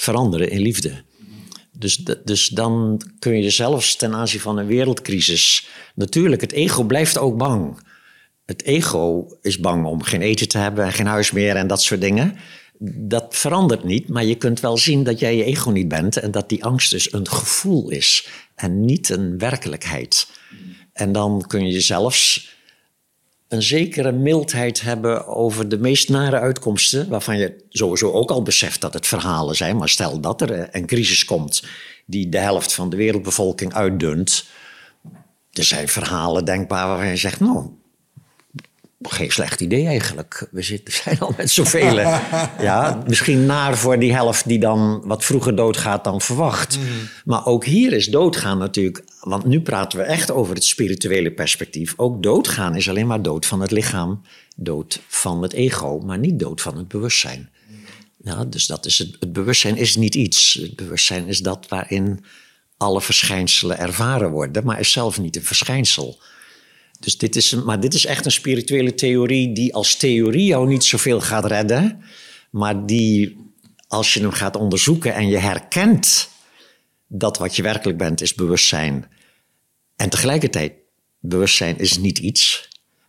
[0.00, 1.04] veranderen in liefde.
[1.72, 5.68] Dus, dus dan kun je zelfs ten aanzien van een wereldcrisis.
[5.94, 7.78] Natuurlijk, het ego blijft ook bang.
[8.44, 11.82] Het ego is bang om geen eten te hebben en geen huis meer en dat
[11.82, 12.36] soort dingen.
[12.78, 16.30] Dat verandert niet, maar je kunt wel zien dat jij je ego niet bent en
[16.30, 20.28] dat die angst dus een gevoel is en niet een werkelijkheid.
[20.92, 22.54] En dan kun je zelfs
[23.48, 28.80] een zekere mildheid hebben over de meest nare uitkomsten, waarvan je sowieso ook al beseft
[28.80, 29.76] dat het verhalen zijn.
[29.76, 31.62] Maar stel dat er een crisis komt
[32.06, 34.46] die de helft van de wereldbevolking uitdunt.
[35.52, 37.70] Er zijn verhalen denkbaar waarvan je zegt, nou,
[39.02, 40.48] geen slecht idee eigenlijk.
[40.50, 41.98] We zitten, zijn al met zoveel.
[42.60, 46.78] ja, misschien naar voor die helft die dan wat vroeger doodgaat dan verwacht.
[46.78, 46.88] Mhm.
[47.24, 49.04] Maar ook hier is doodgaan natuurlijk.
[49.26, 51.94] Want nu praten we echt over het spirituele perspectief.
[51.96, 54.22] Ook doodgaan is alleen maar dood van het lichaam,
[54.56, 57.50] dood van het ego, maar niet dood van het bewustzijn.
[58.48, 60.52] Dus dat is het, het bewustzijn is niet iets.
[60.52, 62.24] Het bewustzijn is dat waarin
[62.76, 66.18] alle verschijnselen ervaren worden, maar is zelf niet een verschijnsel.
[67.00, 70.84] Dus dit is, maar dit is echt een spirituele theorie die als theorie jou niet
[70.84, 72.02] zoveel gaat redden.
[72.50, 73.36] Maar die,
[73.88, 76.28] als je hem gaat onderzoeken en je herkent
[77.06, 79.14] dat wat je werkelijk bent, is bewustzijn.
[79.96, 80.72] En tegelijkertijd,
[81.18, 82.68] bewustzijn is niet iets,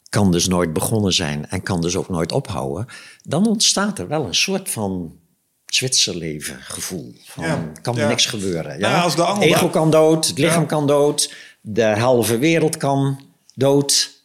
[0.10, 2.86] kan dus nooit begonnen zijn en kan dus ook nooit ophouden.
[3.24, 5.20] Dan ontstaat er wel een soort van
[5.66, 7.16] Zwitserleven gevoel.
[7.24, 8.80] Van, ja, kan er niks gebeuren.
[8.80, 9.02] Ja?
[9.02, 14.16] als de ego kan dood, het lichaam kan dood, de halve wereld kan dood.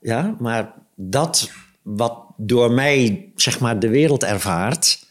[0.00, 1.50] Ja, maar dat
[1.82, 5.06] wat door mij, zeg maar, de wereld ervaart,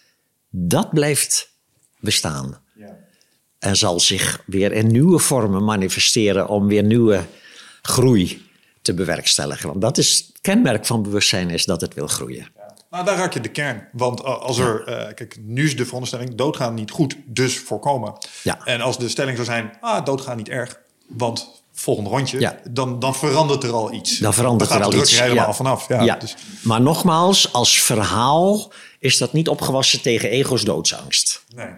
[0.49, 1.51] dat blijft
[1.99, 2.61] bestaan.
[3.59, 3.69] Ja.
[3.69, 7.25] En zal zich weer in nieuwe vormen manifesteren om weer nieuwe
[7.81, 8.45] groei
[8.81, 9.67] te bewerkstelligen.
[9.69, 12.47] Want dat is het kenmerk van bewustzijn, is dat het wil groeien.
[12.91, 13.87] Nou, daar raak je de kern.
[13.91, 18.13] Want als er, uh, kijk, nu is de veronderstelling doodgaan niet goed, dus voorkomen.
[18.43, 18.59] Ja.
[18.63, 22.59] En als de stelling zou zijn, ah, doodgaan niet erg, want volgende rondje, ja.
[22.69, 24.17] dan, dan verandert er al iets.
[24.17, 25.17] Dan verandert dan er al iets.
[25.17, 25.87] er helemaal vanaf.
[25.87, 26.35] Ja, Dus.
[26.61, 31.43] Maar nogmaals, als verhaal is dat niet opgewassen tegen ego's doodsangst.
[31.55, 31.69] Nee.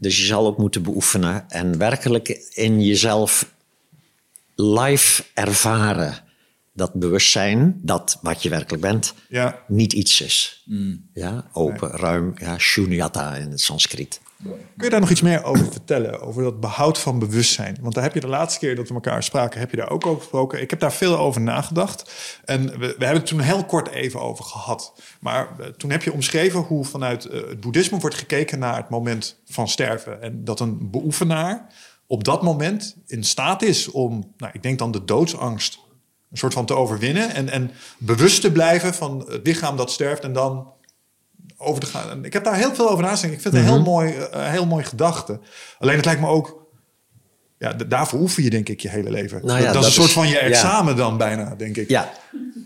[0.00, 3.52] Dus je zal ook moeten beoefenen en werkelijk in jezelf
[4.54, 6.28] live ervaren
[6.72, 9.64] dat bewustzijn, dat wat je werkelijk bent, ja.
[9.68, 10.62] niet iets is.
[10.64, 11.08] Mm.
[11.14, 14.20] Ja, open, ruim, ja, shunyata in het Sanskriet.
[14.42, 16.20] Kun je daar nog iets meer over vertellen?
[16.20, 17.76] Over dat behoud van bewustzijn?
[17.80, 20.06] Want daar heb je de laatste keer dat we elkaar spraken, heb je daar ook
[20.06, 20.60] over gesproken.
[20.60, 22.12] Ik heb daar veel over nagedacht.
[22.44, 24.94] En we, we hebben het toen heel kort even over gehad.
[25.20, 28.88] Maar eh, toen heb je omschreven hoe vanuit uh, het boeddhisme wordt gekeken naar het
[28.88, 30.22] moment van sterven.
[30.22, 31.66] En dat een beoefenaar
[32.06, 35.78] op dat moment in staat is om, nou, ik denk dan de doodsangst
[36.30, 37.34] een soort van te overwinnen.
[37.34, 40.72] En, en bewust te blijven van het lichaam dat sterft en dan
[41.62, 42.24] over te gaan.
[42.24, 43.32] Ik heb daar heel veel over nagedacht.
[43.32, 43.90] Ik vind het een heel mhm.
[43.90, 45.40] mooi, uh, heel mooi gedachte.
[45.78, 46.60] Alleen het lijkt me ook
[47.60, 49.40] ja, daarvoor oefen je denk ik je hele leven.
[49.44, 50.40] Nou ja, dat, is een soort van je ja.
[50.40, 51.88] examen dan bijna, denk ik.
[51.88, 52.10] Ja,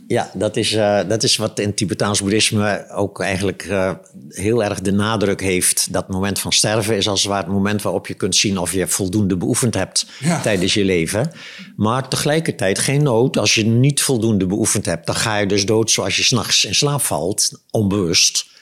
[0.06, 3.90] ja dat, is, eh, dat is wat in Tibetaans boeddhisme ook eigenlijk eh,
[4.28, 5.92] heel erg de nadruk heeft.
[5.92, 8.72] Dat moment van sterven is als het ware het moment waarop je kunt zien of
[8.72, 10.40] je voldoende beoefend hebt Ja.
[10.40, 11.32] tijdens je leven.
[11.76, 13.36] Maar tegelijkertijd geen nood.
[13.36, 16.74] Als je niet voldoende beoefend hebt, dan ga je dus dood zoals je s'nachts in
[16.74, 18.52] slaap valt, onbewust.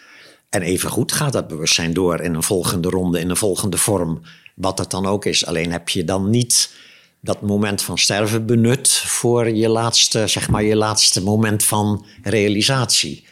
[0.53, 4.21] En evengoed gaat dat bewustzijn door in een volgende ronde, in een volgende vorm.
[4.55, 5.47] Wat het dan ook is.
[5.47, 6.75] Alleen heb je dan niet
[7.21, 13.25] dat moment van sterven benut voor je laatste, zeg maar, je laatste moment van realisatie.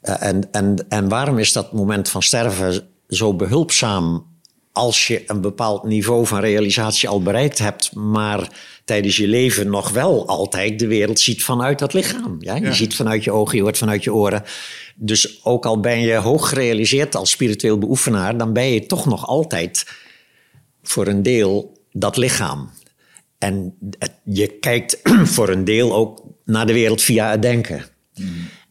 [0.00, 4.26] Eh, en, en, en waarom is dat moment van sterven zo behulpzaam
[4.72, 8.48] als je een bepaald niveau van realisatie al bereikt hebt, maar
[8.84, 12.36] tijdens je leven nog wel altijd de wereld ziet vanuit dat lichaam.
[12.38, 12.54] Ja?
[12.54, 12.72] Je Ja.
[12.72, 14.42] ziet vanuit je ogen, je hoort vanuit je oren.
[15.00, 19.26] Dus ook al ben je hoog gerealiseerd als spiritueel beoefenaar, dan ben je toch nog
[19.26, 19.86] altijd
[20.82, 22.70] voor een deel dat lichaam.
[23.38, 25.00] En het- je kijkt
[25.34, 27.84] voor een deel ook naar de wereld via het denken.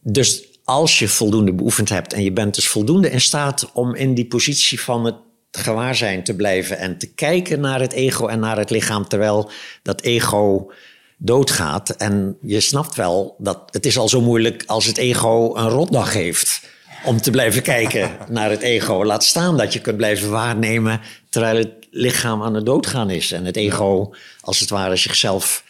[0.02, 4.14] Dus als je voldoende beoefend hebt en je bent dus voldoende in staat om in
[4.14, 5.16] die positie van het
[5.50, 9.50] gewaarzijn te blijven en te kijken naar het ego en naar het lichaam terwijl
[9.82, 10.70] dat ego
[11.18, 11.90] doodgaat.
[11.90, 16.12] En je snapt wel dat het is al zo moeilijk als het ego een rotdag
[16.12, 16.60] heeft
[17.04, 19.04] om te blijven kijken naar het ego.
[19.04, 21.00] Laat staan dat je kunt blijven waarnemen
[21.30, 25.64] terwijl het lichaam aan het doodgaan is en het ego als het ware zichzelf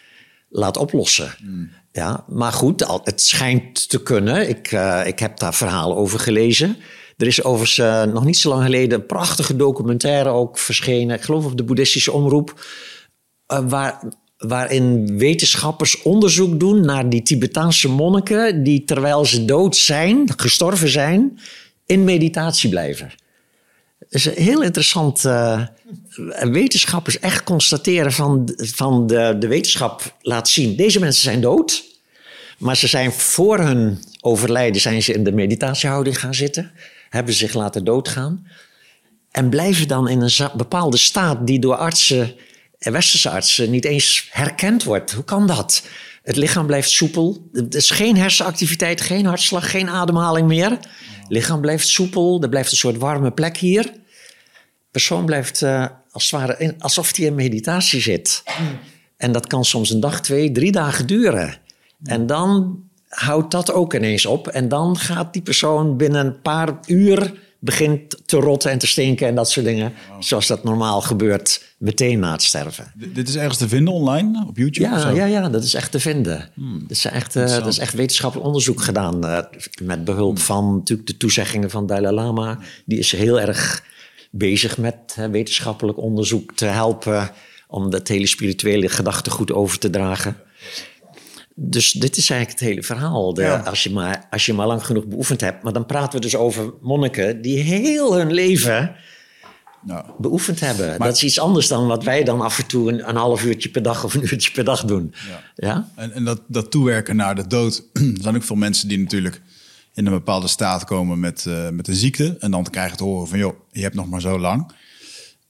[0.49, 1.35] laat oplossen.
[1.93, 4.49] Ja, maar goed, het schijnt te kunnen.
[4.49, 6.77] Ik, eh, ik heb daar verhalen over gelezen.
[7.17, 11.17] Er is overigens eh, nog niet zo lang geleden een prachtige documentaire ook verschenen.
[11.17, 12.65] Ik geloof op de boeddhistische omroep.
[13.47, 14.03] eh, waar,
[14.39, 18.63] waarin wetenschappers onderzoek doen naar die Tibetaanse monniken...
[18.63, 21.39] die terwijl ze dood zijn, gestorven zijn,
[21.87, 23.13] in meditatie blijven.
[24.09, 25.25] Is heel interessant.
[25.25, 25.67] eh,
[26.41, 30.77] wetenschappers echt constateren van, van de, de wetenschap laat zien.
[30.77, 31.85] Deze mensen zijn dood.
[32.59, 36.71] Maar ze zijn voor hun overlijden zijn ze in de meditatiehouding gaan zitten.
[37.11, 38.47] Hebben zich laten doodgaan.
[39.31, 42.35] En blijven dan in een bepaalde staat die door artsen, en
[42.79, 45.13] westerse artsen, niet eens herkend wordt.
[45.13, 45.83] Hoe kan dat?
[46.23, 47.49] Het lichaam blijft soepel.
[47.53, 50.71] Er is geen hersenactiviteit, geen hartslag, geen ademhaling meer.
[50.71, 52.43] Het lichaam blijft soepel.
[52.43, 53.83] Er blijft een soort warme plek hier.
[53.83, 53.91] De
[54.91, 58.43] persoon blijft eh, als ware alsof hij in meditatie zit.
[59.17, 61.57] En dat kan soms een dag, twee, drie dagen duren.
[62.05, 64.49] En dan houdt dat ook ineens op.
[64.49, 69.27] En dan gaat die persoon binnen een paar uur begint te rotten en te stinken
[69.27, 69.93] en dat soort dingen.
[70.21, 72.93] Zoals dat normaal gebeurt meteen na het sterven.
[72.99, 74.87] D- dit is ergens te vinden online op YouTube?
[74.87, 75.15] of Ja, zo?
[75.15, 76.51] ja, ja, dat is echt te vinden.
[76.55, 79.25] Dat, is echt, eh, dat is echt wetenschappelijk onderzoek gedaan.
[79.27, 79.39] eh,
[79.83, 82.59] met behulp van natuurlijk de toezeggingen van Dalai Lama.
[82.85, 83.85] Die is heel erg
[84.31, 87.31] bezig met wetenschappelijk onderzoek te helpen.
[87.71, 90.37] om dat hele spirituele gedachtegoed over te dragen.
[91.61, 93.35] Dus dit is eigenlijk het hele verhaal.
[93.35, 93.57] De, Ja.
[93.57, 95.63] als, je maar, als je maar lang genoeg beoefend hebt.
[95.63, 98.95] Maar dan praten we dus over monniken die heel hun leven
[99.87, 100.05] Ja.
[100.19, 100.99] beoefend hebben.
[100.99, 103.69] dat is iets anders dan wat wij dan af en toe een, een half uurtje
[103.69, 105.15] per dag of een uurtje per dag doen.
[105.55, 105.89] Ja?
[105.95, 107.83] En, en dat, dat toewerken naar de dood.
[107.93, 109.41] er zijn ook veel mensen die natuurlijk
[109.95, 112.37] in een bepaalde staat komen met, eh, met een ziekte.
[112.39, 114.71] En dan krijgen te horen van, joh, je hebt nog maar zo lang.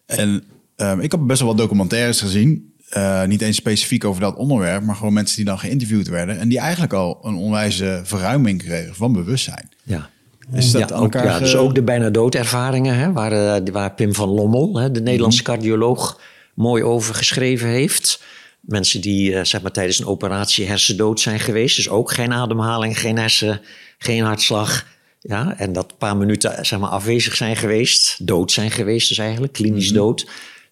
[0.07, 0.45] En
[0.77, 2.73] ehm, ik heb best wel wat documentaires gezien.
[2.89, 6.39] Eh, niet eens specifiek over dat onderwerp, maar gewoon mensen die dan geïnterviewd werden.
[6.39, 9.69] En die eigenlijk al een onwijze verruiming kregen van bewustzijn.
[9.83, 10.11] Ja.
[10.53, 13.95] Is dat ja, ook, elkaar ja, dus ook de bijna doodervaringen, hè, waar, eh, waar
[13.95, 15.51] Pim van Lommel, hè, de Nederlandse Mhm.
[15.51, 16.21] cardioloog,
[16.55, 18.23] mooi over geschreven heeft.
[18.61, 21.77] Mensen die eh, zeg maar, tijdens een operatie hersendood zijn geweest.
[21.77, 23.61] Dus ook geen ademhaling, geen hersen,
[23.99, 24.87] geen hartslag.
[25.21, 28.27] Ja, en dat een paar minuten zeg maar, afwezig zijn geweest.
[28.27, 29.95] Dood zijn geweest dus eigenlijk, klinisch Mhm.
[29.99, 30.27] dood.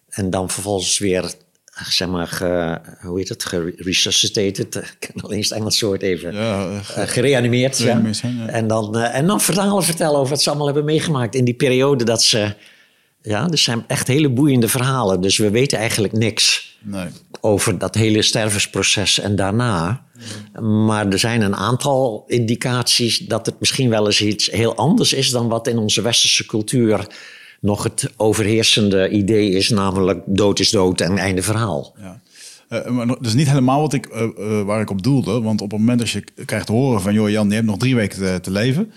[0.09, 1.33] En dan vervolgens weer,
[1.85, 4.75] zeg maar, ge, hoe heet het, geresuscitated.
[4.75, 6.33] Ik ken alleen het Engels woord even.
[6.33, 7.77] Ja, Eh, gereanimeerd.
[7.77, 7.83] Ja.
[7.83, 8.47] Gereanimeerd zijn, ja.
[8.47, 11.53] En, dan, eh, en dan verhalen vertellen over wat ze allemaal hebben meegemaakt in die
[11.53, 12.53] periode dat ze.
[13.21, 15.21] Ja, dus zijn echt hele boeiende verhalen.
[15.21, 17.07] Dus we weten eigenlijk niks nee.
[17.41, 20.05] over dat hele stervensproces en daarna.
[20.61, 25.29] Maar er zijn een aantal indicaties dat het misschien wel eens iets heel anders is
[25.29, 27.07] dan wat in onze westerse cultuur
[27.59, 31.95] nog het overheersende idee is, namelijk dood is dood en einde verhaal.
[32.01, 32.21] Ja.
[32.69, 35.41] Eh, maar dat is niet helemaal wat ik, eh, eh, waar ik op doelde.
[35.41, 37.13] Want op het moment dat je krijgt te horen van...
[37.13, 38.91] joh Jan, je hebt nog drie weken te, te leven...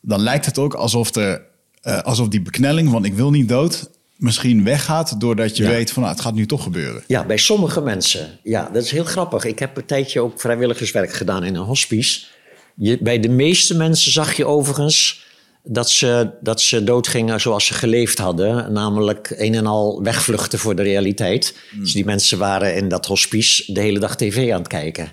[0.00, 1.42] dan lijkt het ook alsof, er,
[1.82, 3.90] eh, alsof die beknelling van ik wil niet dood...
[4.16, 5.70] misschien weggaat doordat je Ja.
[5.70, 7.02] weet van nou, het gaat nu toch gebeuren.
[7.06, 8.38] Ja, bij sommige mensen.
[8.42, 9.44] Ja, dat is heel grappig.
[9.44, 12.26] Ik heb een tijdje ook vrijwilligerswerk gedaan in een hospice.
[12.74, 15.26] Je, bij de meeste mensen zag je overigens
[15.70, 18.72] dat ze, dat ze doodgingen zoals ze geleefd hadden.
[18.72, 21.56] Namelijk een en al wegvluchten voor de realiteit.
[21.78, 25.12] Dus die mensen waren in dat hospice de hele dag tv aan het kijken.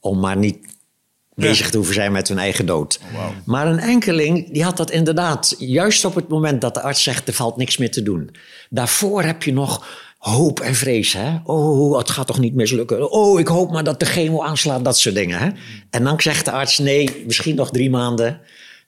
[0.00, 0.58] Om maar niet
[1.34, 3.00] bezig te hoeven zijn met hun eigen dood.
[3.44, 5.54] Maar een enkeling, die had dat inderdaad...
[5.58, 7.28] juist op het moment dat de arts zegt...
[7.28, 8.30] er valt niks meer te doen.
[8.70, 9.86] Daarvoor heb je nog
[10.18, 11.12] hoop en vrees.
[11.12, 11.36] Hè?
[11.44, 13.10] Oh, het gaat toch niet mislukken?
[13.10, 15.38] Oh, ik hoop maar dat de chemo aanslaat, dat soort dingen.
[15.38, 15.48] Hè?
[15.90, 18.40] En dan zegt de arts, nee, misschien nog drie maanden...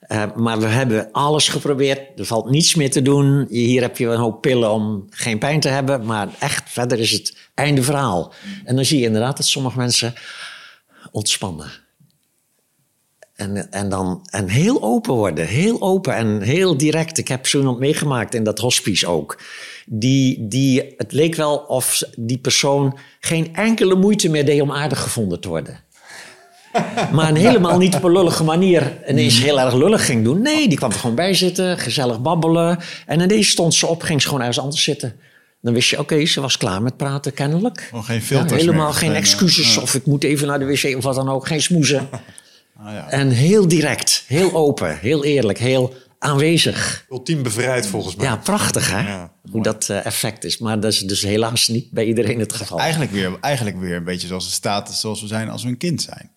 [0.07, 2.19] Uh, maar we hebben alles geprobeerd.
[2.19, 3.45] Er valt niets meer te doen.
[3.49, 6.05] Hier heb je een hoop pillen om geen pijn te hebben.
[6.05, 8.33] Maar echt, verder is het einde verhaal.
[8.63, 10.13] En dan zie je inderdaad dat sommige mensen
[11.11, 11.71] ontspannen.
[13.35, 15.47] En, en, dan, en heel open worden.
[15.47, 17.17] Heel open en heel direct.
[17.17, 19.41] Ik heb zo iemand meegemaakt in dat hospice ook.
[19.85, 25.01] Die, die, het leek wel of die persoon geen enkele moeite meer deed om aardig
[25.01, 25.83] gevonden te worden.
[27.11, 30.41] Maar een helemaal niet op een lullige manier ineens heel erg lullig ging doen.
[30.41, 32.79] Nee, die kwam er gewoon bij zitten, gezellig babbelen.
[33.05, 35.15] En ineens stond ze op, ging ze gewoon ergens anders zitten.
[35.61, 37.89] Dan wist je, oké, ze was klaar met praten kennelijk.
[37.93, 38.93] Oh, geen filters Helemaal meer.
[38.93, 41.47] geen excuses of ik moet even naar de wc of wat dan ook.
[41.47, 42.07] Geen smoezen.
[42.79, 43.09] Ah, ja.
[43.09, 47.05] En heel direct, heel open, heel eerlijk, heel aanwezig.
[47.09, 48.25] Ultiem bevrijd volgens mij.
[48.25, 48.99] Ja, prachtig hè?
[48.99, 50.57] Ja, Hoe dat eh, effect is.
[50.57, 52.79] Maar dat is dus helaas niet bij iedereen het geval.
[52.79, 55.77] Eigenlijk, weer, eigenlijk weer een beetje zoals de status zoals we zijn als we een
[55.77, 56.31] kind zijn.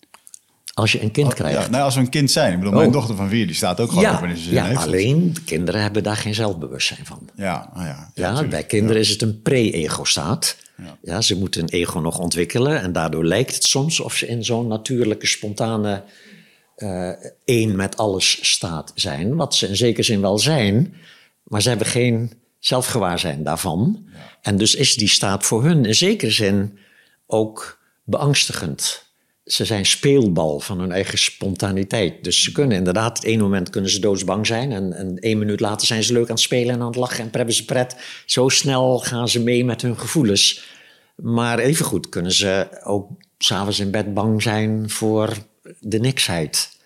[0.79, 1.63] Als je een kind krijgt.
[1.63, 2.53] Ja, nou, als we een kind zijn.
[2.53, 2.93] Ik bedoel, mijn Oh.
[2.93, 4.81] dochter van vier, die staat ook gewoon Ja, op wanneer ze zin ja, heeft.
[4.87, 7.31] alleen de kinderen hebben daar geen zelfbewustzijn van.
[7.37, 8.11] Ja, ah, ja.
[8.15, 10.57] Ja, bij kinderen is het een pre-ego-staat.
[11.03, 11.21] Ja.
[11.21, 12.81] ze moeten een ego nog ontwikkelen.
[12.81, 16.03] En daardoor lijkt het soms of ze in zo'n natuurlijke, spontane
[16.77, 17.11] eh
[17.45, 19.37] één met alles staat zijn.
[19.37, 20.95] Wat ze in zekere zin wel zijn.
[21.43, 24.09] Maar ze hebben geen zelfgewaarzijn daarvan.
[24.43, 26.79] En dus is die staat voor hun in zekere zin
[27.27, 29.07] ook beangstigend.
[29.49, 32.25] Ze zijn speelbal van hun eigen spontaniteit.
[32.25, 34.73] Dus ze kunnen inderdaad, ene moment kunnen ze doodsbang zijn.
[34.73, 37.25] En, en één minuut later zijn ze leuk aan het spelen en aan het lachen
[37.25, 37.97] en hebben ze pret.
[38.27, 40.65] Zo snel gaan ze mee met hun gevoelens.
[41.15, 45.37] Maar evengoed kunnen ze ook s'avonds in bed bang zijn voor
[45.81, 46.77] de niksheid.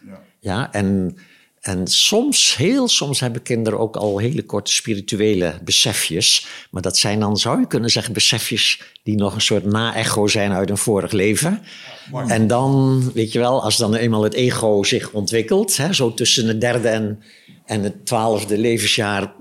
[0.40, 1.16] Ja, en,
[1.62, 6.46] en soms, heel soms hebben kinderen ook al hele korte spirituele besefjes.
[6.70, 10.52] Maar dat zijn dan, zou je kunnen zeggen, besefjes die nog een soort na-echo zijn
[10.52, 11.62] uit een vorig leven.
[12.26, 16.48] En dan, weet je wel, als dan eenmaal het ego zich ontwikkelt, hè, zo tussen
[16.48, 17.22] het derde en,
[17.66, 19.32] en het twaalfde levensjaar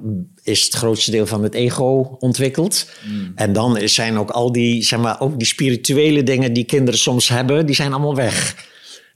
[0.44, 2.90] is het grootste deel van het ego ontwikkeld.
[3.36, 7.30] En dan zijn ook al die, zeg maar, ook die spirituele dingen die kinderen soms
[7.30, 8.70] hebben, die zijn allemaal weg.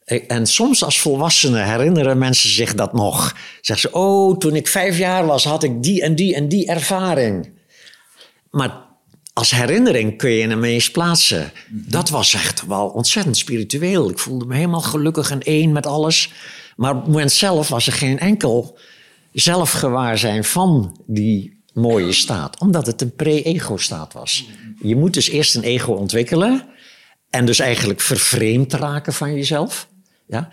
[0.06, 3.36] En soms als volwassenen herinneren mensen zich dat nog.
[3.62, 6.68] Zeggen ze, oh, toen ik vijf jaar was, had ik die en die en die
[6.68, 7.49] ervaring.
[8.49, 8.84] Maar
[9.34, 11.51] als herinnering kun je hem eens plaatsen.
[11.70, 14.10] Dat was echt wel ontzettend spiritueel.
[14.10, 16.32] Ik voelde me helemaal gelukkig en één met alles.
[16.76, 18.78] Maar op het moment zelf was er geen enkel
[19.34, 22.60] zelfgewaarzijn van die mooie staat.
[22.60, 24.45] Omdat het een pre-ego-staat was.
[24.82, 26.66] Je moet dus eerst een ego ontwikkelen.
[27.30, 29.88] En dus eigenlijk vervreemd raken van jezelf.
[30.28, 30.49] Ja?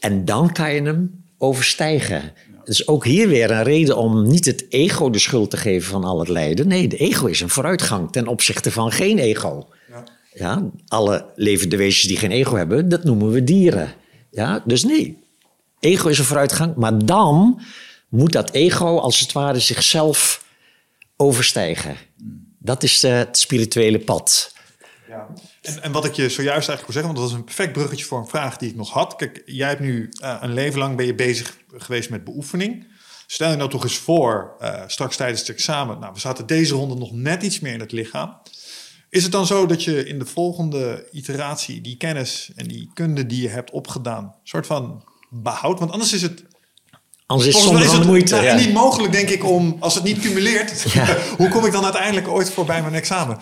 [0.00, 2.32] En dan kan je hem overstijgen.
[2.64, 6.04] Dus ook hier weer een reden om niet het ego de schuld te geven van
[6.04, 6.68] al het lijden.
[6.68, 9.68] Nee, de ego is een vooruitgang ten opzichte van geen ego.
[10.34, 10.70] Ja.
[10.86, 13.94] alle levende wezens die geen ego hebben, dat noemen we dieren.
[14.30, 15.18] Ja, dus nee,
[15.80, 16.74] ego is een vooruitgang.
[16.74, 17.60] Maar dan
[18.08, 20.44] moet dat ego als het ware zichzelf
[21.16, 21.96] overstijgen.
[22.58, 24.51] Dat is eh, het spirituele pad.
[25.12, 25.26] Ja.
[25.62, 28.04] En, en wat ik je zojuist eigenlijk wil zeggen, want dat was een perfect bruggetje
[28.04, 29.16] voor een vraag die ik nog had.
[29.16, 32.86] Kijk, jij hebt nu eh, een leven lang ben je bezig geweest met beoefening.
[33.26, 36.74] Stel je nou toch eens voor, eh, straks tijdens het examen, nou, we zaten deze
[36.74, 38.36] ronde nog net iets meer in het lichaam.
[39.08, 43.26] Is het dan zo dat je in de volgende iteratie die kennis en die kunde
[43.26, 45.78] die je hebt opgedaan, soort van behoudt?
[45.78, 46.44] Want anders is het
[47.26, 48.34] Anders is het is moeite.
[48.34, 48.54] nou, ja.
[48.54, 50.82] niet mogelijk, denk ik, om als het niet cumuleert.
[50.92, 51.16] Ja.
[51.36, 53.38] hoe kom ik dan uiteindelijk ooit voorbij mijn examen?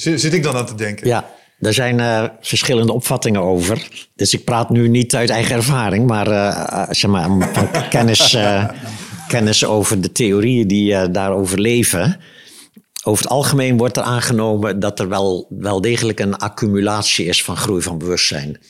[0.00, 1.06] Zit, ik dan aan te denken?
[1.06, 3.88] Ja, daar zijn eh, verschillende opvattingen over.
[4.14, 7.50] Dus ik praat nu niet uit eigen ervaring, maar, eh, zeg maar
[7.90, 8.36] kennis,
[9.28, 12.20] kennis over de theorieën die daarover leven.
[13.04, 17.56] Over het algemeen wordt er aangenomen dat er wel, wel degelijk een accumulatie is van
[17.56, 18.60] groei van bewustzijn.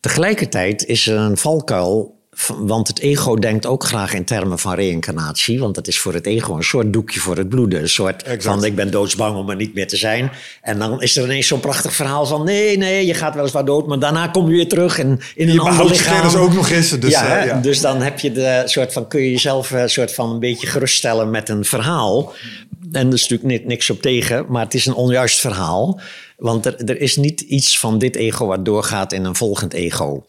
[0.00, 2.21] Tegelijkertijd is er een valkuil,
[2.58, 5.58] want het ego denkt ook graag in termen van reïncarnatie.
[5.60, 7.80] Want dat is voor het ego een soort doekje voor het bloeden.
[7.80, 8.42] Een soort Exact.
[8.44, 10.30] van ik ben doodsbang om er niet meer te zijn.
[10.62, 13.86] En dan is er ineens zo'n prachtig verhaal van nee, nee, je gaat weliswaar dood,
[13.86, 16.14] maar daarna kom je weer terug in, in een Je ander je lichaam.
[16.14, 16.90] kennis ook nog eens.
[17.00, 17.44] Dus, ja, eh, hè?
[17.44, 17.60] ja.
[17.60, 20.66] dus dan heb je de soort van, kun je jezelf eh, soort van een beetje
[20.66, 22.32] geruststellen met een verhaal.
[22.92, 26.00] En er is natuurlijk ni- niks op tegen, maar het is een onjuist verhaal.
[26.36, 30.24] Want er, er is niet iets van dit ego wat doorgaat in een volgend ego.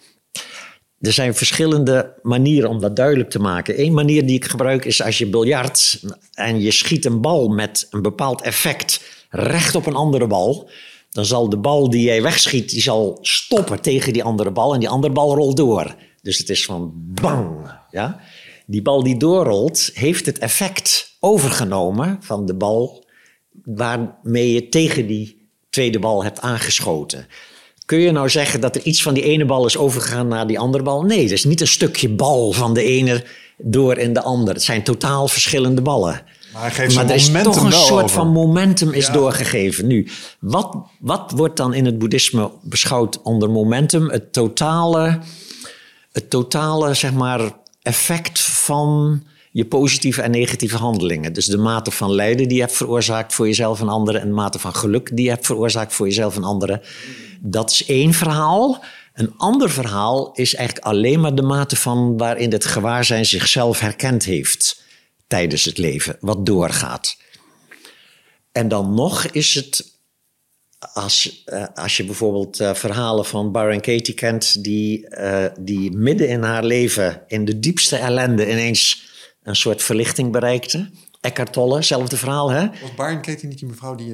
[1.03, 3.79] Er zijn verschillende manieren om dat duidelijk te maken.
[3.79, 7.87] Eén manier die ik gebruik is als je biljart en je schiet een bal met
[7.89, 10.69] een bepaald effect recht op een andere bal.
[11.11, 14.79] Dan zal de bal die jij wegschiet, die zal stoppen tegen die andere bal en
[14.79, 15.95] die andere bal rolt door.
[16.21, 17.71] Dus het is van bang.
[17.91, 18.19] Ja?
[18.65, 23.05] Die bal die doorrolt, heeft het effect overgenomen van de bal
[23.63, 27.27] waarmee je tegen die tweede bal hebt aangeschoten.
[27.93, 30.59] Kun je nou zeggen dat er iets van die ene bal is overgegaan naar die
[30.59, 31.01] andere bal?
[31.01, 33.23] Nee, het is niet een stukje bal van de ene
[33.57, 34.53] door in de ander.
[34.53, 36.21] Het zijn totaal verschillende ballen.
[36.53, 38.15] Maar, geeft maar er is toch een soort over.
[38.15, 39.87] van momentum is doorgegeven.
[39.87, 40.07] Nu,
[40.39, 44.09] wat, wat wordt dan in het boeddhisme beschouwd onder momentum?
[44.09, 45.19] Het totale,
[46.11, 49.21] het totale zeg maar, effect van
[49.51, 51.33] je positieve en negatieve handelingen.
[51.33, 54.21] Dus de mate van lijden die je hebt veroorzaakt voor jezelf en anderen...
[54.21, 56.81] en de mate van geluk die je hebt veroorzaakt voor jezelf en anderen.
[57.45, 58.83] Dat is één verhaal.
[59.13, 62.17] Een ander verhaal is eigenlijk alleen maar de mate van...
[62.17, 64.83] waarin het gewaarzijn zichzelf herkend heeft
[65.27, 67.17] tijdens het leven, wat doorgaat.
[68.51, 69.99] En dan nog is het,
[70.93, 76.29] als, uh, als je bijvoorbeeld uh, verhalen van Byron Katie kent, die, uh, die midden
[76.29, 80.89] in haar leven in de diepste ellende ineens een soort verlichting bereikte.
[81.21, 82.67] Eckhart Tolle, zelfde verhaal, hè?
[82.81, 84.13] Was Byron Katie niet die mevrouw die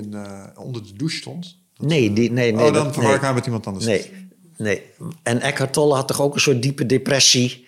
[0.56, 1.59] onder de douche stond?
[1.80, 2.66] Nee, die, nee, nee.
[2.66, 3.86] Oh, dan verwar ik haar met iemand anders.
[3.86, 4.12] Nee,
[4.58, 4.82] nee.
[5.24, 7.68] En Eckhart Tolle had toch ook een soort diepe depressie,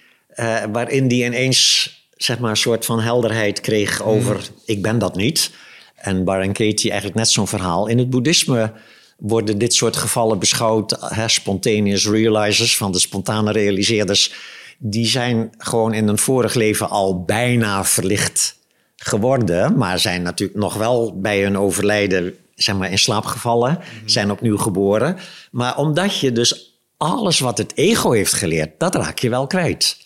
[0.72, 1.90] waarin die ineens
[2.24, 4.42] zeg maar, een soort van helderheid kreeg over mm.
[4.66, 5.52] ik ben dat niet.
[5.96, 7.88] En Baron Katie eigenlijk net zo'n verhaal.
[7.88, 8.72] In het boeddhisme
[9.18, 14.34] worden dit soort gevallen beschouwd, hè, spontaneous realizers, van de spontane realiseerders,
[14.78, 18.56] die zijn gewoon in een vorig leven al bijna verlicht
[18.96, 24.10] geworden, maar zijn natuurlijk nog wel bij hun overlijden zeg maar, in slaap gevallen, mm-hmm.
[24.10, 25.18] zijn opnieuw geboren.
[25.52, 29.98] Maar omdat je dus alles wat het ego heeft geleerd, dat raak je wel kwijt.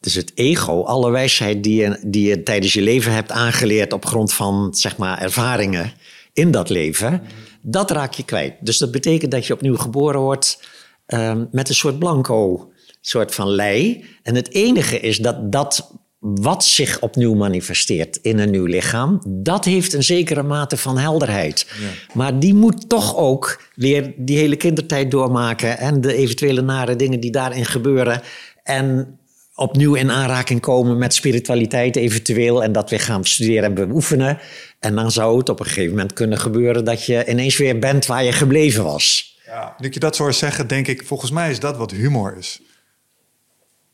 [0.00, 4.06] Dus het ego, alle wijsheid die je, die je tijdens je leven hebt aangeleerd op
[4.06, 5.92] grond van zeg maar, ervaringen
[6.32, 7.22] in dat leven,
[7.62, 8.54] dat raak je kwijt.
[8.60, 10.62] Dus dat betekent dat je opnieuw geboren wordt
[11.06, 12.70] um, met een soort blanco
[13.00, 14.04] soort van lei.
[14.22, 19.64] En het enige is dat dat wat zich opnieuw manifesteert in een nieuw lichaam, dat
[19.64, 21.66] heeft een zekere mate van helderheid.
[21.80, 22.14] Ja.
[22.14, 27.20] Maar die moet toch ook weer die hele kindertijd doormaken en de eventuele nare dingen
[27.20, 28.22] die daarin gebeuren.
[28.62, 29.18] En
[29.54, 34.38] opnieuw in aanraking komen met spiritualiteit eventueel en dat weer gaan studeren en beoefenen.
[34.80, 38.06] En dan zou het op een gegeven moment kunnen gebeuren dat je ineens weer bent
[38.06, 39.36] waar je gebleven was.
[39.46, 42.60] Ja, nu je dat zo zeggen, denk ik, volgens mij is dat wat humor is.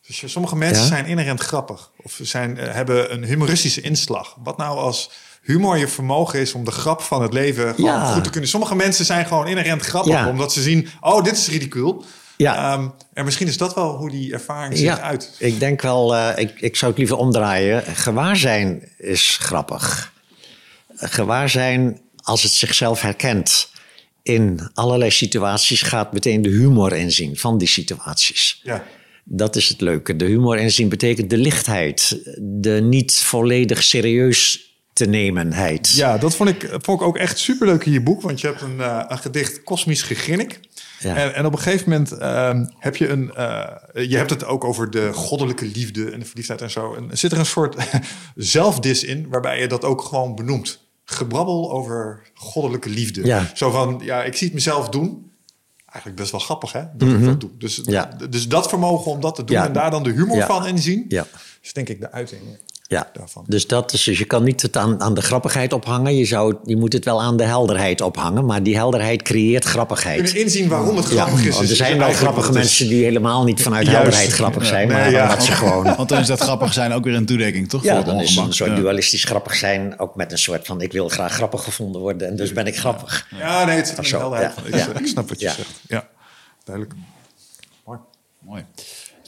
[0.07, 0.89] Dus sommige mensen ja?
[0.89, 4.37] zijn inherent grappig of zijn, uh, hebben een humoristische inslag.
[4.43, 5.11] Wat nou als
[5.43, 8.13] humor je vermogen is om de grap van het leven gewoon ja.
[8.13, 8.51] goed te kunnen.
[8.51, 10.29] Sommige mensen zijn gewoon inherent grappig ja.
[10.29, 12.05] omdat ze zien, oh, dit is ridicuul.
[12.37, 12.73] Ja.
[12.73, 15.35] Um, en misschien is dat wel hoe die ervaring zich uit.
[15.39, 17.83] Ik denk wel, uh, ik, ik zou het liever omdraaien.
[17.83, 20.13] Gewaarzijn is grappig.
[20.97, 23.71] Gewaarzijn, als het zichzelf herkent
[24.23, 28.61] in allerlei situaties, gaat meteen de humor inzien van die situaties.
[28.63, 28.85] Ja.
[29.25, 30.17] Dat is het leuke.
[30.17, 35.91] De humor inzien betekent de lichtheid, de niet volledig serieus te nemenheid.
[35.91, 38.61] Ja, dat vond ik, vond ik ook echt superleuk in je boek, want je hebt
[38.61, 40.61] een, uh, een gedicht Kosmisch Gegrinnik.
[41.01, 41.17] Ja.
[41.17, 43.33] En, en, op een gegeven moment uh, heb je een.
[43.37, 46.95] Uh, je hebt het ook over de goddelijke liefde en de verliefdheid en zo.
[46.95, 47.77] En zit er een soort
[48.35, 50.83] zelfdis in, waarbij je dat ook gewoon benoemt.
[51.05, 53.27] Gebrabbel over goddelijke liefde.
[53.27, 53.51] Ja.
[53.55, 55.31] Zo van, ja, ik zie het mezelf doen.
[55.95, 56.83] Eigenlijk best wel grappig, hè?
[56.95, 57.19] Dat Mhm.
[57.19, 57.51] ik dat doe.
[57.59, 58.05] Dus, Ja.
[58.31, 59.67] dus dat vermogen om dat te doen Ja.
[59.67, 61.27] en daar dan de humor van inzien, Ja.
[61.63, 62.41] is denk ik de uiting
[62.95, 63.45] Ja, daarvan.
[63.47, 66.17] dus, dat is, dus je kan niet het aan, aan de grappigheid ophangen.
[66.17, 68.45] Je, zou, je moet het wel aan de helderheid ophangen.
[68.47, 70.23] Maar die helderheid creëert grappigheid.
[70.23, 71.51] Kunnen inzien waarom het Ja, grappig is.
[71.53, 72.55] want is er zijn wel grappige is.
[72.55, 74.01] mensen die helemaal niet vanuit Juist.
[74.03, 74.89] helderheid grappig zijn.
[74.89, 75.23] Nee, maar ja.
[75.23, 75.85] omdat ze gewoon...
[75.97, 77.83] Want dan is dat grappig zijn ook weer een toedekking, toch?
[77.83, 78.77] Ja, dan is een soort Ja.
[78.77, 80.81] dualistisch grappig zijn ook met een soort van...
[80.81, 83.27] ik wil graag grappig gevonden worden en dus ben ik grappig.
[83.39, 84.53] Ja, nee, het Zo, helderheid.
[85.01, 85.53] Ik, snap wat je Ja.
[85.53, 85.71] zegt.
[85.89, 86.09] Ja,
[86.65, 86.95] duidelijk.
[87.85, 87.99] Mooi.
[88.39, 88.65] Mooi.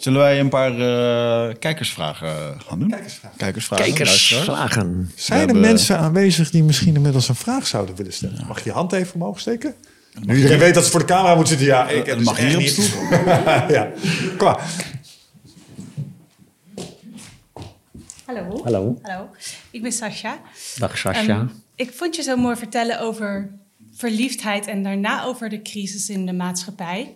[0.07, 2.91] Zullen wij een paar eh, kijkersvragen gaan doen?
[2.91, 3.39] Kijkersvragen.
[3.39, 3.85] Kijkersvragen.
[3.85, 4.73] Kijkers, luisteraars.
[4.73, 5.11] vragen.
[5.15, 8.47] Zijn er hebben- mensen aanwezig die misschien inmiddels een vraag zouden willen stellen?
[8.47, 9.75] Mag je je hand even omhoog steken?
[10.21, 11.67] Nu iedereen weet dat ze voor de camera moet zitten.
[11.67, 12.99] Ja, ik heb Dat dus mag hier op niet.
[13.77, 13.91] ja,
[14.37, 14.61] klaar.
[18.25, 18.61] Hallo.
[18.63, 18.99] Hallo.
[19.03, 19.29] Hallo.
[19.71, 20.41] Ik ben Sascha.
[20.77, 21.35] Dag Sascha.
[21.35, 23.51] Ehm, ik vond je zo mooi vertellen over
[23.95, 27.15] verliefdheid en daarna over de crisis in de maatschappij.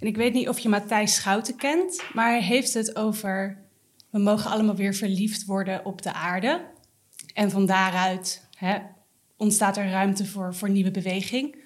[0.00, 3.64] En ik weet niet of je Matthijs Schouten kent, maar hij heeft het over
[4.10, 6.64] we mogen allemaal weer verliefd worden op de aarde.
[7.34, 8.78] En van daaruit hè,
[9.36, 11.56] ontstaat er ruimte voor, voor nieuwe beweging.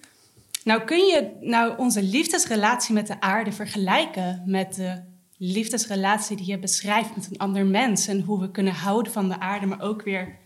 [0.64, 5.02] Nou kun je nou onze liefdesrelatie met de aarde vergelijken met de
[5.36, 8.06] liefdesrelatie die je beschrijft met een ander mens.
[8.06, 10.38] En hoe we kunnen houden van de aarde, maar ook weer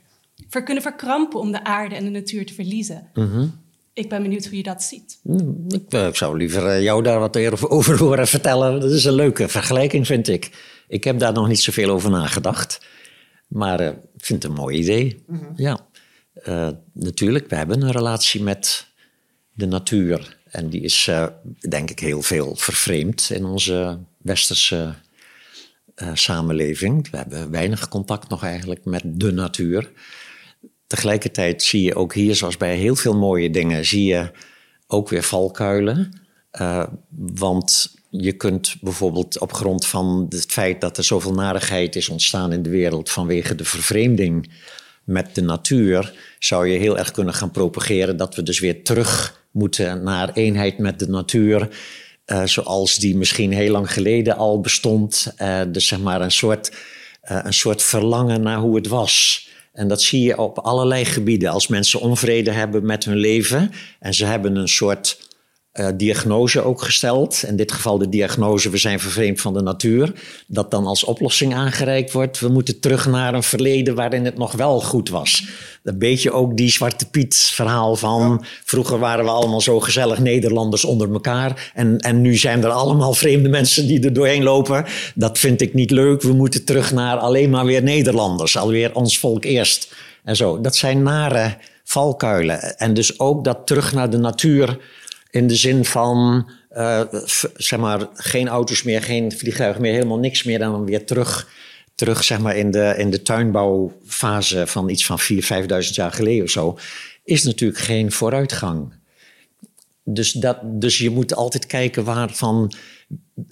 [0.49, 3.11] ver kunnen verkrampen om de aarde en de natuur te verliezen.
[3.95, 5.18] Ik ben benieuwd hoe je dat ziet.
[5.22, 7.36] Hmm, Ik, eh, ik zou liever eh, jou daar wat
[7.70, 8.80] over horen vertellen.
[8.80, 10.51] Dat is een leuke vergelijking, vind ik.
[10.88, 12.80] Ik heb daar nog niet zoveel over nagedacht.
[13.49, 15.24] Maar eh, ik vind het een mooi idee.
[15.57, 15.86] Ja,
[16.34, 18.86] Eh, natuurlijk, we hebben een relatie met
[19.53, 20.36] de natuur.
[20.51, 21.26] En die is, eh,
[21.68, 24.95] denk ik, heel veel vervreemd in onze westerse
[25.95, 27.11] eh, samenleving.
[27.11, 29.90] We hebben weinig contact nog eigenlijk met de natuur.
[30.95, 34.30] Tegelijkertijd zie je ook hier, zoals bij heel veel mooie dingen, zie je
[34.86, 36.20] ook weer valkuilen.
[36.51, 36.86] Eh,
[37.34, 42.53] want je kunt bijvoorbeeld op grond van het feit dat er zoveel narigheid is ontstaan
[42.53, 44.53] in de wereld vanwege de vervreemding
[45.05, 49.42] met de natuur, zou je heel erg kunnen gaan propageren dat we dus weer terug
[49.51, 51.68] moeten naar eenheid met de natuur.
[52.24, 55.32] eh, zoals die misschien heel lang geleden al bestond.
[55.36, 56.72] Eh, dus zeg maar een soort,
[57.22, 59.49] een soort verlangen naar hoe het was.
[59.75, 61.51] En dat zie je op allerlei gebieden.
[61.51, 63.70] Als mensen onvrede hebben met hun leven
[64.01, 65.29] en ze hebben een soort
[65.75, 67.45] eh, diagnose ook gesteld.
[67.47, 70.12] In dit geval de diagnose, we zijn vervreemd van de natuur.
[70.47, 72.41] Dat dan als oplossing aangereikt wordt.
[72.41, 75.47] We moeten terug naar een verleden waarin het nog wel goed was.
[75.83, 78.45] Een beetje ook die Zwarte Piet verhaal van...
[78.64, 81.70] vroeger waren we allemaal zo gezellig Nederlanders onder elkaar...
[81.75, 84.85] En, en nu zijn er allemaal vreemde mensen die er doorheen lopen.
[85.14, 86.22] Dat vind ik niet leuk.
[86.22, 88.57] We moeten terug naar alleen maar weer Nederlanders.
[88.57, 89.95] Alweer ons volk eerst.
[90.25, 90.61] En zo.
[90.61, 92.79] Dat zijn nare valkuilen.
[92.79, 94.79] En dus ook dat terug naar de natuur
[95.35, 97.01] in de zin van, eh,
[97.57, 100.59] zeg maar, geen auto's meer, geen vliegtuigen meer, helemaal niks meer.
[100.59, 101.49] Dan weer terug,
[101.95, 106.45] terug zeg maar, in de, in de tuinbouwfase van iets van 4.000, 5.000 jaar geleden
[106.45, 106.78] of zo.
[107.24, 108.93] Is natuurlijk geen vooruitgang.
[110.05, 112.72] Dus, dat, dus je moet altijd kijken waarvan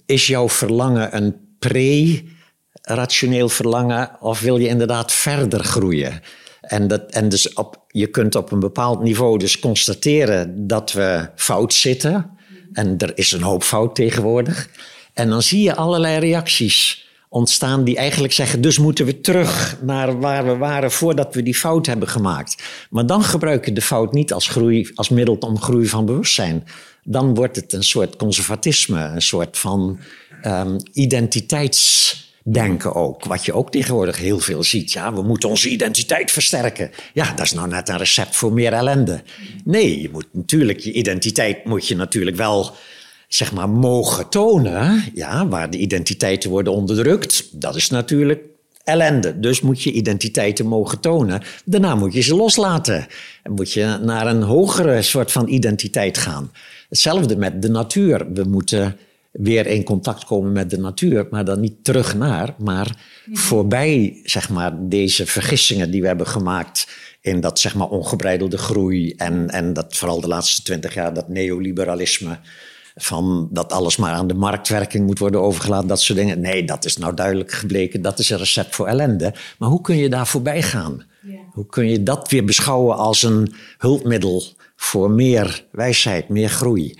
[0.05, 6.21] is jouw verlangen een pre-rationeel verlangen of wil je inderdaad verder groeien?
[6.63, 11.29] En, dat, en dus op, je kunt op een bepaald niveau dus constateren dat we
[11.35, 12.29] fout zitten.
[12.73, 14.69] En er is een hoop fout tegenwoordig.
[15.13, 18.61] En dan zie je allerlei reacties ontstaan die eigenlijk zeggen...
[18.61, 22.63] dus moeten we terug naar waar we waren voordat we die fout hebben gemaakt.
[22.89, 26.63] Maar dan gebruik je de fout niet als, groei, als middel om groei van bewustzijn.
[27.03, 29.99] Dan wordt het een soort conservatisme, een soort van
[30.41, 30.77] ehm,
[32.43, 33.25] identiteitsdenken ook.
[33.25, 34.91] Wat je ook tegenwoordig heel veel ziet.
[34.91, 36.91] Ja, we moeten onze identiteit versterken.
[37.13, 39.21] Ja, dat is nou net een recept voor meer ellende.
[39.63, 42.75] Nee, je moet natuurlijk je identiteit moet je natuurlijk wel
[43.27, 45.03] zeg maar mogen tonen.
[45.13, 47.47] Ja, waar de identiteiten worden onderdrukt.
[47.51, 48.41] Dat is natuurlijk
[48.83, 49.39] ellende.
[49.39, 51.41] Dus moet je identiteiten mogen tonen.
[51.65, 53.07] Daarna moet je ze loslaten.
[53.43, 56.51] En moet je naar een hogere soort van identiteit gaan.
[56.89, 58.33] Hetzelfde met de natuur.
[58.33, 58.97] We moeten
[59.33, 62.95] weer in contact komen met de natuur, maar dan niet terug naar, maar
[63.31, 66.87] voorbij zeg maar, deze vergissingen die we hebben gemaakt
[67.21, 71.29] in dat zeg maar, ongebreidelde groei en, en dat vooral de laatste twintig jaar dat
[71.29, 72.39] neoliberalisme
[72.95, 76.39] van dat alles maar aan de marktwerking moet worden overgelaten, dat soort dingen.
[76.39, 79.33] Nee, dat is nou duidelijk gebleken, dat is een recept voor ellende.
[79.57, 81.03] Maar hoe kun je daar voorbij gaan?
[81.21, 81.39] Ja.
[81.51, 84.43] Hoe kun je dat weer beschouwen als een hulpmiddel
[84.75, 86.97] voor meer wijsheid, meer groei?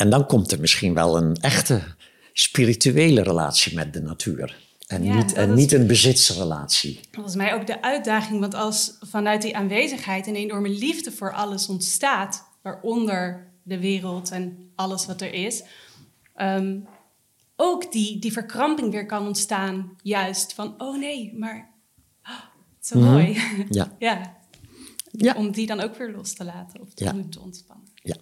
[0.00, 1.82] En dan komt er misschien wel een echte
[2.32, 4.58] spirituele relatie met de natuur.
[4.86, 7.00] En, Ja, niet, en niet een bezitsrelatie.
[7.10, 11.68] Volgens mij ook de uitdaging, want als vanuit die aanwezigheid een enorme liefde voor alles
[11.68, 15.62] ontstaat, waaronder de wereld en alles wat er is,
[16.34, 16.78] ehm,
[17.56, 21.70] ook die, die verkramping weer kan ontstaan, juist van, oh nee, maar
[22.22, 22.32] ah,
[22.80, 23.38] zo mooi.
[23.70, 23.96] Ja.
[23.98, 24.38] ja.
[25.12, 25.34] Ja.
[25.34, 27.14] Om die dan ook weer los te laten of te, Ja.
[27.30, 27.88] te ontspannen.
[27.94, 28.16] ja.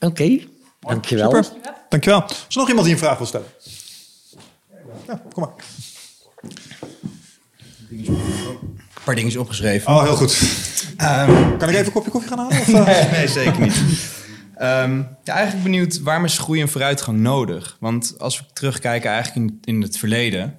[0.00, 0.38] Oké,
[0.86, 1.30] dankjewel.
[1.30, 1.46] Super,
[1.88, 2.24] dankjewel.
[2.24, 3.46] Is er nog iemand die een vraag wil stellen?
[5.06, 5.52] Ja, kom maar.
[7.90, 9.92] Een paar dingen opgeschreven.
[9.92, 10.42] Oh, heel goed.
[10.96, 12.60] Ehm, Kan ik even een kopje koffie gaan halen?
[12.60, 12.84] Of, eh?
[12.86, 13.82] nee, nee, zeker niet.
[14.54, 17.76] Ehm, ja, eigenlijk benieuwd, waarom is groei en vooruitgang nodig?
[17.80, 20.56] Want als we terugkijken eigenlijk in, in het verleden...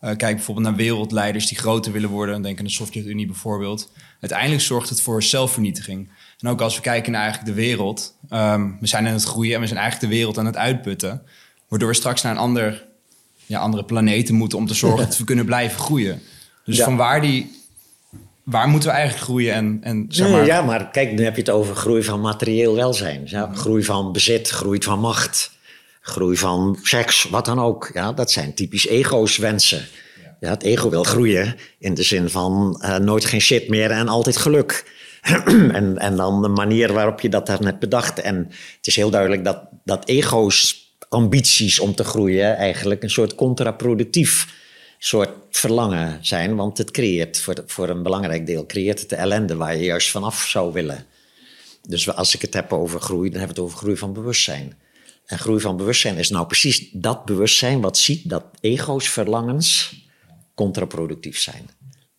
[0.00, 2.42] eh, kijk bijvoorbeeld naar wereldleiders die groter willen worden.
[2.42, 3.90] Denk aan de Sovjet-Unie bijvoorbeeld.
[4.20, 6.10] Uiteindelijk zorgt het voor zelfvernietiging.
[6.40, 8.14] En ook als we kijken naar eigenlijk de wereld.
[8.28, 11.22] ehm, we zijn aan het groeien en we zijn eigenlijk de wereld aan het uitputten.
[11.68, 12.86] Waardoor we straks naar een ander,
[13.46, 14.58] ja, andere planeten moeten...
[14.58, 16.22] om te zorgen dat we kunnen blijven groeien.
[16.64, 16.84] Dus Ja.
[16.84, 17.56] van waar die...
[18.42, 20.46] Waar moeten we eigenlijk groeien en, en zeg Nee, maar...
[20.46, 23.22] Ja, maar kijk, nu heb je het over groei van materieel welzijn.
[23.24, 25.50] Ja, groei van bezit, groei van macht,
[26.00, 27.90] groei van seks, wat dan ook.
[27.94, 29.86] Ja, dat zijn typisch ego's wensen.
[30.40, 34.08] Ja, het ego wil groeien in de zin van eh, nooit geen shit meer en
[34.08, 34.96] altijd geluk.
[35.78, 38.20] en, en dan de manier waarop je dat daarnet bedacht.
[38.20, 38.36] En
[38.76, 44.56] het is heel duidelijk dat, dat ego's ambities om te groeien eigenlijk een soort contraproductief
[44.98, 46.56] soort verlangen zijn.
[46.56, 50.10] Want het creëert, voor, voor een belangrijk deel, creëert het de ellende waar je juist
[50.10, 51.06] vanaf zou willen.
[51.82, 54.78] Dus als ik het heb over groei, dan heb ik het over groei van bewustzijn.
[55.26, 59.94] En groei van bewustzijn is nou precies dat bewustzijn wat ziet dat ego's verlangens
[60.54, 61.70] contraproductief zijn.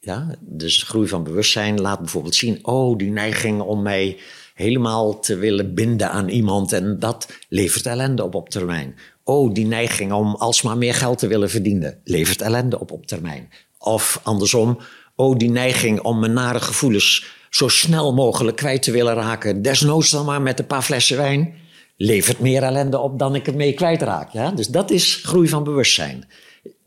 [0.09, 4.17] Ja, dus groei van bewustzijn laat bijvoorbeeld zien, oh, die neiging om mij
[4.53, 8.95] helemaal te willen binden aan iemand en dat levert ellende op op termijn.
[9.23, 13.49] Oh, die neiging om alsmaar meer geld te willen verdienen levert ellende op op termijn.
[13.77, 14.79] Of andersom,
[15.15, 20.09] oh, die neiging om mijn nare gevoelens zo snel mogelijk kwijt te willen raken, desnoods
[20.09, 21.53] dan maar met een paar flessen wijn,
[21.97, 24.31] levert meer ellende op dan ik het mee kwijtraak.
[24.31, 24.51] Ja?
[24.51, 26.27] Dus dat is groei van bewustzijn.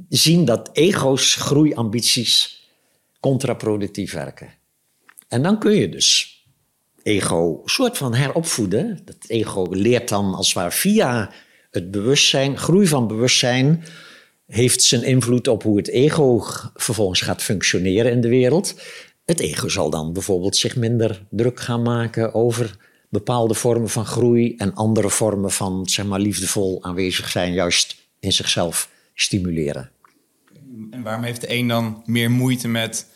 [0.08, 2.60] Zien dat ego's groeiambities
[3.22, 4.54] contraproductief werken.
[5.28, 6.40] En dan kun je dus
[7.02, 9.00] ego soort van heropvoeden.
[9.04, 11.32] Dat ego leert dan als het ware via
[11.70, 13.84] het bewustzijn, groei van bewustzijn,
[14.46, 16.44] heeft zijn invloed op hoe het ego
[16.74, 18.80] vervolgens gaat functioneren in de wereld.
[19.24, 22.76] Het ego zal dan bijvoorbeeld zich minder druk gaan maken over
[23.08, 28.32] bepaalde vormen van groei en andere vormen van zeg maar, liefdevol aanwezig zijn, juist in
[28.32, 29.90] zichzelf stimuleren.
[30.90, 33.06] En waarom heeft de een dan meer moeite met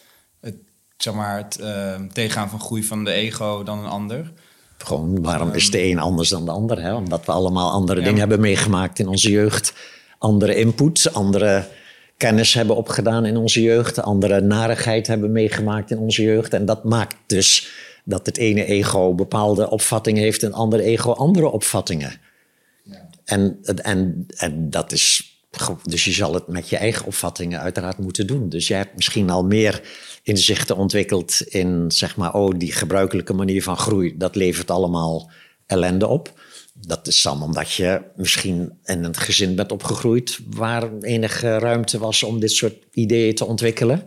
[0.96, 4.32] zeg maar, het uh, tegengaan van groei van de ego dan een ander.
[4.78, 6.82] Gewoon, waarom is de een anders dan de ander?
[6.82, 6.94] Hè?
[6.94, 9.74] Omdat we allemaal andere dingen hebben meegemaakt in onze jeugd.
[10.18, 11.68] Andere input, andere
[12.16, 14.02] kennis hebben opgedaan in onze jeugd.
[14.02, 16.54] Andere narigheid hebben meegemaakt in onze jeugd.
[16.54, 17.68] En dat maakt dus
[18.04, 20.42] dat het ene ego bepaalde opvattingen heeft...
[20.42, 22.20] en het andere ego andere opvattingen.
[22.82, 23.08] Ja.
[23.24, 25.25] En, en, en dat is...
[25.82, 28.48] Dus je zal het met je eigen opvattingen uiteraard moeten doen.
[28.48, 29.82] Dus jij hebt misschien al meer
[30.22, 35.30] inzichten ontwikkeld in, zeg maar, oh, die gebruikelijke manier van groei, dat levert allemaal
[35.66, 36.40] ellende op.
[36.86, 42.22] Dat is dan omdat je misschien in een gezin bent opgegroeid waar enige ruimte was
[42.22, 44.02] om dit soort ideeën te ontwikkelen.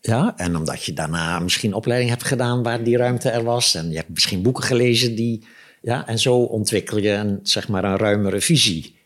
[0.00, 0.36] Ja.
[0.36, 3.74] en omdat je daarna misschien opleiding hebt gedaan waar die ruimte er was.
[3.74, 5.46] En je hebt misschien boeken gelezen die.
[5.82, 8.97] Ja, en zo ontwikkel je een, zeg maar een ruimere visie.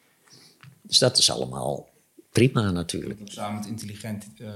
[0.92, 1.88] Dus dat is allemaal
[2.32, 3.20] prima natuurlijk.
[3.24, 4.26] Samen met intelligent.
[4.38, 4.48] Uh...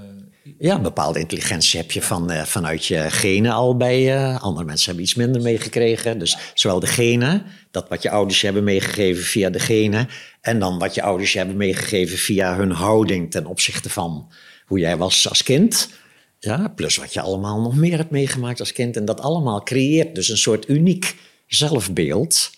[0.59, 4.39] Ja, een bepaalde intelligentie heb je van, uh, vanuit je genen al bij je.
[4.41, 6.19] Andere mensen hebben iets minder meegekregen.
[6.19, 10.09] Dus zowel de genen, dat wat je ouders je hebben meegegeven via de genen.
[10.41, 14.33] En dan wat je ouders je hebben meegegeven via hun houding ten opzichte van
[14.67, 15.91] hoe jij was als kind.
[16.39, 18.97] Ja, plus wat je allemaal nog meer hebt meegemaakt als kind.
[18.97, 22.51] En dat allemaal creëert dus een soort uniek zelfbeeld.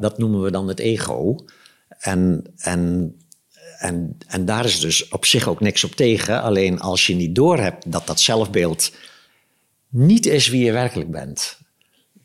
[0.00, 1.44] Dat noemen we dan het ego.
[2.00, 3.14] En, en
[3.80, 6.42] en, en daar is dus op zich ook niks op tegen.
[6.42, 8.92] Alleen als je niet doorhebt dat dat zelfbeeld
[9.88, 11.58] niet is wie je werkelijk bent.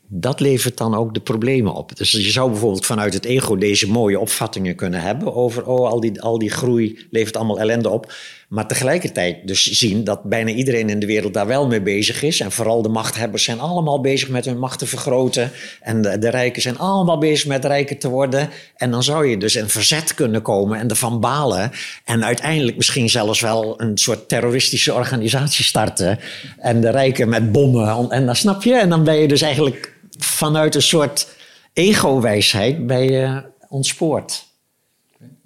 [0.08, 1.96] Dat levert dan ook de problemen op.
[1.96, 6.00] Dus je zou bijvoorbeeld vanuit het ego deze mooie opvattingen kunnen hebben over, oh, al
[6.00, 8.12] die, al die groei levert allemaal ellende op.
[8.48, 12.40] Maar tegelijkertijd dus zien dat bijna iedereen in de wereld daar wel mee bezig is.
[12.40, 15.50] En vooral de machthebbers zijn allemaal bezig met hun macht te vergroten.
[15.80, 18.50] En de, rijken zijn allemaal bezig met rijker te worden.
[18.76, 21.70] En dan zou je dus in verzet kunnen komen en ervan balen.
[22.04, 26.18] En uiteindelijk misschien zelfs wel een soort terroristische organisatie starten.
[26.58, 28.10] En de rijken met bommen.
[28.10, 28.74] En dan snap je.
[28.74, 31.28] En dan ben je dus eigenlijk vanuit een soort
[31.72, 32.78] ego-wijsheid
[33.68, 34.45] ontspoord.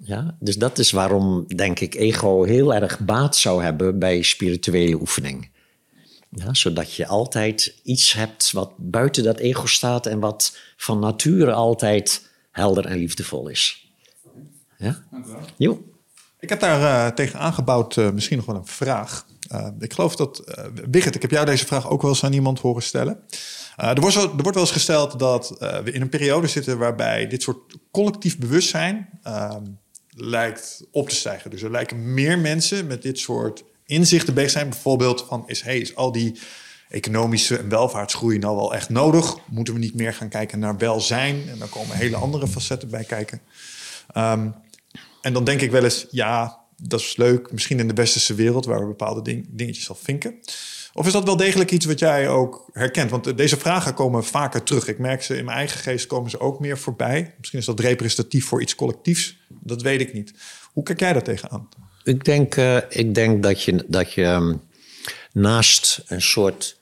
[0.03, 4.99] Ja, dus dat is waarom, denk ik, ego heel erg baat zou hebben bij spirituele
[4.99, 5.49] oefening.
[6.29, 11.51] Ja, zodat je altijd iets hebt wat buiten dat ego staat en wat van nature
[11.51, 13.91] altijd helder en liefdevol is.
[14.77, 15.03] Ja?
[15.57, 15.83] Jo.
[16.39, 19.25] Ik heb daar uh, tegen aangebouwd uh, misschien nog wel een vraag.
[19.51, 20.43] Uh, ik geloof dat,
[20.91, 23.23] uh, ik heb jou deze vraag ook wel eens aan iemand horen stellen.
[23.75, 27.41] er, wordt er wordt wel eens gesteld dat we in een periode zitten waarbij dit
[27.41, 29.63] soort collectief bewustzijn ehm,
[30.15, 31.49] lijkt op te stijgen.
[31.49, 34.69] Dus er lijken meer mensen met dit soort inzichten bezig zijn.
[34.69, 36.39] Bijvoorbeeld van is, hey, is al die
[36.89, 39.35] economische en welvaartsgroei nou wel echt nodig?
[39.47, 41.49] Moeten we niet meer gaan kijken naar welzijn?
[41.49, 43.41] En dan komen hele andere facetten bij kijken.
[44.17, 44.55] Um,
[45.21, 47.51] en dan denk ik wel eens, ja, dat is leuk.
[47.51, 50.39] Misschien in de westerse wereld waar we bepaalde ding, dingetjes al vinken.
[50.93, 53.09] Of is dat wel degelijk iets wat jij ook herkent?
[53.09, 54.87] Want deze vragen komen vaker terug.
[54.87, 57.33] Ik merk ze in mijn eigen geest komen ze ook meer voorbij.
[57.37, 59.37] Misschien is dat representatief voor iets collectiefs.
[59.47, 60.33] Dat weet ik niet.
[60.73, 61.69] Hoe kijk jij daar tegenaan?
[62.03, 64.61] Ik denk, uh, ik denk dat je, dat je um,
[65.31, 66.79] naast een soort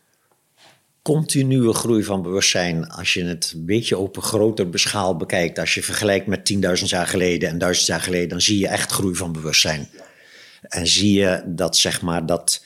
[1.01, 5.73] continue groei van bewustzijn, als je het een beetje op een groter beschaal bekijkt, als
[5.73, 9.15] je vergelijkt met 10.000 jaar geleden en 1000 jaar geleden, dan zie je echt groei
[9.15, 9.89] van bewustzijn.
[10.61, 12.63] En zie je dat, zeg maar, dat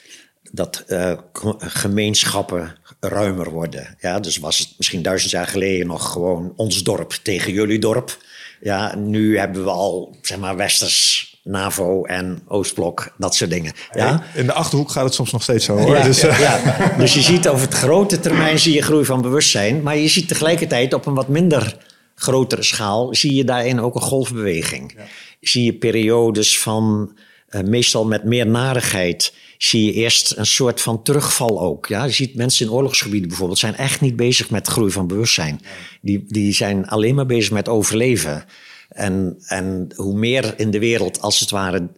[0.54, 1.12] dat eh,
[1.58, 3.96] gemeenschappen ruimer worden.
[4.00, 8.16] Ja, dus was het misschien duizend jaar geleden nog gewoon ons dorp tegen jullie dorp.
[8.60, 13.72] Ja, nu hebben we al, zeg maar, Westers, NAVO en Oostblok, dat soort dingen.
[13.92, 15.96] Ja, In de Achterhoek gaat het soms nog steeds zo hoor.
[15.96, 16.92] ja, dus, eh, ja.
[16.98, 19.82] dus je ziet over het grote termijn zie je groei van bewustzijn.
[19.82, 21.76] Maar je ziet tegelijkertijd op een wat minder
[22.14, 23.14] grotere schaal...
[23.14, 24.96] zie je daarin ook een golfbeweging.
[25.40, 27.16] Zie je periodes van,
[27.54, 29.32] eh, meestal met meer narigheid...
[29.58, 31.86] zie je eerst een soort van terugval ook.
[31.86, 32.04] Ja?
[32.04, 33.58] Je ziet mensen in oorlogsgebieden bijvoorbeeld...
[33.58, 35.60] zijn echt niet bezig met groei van bewustzijn.
[36.00, 38.44] Die, die zijn alleen maar bezig met overleven...
[38.88, 41.88] En, en hoe meer in de wereld, als het ware,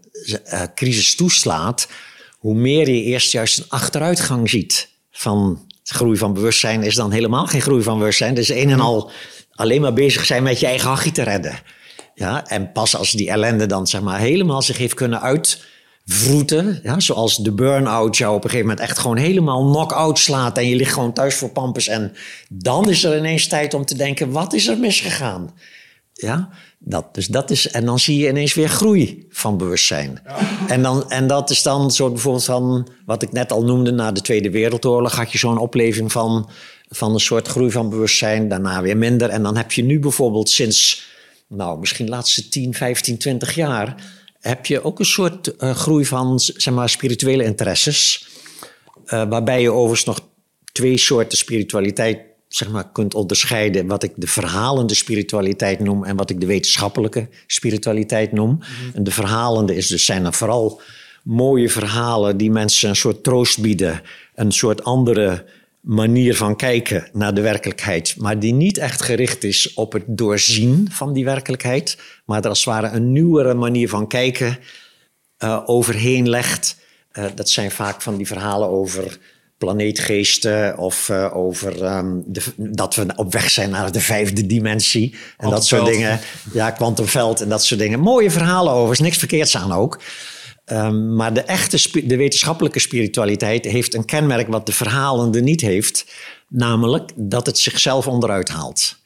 [0.45, 1.89] eh, crisis toeslaat,
[2.39, 7.47] hoe meer je eerst juist een achteruitgang ziet van groei van bewustzijn, is dan helemaal
[7.47, 8.35] geen groei van bewustzijn.
[8.35, 9.11] Dus een en al
[9.51, 11.61] alleen maar bezig zijn met je eigen hachje te redden.
[12.19, 17.01] Ja, en pas als die ellende dan zeg maar helemaal zich heeft kunnen uitvroeten, ja,
[17.01, 20.77] zoals de burn-out jou op een gegeven moment echt gewoon helemaal knock-out slaat en je
[20.77, 22.13] ligt gewoon thuis voor pampers en
[22.49, 25.55] dan is er ineens tijd om te denken, wat is er misgegaan?
[26.13, 26.49] Ja,
[26.79, 30.23] dat, dus dat is, en dan zie je ineens weer groei van bewustzijn.
[30.69, 34.13] En, dan, en dat is dan zo bijvoorbeeld van, wat ik net al noemde, na
[34.13, 36.49] de Tweede Wereldoorlog had je zo'n opleving van,
[36.89, 39.29] van een soort groei van bewustzijn, daarna weer minder.
[39.29, 41.07] En dan heb je nu bijvoorbeeld sinds,
[41.49, 44.05] nou misschien de laatste 10, 15, 20 jaar,
[44.41, 48.29] heb je ook een soort eh, groei van, zeg maar, spirituele interesses.
[49.05, 50.21] Eh, waarbij je overigens nog
[50.73, 52.19] twee soorten spiritualiteit
[52.49, 53.87] zeg maar, kunt onderscheiden.
[53.87, 58.59] Wat ik de verhalende spiritualiteit noem en wat ik de wetenschappelijke spiritualiteit noem.
[58.95, 60.81] En de verhalende is dus, zijn dan vooral
[61.23, 64.03] mooie verhalen die mensen een soort troost bieden.
[64.35, 65.45] Een soort andere
[65.87, 68.15] manier van kijken naar de werkelijkheid.
[68.19, 71.99] Maar die niet echt gericht is op het doorzien van die werkelijkheid.
[72.25, 74.59] Maar er als het ware een nieuwere manier van kijken
[75.39, 76.77] eh, overheen legt.
[77.13, 79.19] Eh, dat zijn vaak van die verhalen over
[79.59, 85.15] planeetgeesten of eh, over ehm, de, dat we op weg zijn naar de vijfde dimensie
[85.37, 86.21] en dat soort dingen.
[86.53, 88.01] Ja, kwantumveld en dat soort dingen.
[88.01, 90.01] Mooie verhalen over, is niks verkeerds aan ook.
[90.67, 96.07] Ehm, maar de echte, de wetenschappelijke spiritualiteit heeft een kenmerk wat de verhalende niet heeft.
[96.49, 98.97] Namelijk dat het zichzelf onderuit haalt.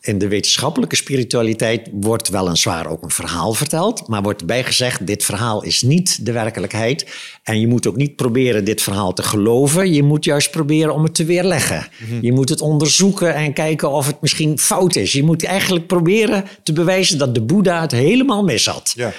[0.00, 5.24] In de wetenschappelijke spiritualiteit wordt weliswaar ook een verhaal verteld, maar wordt erbij gezegd: dit
[5.24, 7.06] verhaal is niet de werkelijkheid.
[7.42, 9.92] En je moet ook niet proberen dit verhaal te geloven.
[9.92, 11.88] Je moet juist proberen om het te weerleggen.
[12.20, 15.12] Je moet het onderzoeken en kijken of het misschien fout is.
[15.12, 18.92] Je moet eigenlijk proberen te bewijzen dat de Boeddha het helemaal mis had.
[18.96, 19.12] Ja.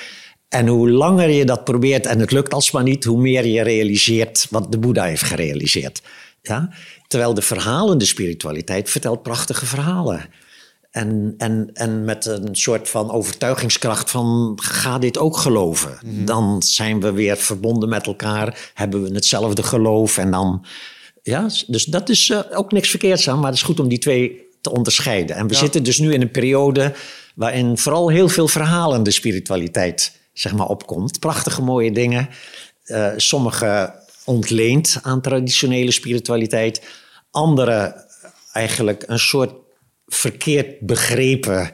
[0.53, 4.47] En hoe langer je dat probeert en het lukt alsmaar niet, hoe meer je realiseert
[4.49, 6.01] wat de Boeddha heeft gerealiseerd.
[6.41, 6.69] Ja?
[7.07, 10.25] Terwijl de verhalende spiritualiteit vertelt prachtige verhalen.
[10.91, 15.97] En, en, en met een soort van overtuigingskracht van ga dit ook geloven.
[16.25, 20.17] Dan zijn we weer verbonden met elkaar, hebben we hetzelfde geloof.
[20.17, 20.65] En dan,
[21.23, 23.99] ja, dus dat is eh, ook niks verkeerds aan, maar het is goed om die
[23.99, 25.35] twee te onderscheiden.
[25.35, 26.93] En we zitten dus nu in een periode
[27.35, 31.19] waarin vooral heel veel verhalende spiritualiteit zeg maar, opkomt.
[31.19, 32.29] Prachtige mooie dingen.
[32.83, 36.81] Eh, sommige ontleend aan traditionele spiritualiteit.
[37.31, 38.05] Andere
[38.51, 39.53] eigenlijk een soort
[40.07, 41.71] verkeerd begrepen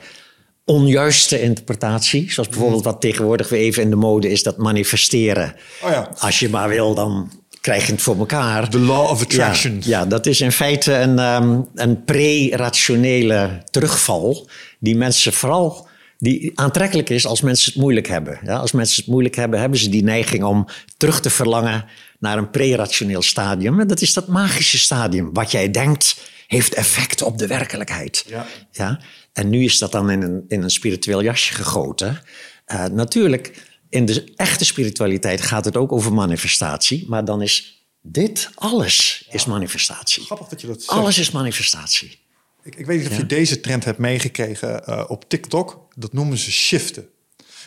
[0.66, 2.32] onjuiste interpretatie.
[2.32, 5.56] Zoals bijvoorbeeld wat tegenwoordig weer even in de mode is, dat manifesteren.
[5.84, 6.12] Oh ja.
[6.18, 7.32] Als je maar wil, dan
[7.62, 8.70] krijg je het voor elkaar.
[8.70, 9.74] The law of attraction.
[9.74, 14.50] Ja, ja, dat is in feite een, ehm, een pre-rationele terugval
[14.80, 15.88] die mensen vooral
[16.20, 18.40] die aantrekkelijk is als mensen het moeilijk hebben.
[18.44, 20.68] Ja, als mensen het moeilijk hebben, hebben ze die neiging om
[20.98, 21.86] terug te verlangen
[22.20, 23.80] naar een pre-rationeel stadium.
[23.80, 25.34] En dat is dat magische stadium.
[25.34, 28.26] Wat jij denkt heeft effect op de werkelijkheid.
[28.28, 28.46] Ja.
[28.72, 29.00] Ja?
[29.34, 32.22] En nu is dat dan in een, in een spiritueel jasje gegoten.
[32.66, 37.06] Eh, natuurlijk, in de echte spiritualiteit gaat het ook over manifestatie.
[37.08, 40.24] Maar dan is dit, alles is manifestatie.
[40.24, 41.00] Grappig dat je dat zegt.
[41.00, 42.20] Alles is manifestatie.
[42.64, 45.88] Ik, ik weet niet of je deze trend hebt meegekregen eh, op TikTok.
[46.00, 47.08] Dat noemen ze shiften.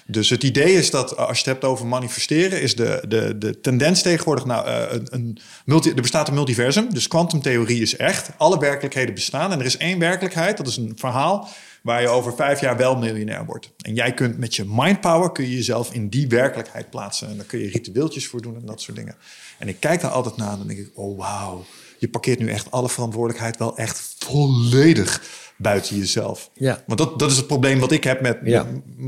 [0.06, 3.38] Dus het idee is dat eh, als je het hebt over manifesteren, is de, de,
[3.38, 6.94] de tendens tegenwoordig nou een, een multi, er bestaat een multiversum.
[6.94, 8.30] Dus kwantumtheorie is echt.
[8.36, 10.56] Alle werkelijkheden bestaan en er is één werkelijkheid.
[10.56, 11.48] Dat is een verhaal
[11.82, 13.70] waar je over vijf jaar wel miljonair wordt.
[13.76, 17.28] En jij kunt met je mindpower kun je jezelf in die werkelijkheid plaatsen.
[17.28, 19.16] En daar kun je ritueeltjes voor doen en dat soort dingen.
[19.58, 21.64] En ik kijk daar altijd naar en dan denk ik, oh wauw.
[21.98, 25.22] Je parkeert nu echt alle verantwoordelijkheid wel echt volledig
[25.62, 26.50] buiten jezelf.
[26.54, 26.82] Ja.
[26.86, 28.66] Want dat, dat is het probleem wat ik heb met Ja.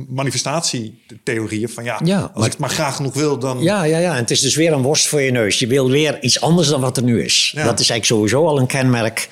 [0.08, 1.68] manifestatietheorieën.
[1.68, 3.62] Van ja, Ja, als maar- ik het maar graag genoeg wil, dan...
[3.62, 4.10] Ja, ja, ja.
[4.12, 5.58] En het is dus weer een worst voor je neus.
[5.58, 7.52] Je wil weer iets anders dan wat er nu is.
[7.54, 7.64] Ja.
[7.64, 9.28] Dat is eigenlijk sowieso al een kenmerk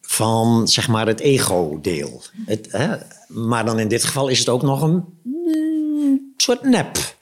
[0.00, 2.22] van zeg maar het ego-deel.
[2.46, 2.96] Het, hè?
[3.28, 7.16] Maar dan in dit geval is het ook nog een mm, soort nep.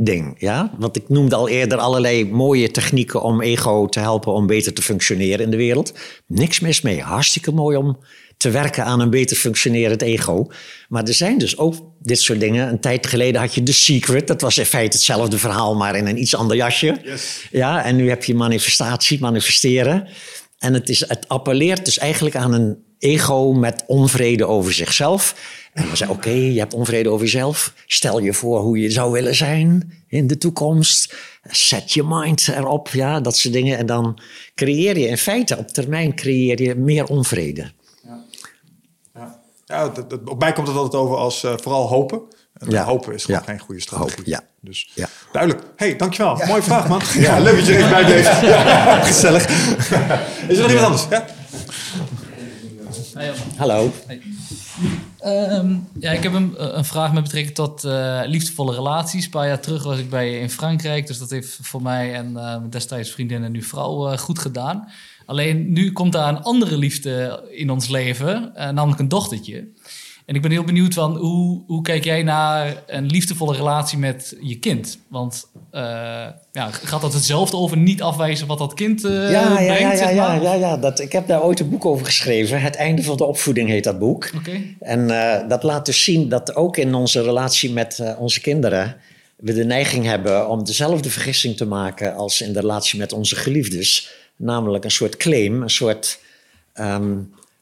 [0.00, 0.34] ding.
[0.38, 0.70] Ja?
[0.78, 4.82] Want ik noemde al eerder allerlei mooie technieken om ego te helpen om beter te
[4.82, 5.92] functioneren in de wereld.
[6.26, 7.02] Niks mis mee.
[7.02, 7.98] Hartstikke mooi om
[8.38, 10.50] te werken aan een beter functionerend ego.
[10.88, 12.68] Maar er zijn dus ook dit soort dingen.
[12.68, 14.26] Een tijd geleden had je The Secret.
[14.26, 16.96] Dat was in feite hetzelfde verhaal, maar in een iets ander jasje.
[17.50, 20.08] Ja, en nu heb je manifestatie, manifesteren.
[20.58, 25.34] En het, is, het appelleert dus eigenlijk aan een ego met onvrede over zichzelf.
[25.72, 27.72] En we zeiden, oké, je hebt onvrede over jezelf.
[27.86, 31.14] Stel je voor hoe je zou willen zijn in de toekomst.
[31.42, 33.78] Set je mind erop, ja, dat soort dingen.
[33.78, 34.20] En dan
[34.54, 37.72] creëer je in feite, op termijn creëer je meer onvrede.
[39.68, 42.20] Ja, dat, dat- op mij komt het altijd over als eh, vooral hopen.
[42.54, 42.84] En Ja.
[42.84, 43.46] Hopen is gewoon Ja.
[43.46, 44.14] geen goede strategie.
[44.16, 44.40] Hopen, ja.
[44.60, 45.08] Dus Ja.
[45.32, 45.64] duidelijk.
[45.76, 46.40] hey, dankjewel.
[46.46, 47.00] Mooie vraag, man.
[47.14, 48.22] Ja, leuk dat je er bij.
[48.42, 49.48] Ja, gezellig.
[50.48, 51.06] Is er nog iemand anders?
[51.10, 51.24] Ja?
[53.56, 53.92] Hallo.
[55.18, 59.24] Ehm, ja, ik heb een, een vraag met betrekking tot eh, liefdevolle relaties.
[59.24, 61.06] Een paar jaar terug was ik bij je in Frankrijk.
[61.06, 64.38] Dus dat heeft voor mij en eh, mijn destijds vriendin en nu vrouw eh, goed
[64.38, 64.88] gedaan.
[65.28, 69.68] Alleen nu komt daar een andere liefde in ons leven, eh, namelijk een dochtertje.
[70.26, 74.36] En ik ben heel benieuwd van hoe, hoe kijk jij naar een liefdevolle relatie met
[74.40, 74.98] je kind?
[75.08, 75.82] Want eh,
[76.52, 79.66] ja, gaat dat hetzelfde over niet afwijzen wat dat kind eh, Ja, brengt?
[79.66, 80.42] ja, ja, zeg ja, maar?
[80.42, 80.76] ja, ja.
[80.76, 82.60] Dat, ik heb daar ooit een boek over geschreven.
[82.60, 84.30] Het einde van de opvoeding heet dat boek.
[84.36, 84.60] Oké.
[84.80, 85.08] En
[85.48, 88.96] dat laat dus zien dat ook in onze relatie met onze kinderen
[89.36, 93.36] we de neiging hebben om dezelfde vergissing te maken als in de relatie met onze
[93.36, 94.10] geliefdes.
[94.38, 96.20] Namelijk een soort claim, een soort,
[96.72, 97.16] ehm,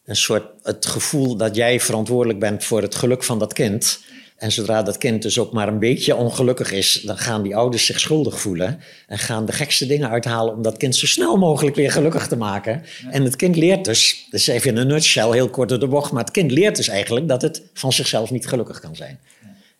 [0.04, 4.00] een soort het gevoel dat jij verantwoordelijk bent voor het geluk van dat kind.
[4.36, 7.86] En zodra dat kind dus ook maar een beetje ongelukkig is, dan gaan die ouders
[7.86, 8.80] zich schuldig voelen.
[9.06, 12.36] En gaan de gekste dingen uithalen om dat kind zo snel mogelijk weer gelukkig te
[12.36, 12.82] maken.
[13.10, 16.12] En het kind leert dus, dus even in een nutshell, heel kort door de bocht,
[16.12, 19.18] maar het kind leert dus eigenlijk dat het van zichzelf niet gelukkig kan zijn.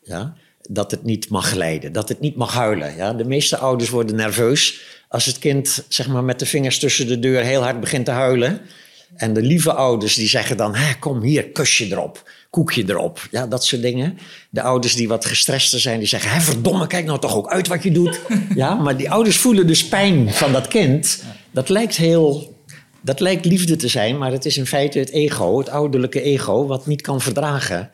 [0.02, 0.34] Ja?
[0.68, 2.96] Dat het niet mag lijden, dat het niet mag huilen.
[2.96, 3.12] Ja?
[3.12, 7.18] De meeste ouders worden nerveus als het kind zeg maar, met de vingers tussen de
[7.18, 8.60] deur heel hard begint te huilen.
[9.16, 13.28] En de lieve ouders die zeggen dan, kom hier, kusje erop, koekje erop.
[13.30, 14.18] Ja, dat soort dingen.
[14.50, 17.82] De ouders die wat gestrester zijn, die zeggen, verdomme, kijk nou toch ook uit wat
[17.82, 18.20] je doet.
[18.54, 21.22] ja, maar die ouders voelen dus pijn van dat kind.
[21.50, 22.54] Dat lijkt heel
[23.06, 26.66] dat lijkt liefde te zijn, maar het is in feite het ego, het ouderlijke ego,
[26.66, 27.90] wat niet kan verdragen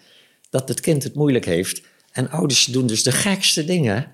[0.50, 1.82] dat het kind het moeilijk heeft.
[2.12, 4.06] En ouders doen dus de gekste dingen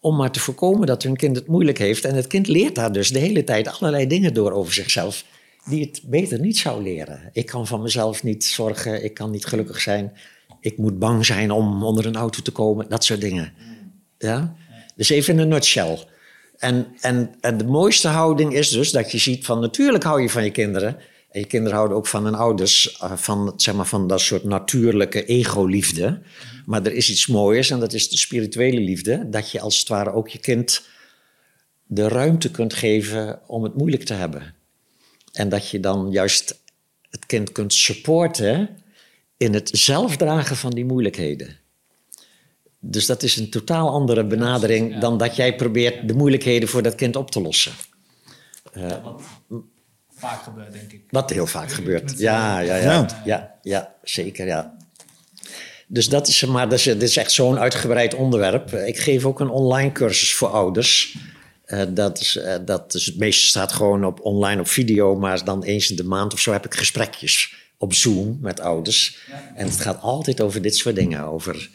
[0.00, 2.04] om maar te voorkomen dat hun kind het moeilijk heeft.
[2.04, 5.24] En het kind leert daar dus de hele tijd allerlei dingen door over zichzelf
[5.64, 7.30] die het beter niet zou leren.
[7.32, 10.12] Ik kan van mezelf niet zorgen, ik kan niet gelukkig zijn,
[10.60, 13.52] ik moet bang zijn om onder een auto te komen, dat soort dingen.
[14.18, 14.54] Ja?
[14.96, 15.98] Dus even in een nutshell.
[16.58, 20.30] En, en, en de mooiste houding is dus dat je ziet van natuurlijk hou je
[20.30, 20.96] van je kinderen.
[21.30, 24.44] En je kinderen houden ook van hun ouders, eh, van, zeg maar, van dat soort
[24.44, 26.22] natuurlijke ego-liefde.
[26.66, 29.28] Maar er is iets moois en dat is de spirituele liefde.
[29.28, 30.82] Dat je als het ware ook je kind
[31.86, 34.54] de ruimte kunt geven om het moeilijk te hebben.
[35.32, 36.60] En dat je dan juist
[37.10, 38.68] het kind kunt supporten
[39.36, 41.58] in het zelfdragen van die moeilijkheden.
[42.78, 46.94] Dus dat is een totaal andere benadering dan dat jij probeert de moeilijkheden voor dat
[46.94, 47.72] kind op te lossen.
[50.20, 51.02] Vaak gebeurt, denk ik.
[51.10, 52.18] Wat heel vaak gebeurt.
[52.18, 53.06] Ja, ja, ja.
[53.24, 54.76] Ja, ja, zeker, ja.
[55.86, 58.72] Dus dat is, maar dat is, dit is echt zo'n uitgebreid onderwerp.
[58.72, 61.16] Ik geef ook een online cursus voor ouders.
[61.64, 65.44] Eh, dat, is, eh, dat is, het meeste staat gewoon op online op video, maar
[65.44, 69.18] dan eens in de maand of zo heb ik gesprekjes op Zoom met ouders.
[69.54, 71.24] En het gaat altijd over dit soort dingen.
[71.24, 71.70] Over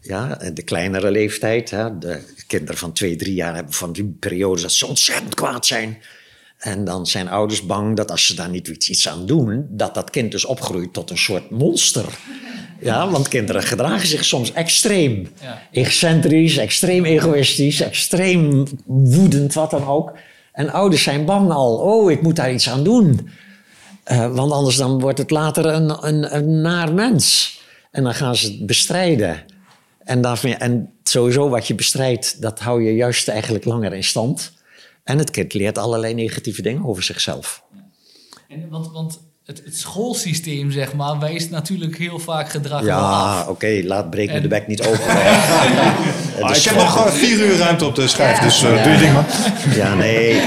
[0.00, 1.70] ja, de kleinere leeftijd.
[1.70, 1.98] Hè.
[1.98, 5.98] De kinderen van twee, drie jaar hebben van die periodes dat ze ontzettend kwaad zijn.
[6.64, 10.10] En dan zijn ouders bang dat als ze daar niet iets- aan doen, dat dat
[10.10, 12.04] kind dus opgroeit tot een soort monster.
[12.80, 15.62] Ja, want kinderen gedragen zich soms extreem Ja.
[15.72, 20.12] excentrisch, extreem egoïstisch, extreem woedend, wat dan ook.
[20.52, 23.28] En ouders zijn bang al, oh, ik moet daar iets aan doen.
[24.04, 27.58] Eh, want anders dan wordt het later een, een, een naar mens.
[27.90, 29.42] En dan gaan ze het bestrijden.
[30.04, 34.52] En, daarvan, en sowieso wat je bestrijdt, dat hou je juist eigenlijk langer in stand.
[35.04, 37.62] En het kind leert allerlei negatieve dingen over zichzelf.
[38.48, 43.46] En, want want het, het schoolsysteem, zeg maar, wijst natuurlijk heel vaak gedrag Ja, af.
[43.48, 45.00] oké, laat breek me En- de bek niet open.
[46.40, 49.12] Ah, ik heb nog vier uur ruimte op de schijf, dus eh, doe je ding
[49.12, 49.26] maar.
[49.74, 50.40] Ja, nee.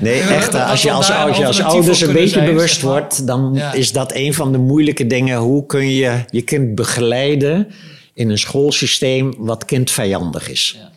[0.00, 0.54] Nee, echt.
[0.54, 2.92] Als je als, als, je als ouders een beetje zijn, bewust zeg maar.
[2.92, 3.72] wordt, dan Ja.
[3.72, 5.38] is dat een van de moeilijke dingen.
[5.38, 7.70] Hoe kun je je kind begeleiden
[8.14, 10.76] in een schoolsysteem wat kindvijandig is?
[10.78, 10.90] Ja.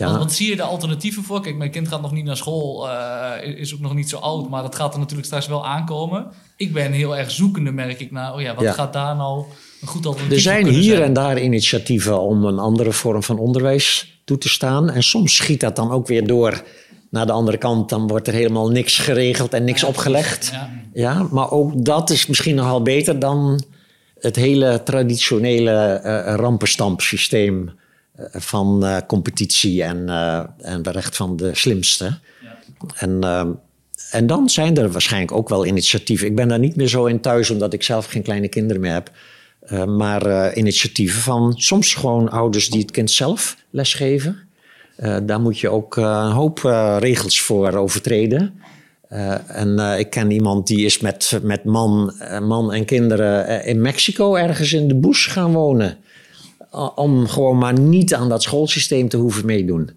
[0.00, 0.06] Ja.
[0.06, 1.42] Want, want zie je de alternatieven voor?
[1.42, 4.48] Kijk, mijn kind gaat nog niet naar school, eh, is ook nog niet zo oud,
[4.48, 6.26] maar dat gaat er natuurlijk straks wel aankomen.
[6.56, 8.72] Ik ben heel erg zoekende, merk ik, naar, oh ja, wat Ja.
[8.72, 9.44] gaat daar nou
[9.80, 11.02] een goed alternatief Er zijn hier zijn?
[11.02, 14.90] en daar initiatieven om een andere vorm van onderwijs toe te staan.
[14.90, 16.62] En soms schiet dat dan ook weer door
[17.10, 17.88] naar de andere kant.
[17.88, 20.52] Dan wordt er helemaal niks geregeld en niks opgelegd.
[20.92, 21.26] Ja.
[21.30, 23.62] Maar ook dat is misschien nogal beter dan
[24.18, 27.70] het hele traditionele eh rampenstampsysteem
[28.32, 32.18] van eh, competitie en, eh en recht van de slimste.
[32.96, 33.46] En, eh,
[34.10, 36.26] en dan zijn er waarschijnlijk ook wel initiatieven.
[36.26, 38.92] Ik ben daar niet meer zo in thuis, omdat ik zelf geen kleine kinderen meer
[38.92, 39.10] heb.
[39.60, 44.38] Eh, maar eh, initiatieven van soms gewoon ouders die het kind zelf lesgeven.
[44.96, 48.60] Eh, daar moet je ook eh, een hoop eh, regels voor overtreden.
[49.10, 53.46] Eh, en eh, ik ken iemand die is met, met man, eh, man en kinderen
[53.46, 55.98] eh, in Mexico ergens in de bush gaan wonen.
[56.94, 59.90] Om gewoon maar niet aan dat schoolsysteem te hoeven meedoen.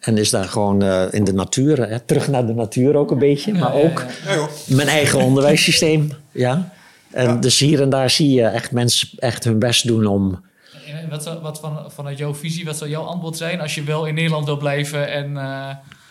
[0.00, 3.18] En is daar gewoon eh, in de natuur, hè, terug naar de natuur ook een
[3.18, 3.52] beetje.
[3.52, 6.10] maar ook Ja, mijn eigen onderwijssysteem.
[6.32, 6.72] Ja.
[7.10, 10.44] En dus hier en daar zie je echt mensen echt hun best doen om...
[10.86, 14.06] En Wat, wat van, vanuit jouw visie, wat zou jouw antwoord zijn als je wel
[14.06, 15.36] in Nederland wil blijven en...
[15.36, 15.68] eh,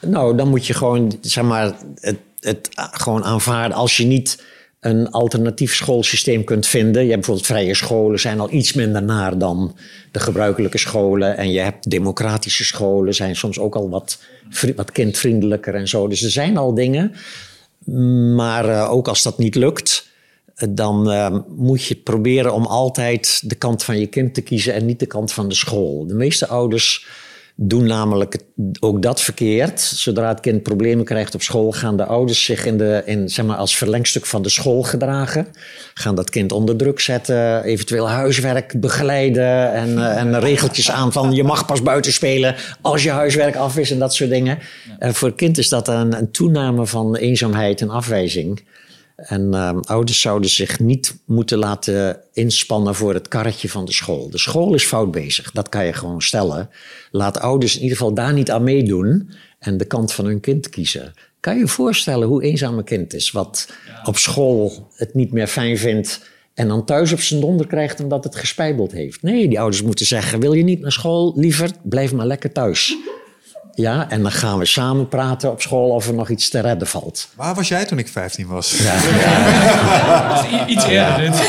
[0.09, 3.77] Nou, dan moet je gewoon, zeg maar, het, het gewoon aanvaarden.
[3.77, 4.43] Als je niet
[4.81, 7.03] een alternatief schoolsysteem kunt vinden.
[7.03, 9.75] Je hebt bijvoorbeeld vrije scholen, zijn al iets minder naar dan
[10.11, 11.37] de gebruikelijke scholen.
[11.37, 14.19] En je hebt democratische scholen, zijn soms ook al wat,
[14.75, 16.07] wat kindvriendelijker en zo.
[16.07, 17.13] Dus er zijn al dingen.
[18.35, 20.07] Maar eh, ook als dat niet lukt,
[20.55, 24.73] eh, dan eh, moet je proberen om altijd de kant van je kind te kiezen
[24.73, 26.07] en niet de kant van de school.
[26.07, 27.07] De meeste ouders
[27.63, 28.37] doen namelijk
[28.79, 29.81] ook dat verkeerd.
[29.81, 33.45] Zodra het kind problemen krijgt op school, gaan de ouders zich in de, in, zeg
[33.45, 35.47] maar, als verlengstuk van de school gedragen.
[35.93, 41.31] Gaan dat kind onder druk zetten, eventueel huiswerk begeleiden en, eh, en regeltjes aan van
[41.31, 44.59] je mag pas buiten spelen als je huiswerk af is en dat soort dingen.
[44.99, 48.61] En voor het kind is dat een, een toename van eenzaamheid en afwijzing.
[49.21, 54.29] En ehm, ouders zouden zich niet moeten laten inspannen voor het karretje van de school.
[54.29, 56.69] De school is fout bezig, dat kan je gewoon stellen.
[57.11, 59.29] Laat ouders in ieder geval daar niet aan meedoen
[59.59, 61.13] en de kant van hun kind kiezen.
[61.39, 63.73] Kan je je voorstellen hoe eenzaam een kind is, wat
[64.03, 66.21] op school het niet meer fijn vindt
[66.53, 69.21] en dan thuis op zijn donder krijgt omdat het gespijbeld heeft?
[69.21, 72.97] Nee, die ouders moeten zeggen: wil je niet naar school, liever blijf maar lekker thuis.
[73.73, 76.87] Ja, en dan gaan we samen praten op school of er nog iets te redden
[76.87, 77.27] valt.
[77.35, 78.73] Waar was jij toen ik 15 was?
[78.73, 81.41] i- iets eerder dit.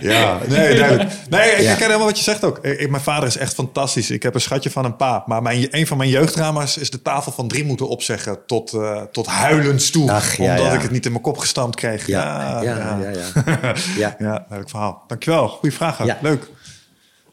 [0.00, 1.10] Ja, nee, duidelijk.
[1.28, 1.66] Nee, ik Ja.
[1.66, 2.58] herken helemaal wat je zegt ook.
[2.58, 4.10] Ik, mijn vader is echt fantastisch.
[4.10, 5.22] Ik heb een schatje van een pa.
[5.26, 9.02] Maar mijn, een van mijn jeugddrama's is de tafel van drie moeten opzeggen tot, eh,
[9.12, 10.10] tot huilens toe.
[10.12, 10.72] Ach, ja, omdat ja.
[10.72, 12.06] ik het niet in mijn kop gestampt kreeg.
[12.06, 12.98] Ja, ja, ja.
[13.02, 13.72] ja, ja.
[13.96, 14.14] Ja.
[14.18, 15.04] Ja, duidelijk verhaal.
[15.06, 15.48] Dankjewel.
[15.48, 16.04] Goeie vraag.
[16.04, 16.18] Ja.
[16.22, 16.48] Leuk.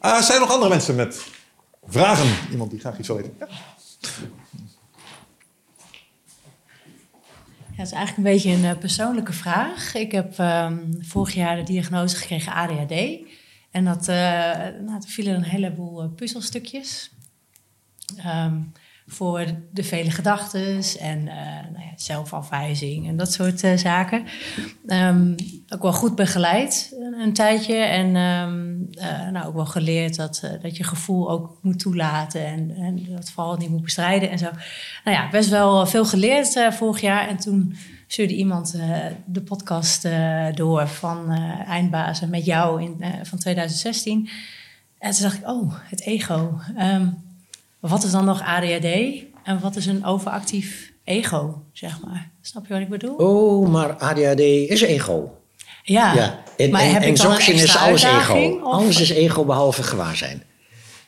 [0.00, 1.16] Ah, zijn er nog andere mensen met
[1.86, 2.50] vragen?
[2.50, 3.34] Iemand die graag iets wil weten?
[3.38, 3.46] Ja.
[7.76, 9.94] Ja, het is eigenlijk een beetje een eh, persoonlijke vraag.
[9.94, 12.92] Ik heb ehm, vorig jaar de diagnose gekregen ADHD.
[13.70, 14.16] En dat, eh
[14.80, 17.10] nou, er vielen een heleboel eh, puzzelstukjes.
[18.16, 18.60] Ehm,
[19.06, 21.36] voor de vele gedachten en eh,
[21.72, 24.24] nou ja, zelfafwijzing en dat soort eh, zaken.
[24.86, 25.34] Ehm,
[25.68, 27.74] ook wel goed begeleid een, tijdje.
[27.74, 28.74] En ehm,
[29.06, 32.46] eh, nou, ook wel geleerd dat, dat je gevoel ook moet toelaten.
[32.46, 34.50] En, en dat vooral niet moet bestrijden en zo.
[35.04, 37.28] Nou ja, best wel veel geleerd vorig jaar.
[37.28, 37.76] En toen
[38.06, 38.78] stuurde iemand
[39.26, 40.08] de podcast
[40.54, 41.30] door van
[41.66, 44.28] Eindbazen met jou in, van 2016.
[44.98, 46.60] En toen dacht ik, oh, het ego.
[46.76, 47.08] Ehm,
[47.88, 48.84] wat is dan nog ADHD
[49.44, 52.30] en wat is een overactief ego, zeg maar?
[52.40, 53.14] Snap je wat ik bedoel?
[53.16, 55.38] Oh, maar ADHD is ego.
[55.82, 58.58] Ja, Ja, en, maar en, heb en ik dan een Dzogchen is alles ego.
[58.62, 60.42] of- Alles is ego behalve gewaarzijn.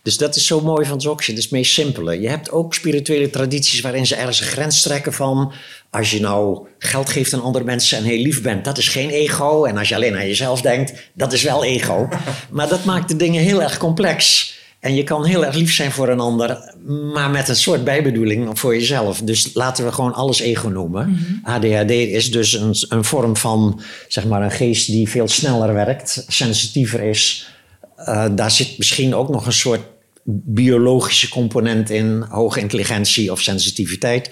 [0.03, 1.29] Dus dat is zo mooi van Dzogchen.
[1.35, 2.21] Dat is het meest simpele.
[2.21, 5.53] Je hebt ook spirituele tradities waarin ze ergens een grens trekken van...
[5.91, 9.11] als je nou geld geeft aan andere mensen en heel lief bent, dat is geen
[9.11, 9.65] ego.
[9.65, 12.09] En als je alleen aan jezelf denkt, dat is wel ego.
[12.51, 14.55] maar dat maakt de dingen heel erg complex.
[14.87, 16.75] En je kan heel erg lief zijn voor een ander,
[17.13, 19.21] maar met een soort bijbedoeling voor jezelf.
[19.21, 21.19] Dus laten we gewoon alles ego noemen.
[21.43, 26.25] ADHD is dus een, een vorm van, zeg maar, een geest die veel sneller werkt,
[26.29, 27.49] sensitiever is.
[27.97, 29.81] Eh, daar zit misschien ook nog een soort
[30.25, 34.31] biologische component in, hoge intelligentie of sensitiviteit.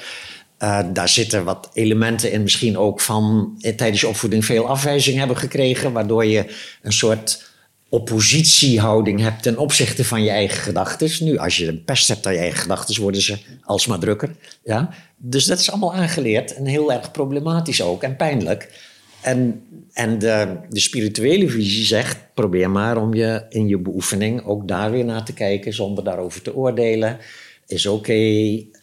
[0.58, 5.18] Eh, daar zitten wat elementen in, misschien ook van eh, tijdens je opvoeding veel afwijzing
[5.18, 6.44] hebben gekregen, waardoor je
[6.82, 7.52] een soort
[7.88, 11.24] oppositiehouding hebt ten opzichte van je eigen gedachten.
[11.24, 14.30] Nu, als je een pest hebt aan je eigen gedachten, worden ze alsmaar drukker.
[14.64, 14.90] Ja?
[15.16, 18.92] Dus dat is allemaal aangeleerd en heel erg problematisch ook en pijnlijk.
[19.20, 19.62] En,
[19.92, 24.90] en de, de spirituele visie zegt: probeer maar om je in je beoefening ook daar
[24.90, 27.18] weer naar te kijken zonder daarover te oordelen.
[27.66, 28.12] Is oké,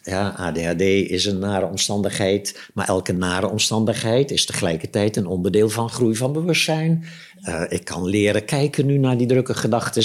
[0.02, 0.80] ja, ADHD
[1.10, 6.32] is een nare omstandigheid, maar elke nare omstandigheid is tegelijkertijd een onderdeel van groei van
[6.32, 7.04] bewustzijn.
[7.42, 10.02] Eh, ik kan leren kijken nu naar die drukke gedachten.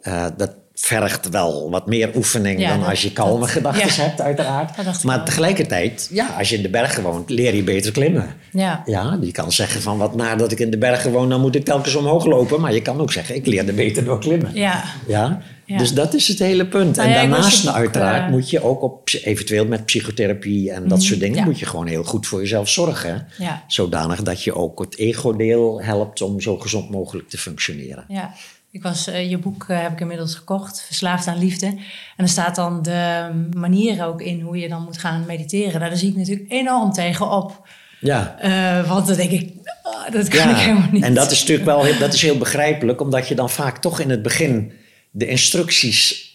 [0.00, 4.08] Eh, dat, vergt wel wat meer oefening Ja, dan als je kalme dat- gedachten ja.
[4.08, 5.02] hebt, uiteraard.
[5.04, 8.34] Maar tegelijkertijd, ja, als je in de bergen woont, leer je beter klimmen.
[8.52, 8.82] Ja.
[8.86, 11.54] Ja, je kan zeggen van wat naar dat ik in de bergen woon, dan moet
[11.54, 12.60] ik telkens omhoog lopen.
[12.60, 14.50] Maar je kan ook zeggen, ik leer er beter door klimmen.
[14.54, 14.84] Ja.
[15.06, 15.42] Ja?
[15.76, 16.96] Dus dat is het hele punt.
[16.96, 21.20] Nou en daarnaast uiteraard eh, moet je ook op, eventueel met psychotherapie en dat soort
[21.20, 23.26] dingen, moet je gewoon heel goed voor jezelf zorgen.
[23.38, 23.64] Ja.
[23.66, 28.04] Zodanig dat je ook het ego-deel helpt om zo gezond mogelijk te functioneren.
[28.08, 28.32] Ja,
[28.72, 31.66] ik was, eh, je boek eh, heb ik inmiddels gekocht, Verslaafd aan Liefde.
[31.66, 35.78] En er staat dan de manieren ook in hoe je dan moet gaan mediteren.
[35.78, 37.68] Nou, daar zie ik natuurlijk enorm tegen op.
[38.00, 38.36] Ja.
[38.38, 39.50] Eh, want dan denk ik,
[39.82, 41.02] ah, dat kan ik helemaal niet.
[41.04, 44.00] En dat is natuurlijk wel heel, dat is heel begrijpelijk, omdat je dan vaak toch
[44.00, 44.72] in het begin
[45.10, 46.30] de instructies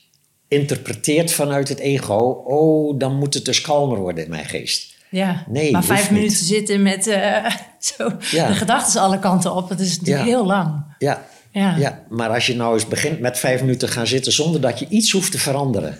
[0.47, 2.15] interpreteert vanuit het ego.
[2.45, 4.95] Oh, dan moet het dus kalmer worden in mijn geest.
[5.09, 6.11] Ja, Nee, maar vijf niet.
[6.19, 7.03] minuten zitten met
[7.79, 8.47] zo, Ja.
[8.47, 10.31] de gedachten alle kanten op, dat is natuurlijk Ja.
[10.33, 10.95] heel lang.
[10.97, 11.25] Ja.
[11.57, 11.75] Ja.
[11.75, 14.87] ja, maar als je nou eens begint met vijf minuten gaan zitten zonder dat je
[14.89, 15.97] iets hoeft te veranderen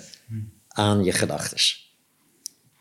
[0.68, 1.58] aan je gedachten.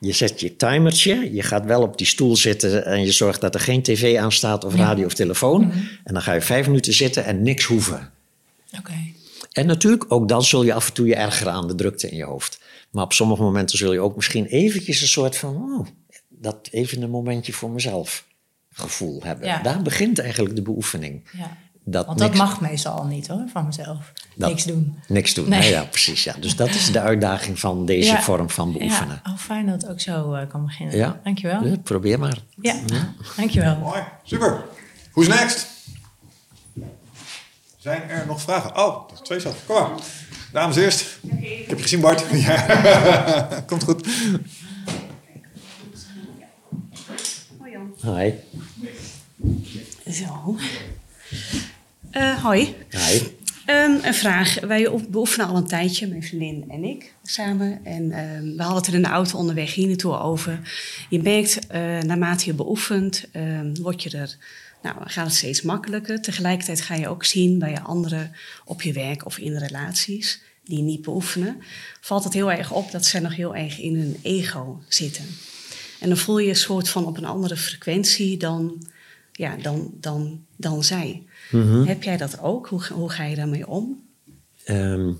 [0.00, 3.54] Je zet je timertje, je gaat wel op die stoel zitten en je zorgt dat
[3.54, 5.72] er geen tv aanstaat of radio of telefoon.
[6.04, 8.10] En dan ga je vijf minuten zitten en niks hoeven.
[8.78, 8.92] Oké.
[9.52, 12.16] En natuurlijk, ook dan zul je af en toe je ergeren aan de drukte in
[12.16, 12.60] je hoofd.
[12.90, 15.86] Maar op sommige momenten zul je ook misschien eventjes een soort van, oh,
[16.28, 18.26] dat even een momentje voor mezelf
[18.72, 19.46] gevoel hebben.
[19.46, 19.62] Ja.
[19.62, 21.28] Daar begint eigenlijk de beoefening.
[21.36, 21.56] Ja.
[21.88, 24.12] Dat Want dat niks- mag meestal al niet hoor, van mezelf.
[24.34, 24.98] Dat- Niks doen.
[25.08, 25.48] Niks doen.
[25.48, 25.60] Nee.
[25.60, 25.70] Nee.
[25.70, 26.24] Ja, precies.
[26.24, 26.34] Ja.
[26.40, 28.22] Dus dat is de uitdaging van deze Ja.
[28.22, 29.20] vorm van beoefenen.
[29.24, 30.96] Ja, oh, fijn dat het ook zo eh, kan beginnen.
[30.96, 31.20] Ja.
[31.24, 31.64] Dankjewel.
[31.66, 32.38] Ja, probeer maar.
[32.60, 32.74] Ja,
[33.36, 33.76] dankjewel.
[33.76, 34.64] Mooi, super.
[35.12, 35.66] Who's next?
[37.76, 38.70] Zijn er nog vragen?
[38.76, 39.62] Oh, dat is twee zelf.
[39.66, 39.90] Kom maar.
[40.52, 41.18] Dames eerst.
[41.40, 42.24] Ik heb je gezien, Bart.
[42.46, 43.62] Ja.
[43.66, 44.06] Komt goed.
[48.02, 48.30] Hi.
[50.12, 50.56] Zo.
[52.10, 52.74] Eh, hoi.
[52.90, 53.20] Hi.
[53.66, 54.60] Ehm, een vraag.
[54.60, 57.84] Wij beoefenen al een tijdje, mijn vriendin en ik, samen.
[57.84, 60.60] En ehm, we hadden het er in de auto onderweg hier naartoe over.
[61.08, 64.36] Je merkt, eh, naarmate je beoefent, ehm, word je er,
[64.82, 66.22] nou, gaat het steeds makkelijker.
[66.22, 68.32] Tegelijkertijd ga je ook zien bij anderen
[68.64, 71.62] op je werk of in relaties die niet beoefenen,
[72.00, 75.24] valt het heel erg op dat zij nog heel erg in hun ego zitten.
[76.00, 78.86] En dan voel je een soort van op een andere frequentie dan,
[79.32, 81.22] ja, dan, dan, dan zij.
[81.86, 82.68] Heb jij dat ook?
[82.68, 84.04] Hoe, hoe ga je daarmee om?
[84.64, 85.12] Ehm,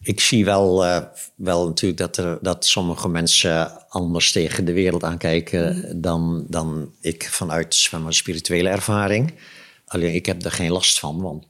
[0.00, 1.02] ik zie wel, eh,
[1.34, 7.28] wel natuurlijk dat, er, dat sommige mensen anders tegen de wereld aankijken dan, dan ik
[7.30, 9.34] vanuit zeg maar, spirituele ervaring.
[9.86, 11.46] Alleen ik heb er geen last van, want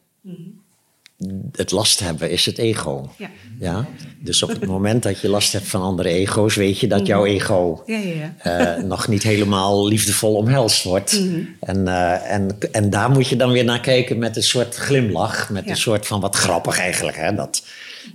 [1.52, 3.10] het last hebben is het ego.
[3.18, 3.30] Ja.
[3.60, 3.86] Ja?
[4.20, 7.24] Dus op het moment dat je last hebt van andere ego's, weet je dat jouw
[7.24, 8.76] ego Ja, ja, ja.
[8.76, 11.22] eh, nog niet helemaal liefdevol omhelst wordt.
[11.60, 15.50] en, eh, en, en daar moet je dan weer naar kijken met een soort glimlach.
[15.50, 17.16] Met een soort van wat grappig eigenlijk.
[17.16, 17.34] Hè?
[17.34, 17.62] Dat,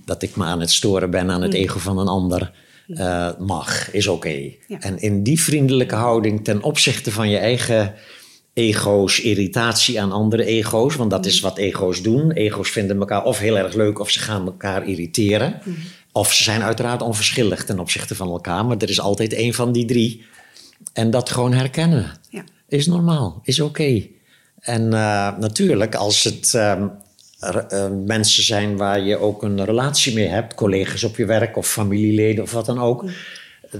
[0.05, 2.51] dat ik me aan het storen ben aan het ego van een ander.
[2.87, 4.51] eh, mag, is oké.
[4.79, 7.93] En in die vriendelijke houding ten opzichte van je eigen
[8.53, 10.95] ego's, irritatie aan andere ego's.
[10.95, 12.31] Want dat is wat ego's doen.
[12.31, 15.61] Ego's vinden elkaar of heel erg leuk of ze gaan elkaar irriteren.
[16.11, 18.65] Of ze zijn uiteraard onverschillig ten opzichte van elkaar.
[18.65, 20.25] Maar er is altijd één van die drie.
[20.93, 22.11] En dat gewoon herkennen.
[22.29, 22.43] Ja.
[22.67, 24.07] Is normaal, is oké.
[24.59, 26.87] En eh, natuurlijk, als het ehm,
[27.39, 31.67] eh, mensen zijn waar je ook een relatie mee hebt, collega's op je werk of
[31.67, 33.05] familieleden of wat dan ook,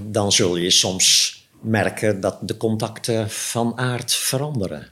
[0.02, 4.86] dan zul je soms merken dat de contacten van aard veranderen.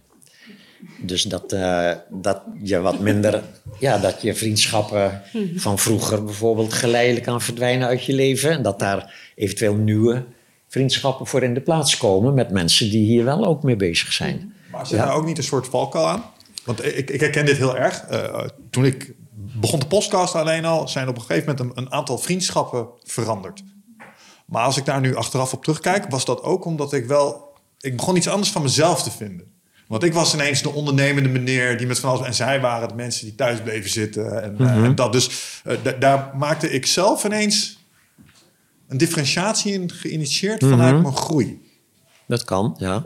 [1.01, 3.43] Dus dat, eh, dat je wat minder,
[3.79, 5.23] ja, dat je vriendschappen
[5.57, 8.51] van vroeger bijvoorbeeld geleidelijk aan verdwijnen uit je leven.
[8.51, 10.25] En dat daar eventueel nieuwe
[10.69, 14.55] vriendschappen voor in de plaats komen met mensen die hier wel ook mee bezig zijn.
[14.71, 15.05] Maar zit Ja.
[15.05, 16.25] daar ook niet een soort valkuil aan?
[16.65, 18.01] Want ik, ik herken dit heel erg.
[18.09, 21.93] Eh, toen ik begon de podcast alleen al, zijn op een gegeven moment een, een
[21.93, 23.63] aantal vriendschappen veranderd.
[24.51, 27.49] Maar als ik daar nu achteraf op terugkijk, was dat ook omdat ik wel...
[27.81, 29.47] Ik begon iets anders van mezelf te vinden.
[29.89, 32.27] Want ik was ineens de ondernemende meneer die met van alles...
[32.27, 34.43] En zij waren de mensen die thuis bleven zitten.
[34.43, 37.79] En, eh, en dat dus, eh, da- daar maakte ik zelf ineens
[38.89, 41.69] een differentiatie in geïnitieerd vanuit mijn groei.
[42.27, 43.05] Dat kan, ja.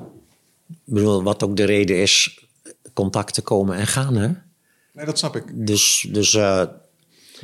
[0.68, 2.44] Ik bedoel, wat ook de reden is,
[2.94, 4.28] contacten komen en gaan, hè?
[4.92, 5.44] Nee, dat snap ik.
[5.66, 6.62] Dus, dus eh,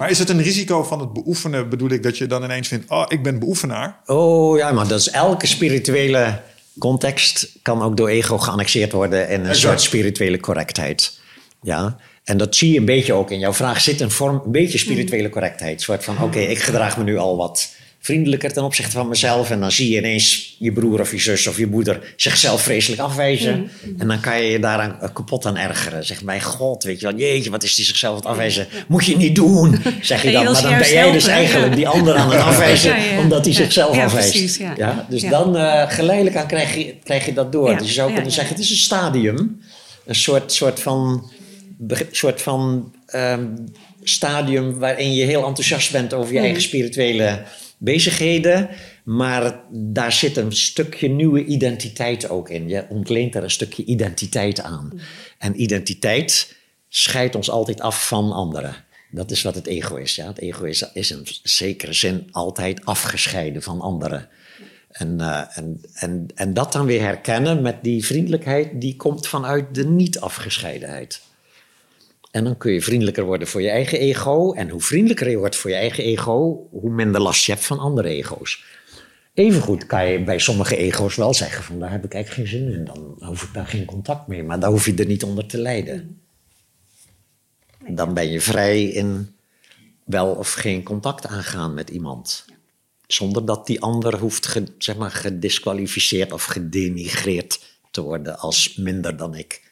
[0.01, 2.91] Maar is het een risico van het beoefenen, bedoel ik, dat je dan ineens vindt,
[2.91, 4.01] oh, ik ben beoefenaar?
[4.07, 6.41] oh ja, maar dat is elke spirituele
[6.79, 9.59] context kan ook door ego geannexeerd worden in een Exact.
[9.59, 11.19] soort spirituele correctheid.
[11.63, 13.81] Ja, en dat zie je een beetje ook in jouw vraag.
[13.81, 15.75] Zit een vorm, een beetje spirituele correctheid.
[15.75, 19.51] Een soort van, oké, ik gedraag me nu al wat vriendelijker ten opzichte van mezelf.
[19.51, 23.01] En dan zie je ineens je broer of je zus of je moeder zichzelf vreselijk
[23.01, 23.71] afwijzen.
[23.99, 26.05] En dan kan je je daaraan kapot aan ergeren.
[26.07, 28.67] Zeg, mijn god, weet je wel, jeetje, wat is die zichzelf aan het afwijzen?
[28.89, 30.45] Moet je niet doen, zeg je dan.
[30.45, 34.31] Maar dan ben jij dus eigenlijk die ander aan het afwijzen, omdat hij zichzelf afwijst.
[34.31, 35.07] precies, ja.
[35.09, 37.79] Dus dan eh, geleidelijk aan krijg je, krijg je dat door.
[37.79, 39.61] Dus je zou kunnen zeggen, het is een stadium.
[40.07, 41.31] Een soort, soort van,
[42.11, 43.47] soort van ehm,
[44.03, 46.45] stadium waarin je heel enthousiast bent over je Mm.
[46.45, 47.43] eigen spirituele
[47.81, 48.69] bezigheden.
[49.05, 52.69] Maar daar zit een stukje nieuwe identiteit ook in.
[52.69, 55.01] Je ontleent er een stukje identiteit aan.
[55.39, 56.57] En identiteit
[56.89, 58.75] scheidt ons altijd af van anderen.
[59.11, 60.15] Dat is wat het ego is.
[60.15, 60.27] Ja?
[60.27, 64.29] Het ego is, is in zekere zin altijd afgescheiden van anderen.
[64.91, 69.75] En, eh, en, en, en dat dan weer herkennen met die vriendelijkheid, die komt vanuit
[69.75, 71.21] de niet-afgescheidenheid.
[72.31, 74.53] En dan kun je vriendelijker worden voor je eigen ego.
[74.53, 77.79] En hoe vriendelijker je wordt voor je eigen ego, hoe minder last je hebt van
[77.79, 78.65] andere ego's.
[79.35, 82.73] Evengoed kan je bij sommige ego's wel zeggen: van daar heb ik eigenlijk geen zin
[82.73, 82.85] in.
[82.85, 84.43] Dan hoef ik daar geen contact mee.
[84.43, 86.21] Maar daar hoef je er niet onder te lijden.
[87.89, 89.35] Dan ben je vrij in
[90.05, 92.45] wel of geen contact aangaan met iemand.
[93.07, 99.35] Zonder dat die ander hoeft zeg maar, gedisqualificeerd of gedenigreerd te worden als minder dan
[99.35, 99.70] ik.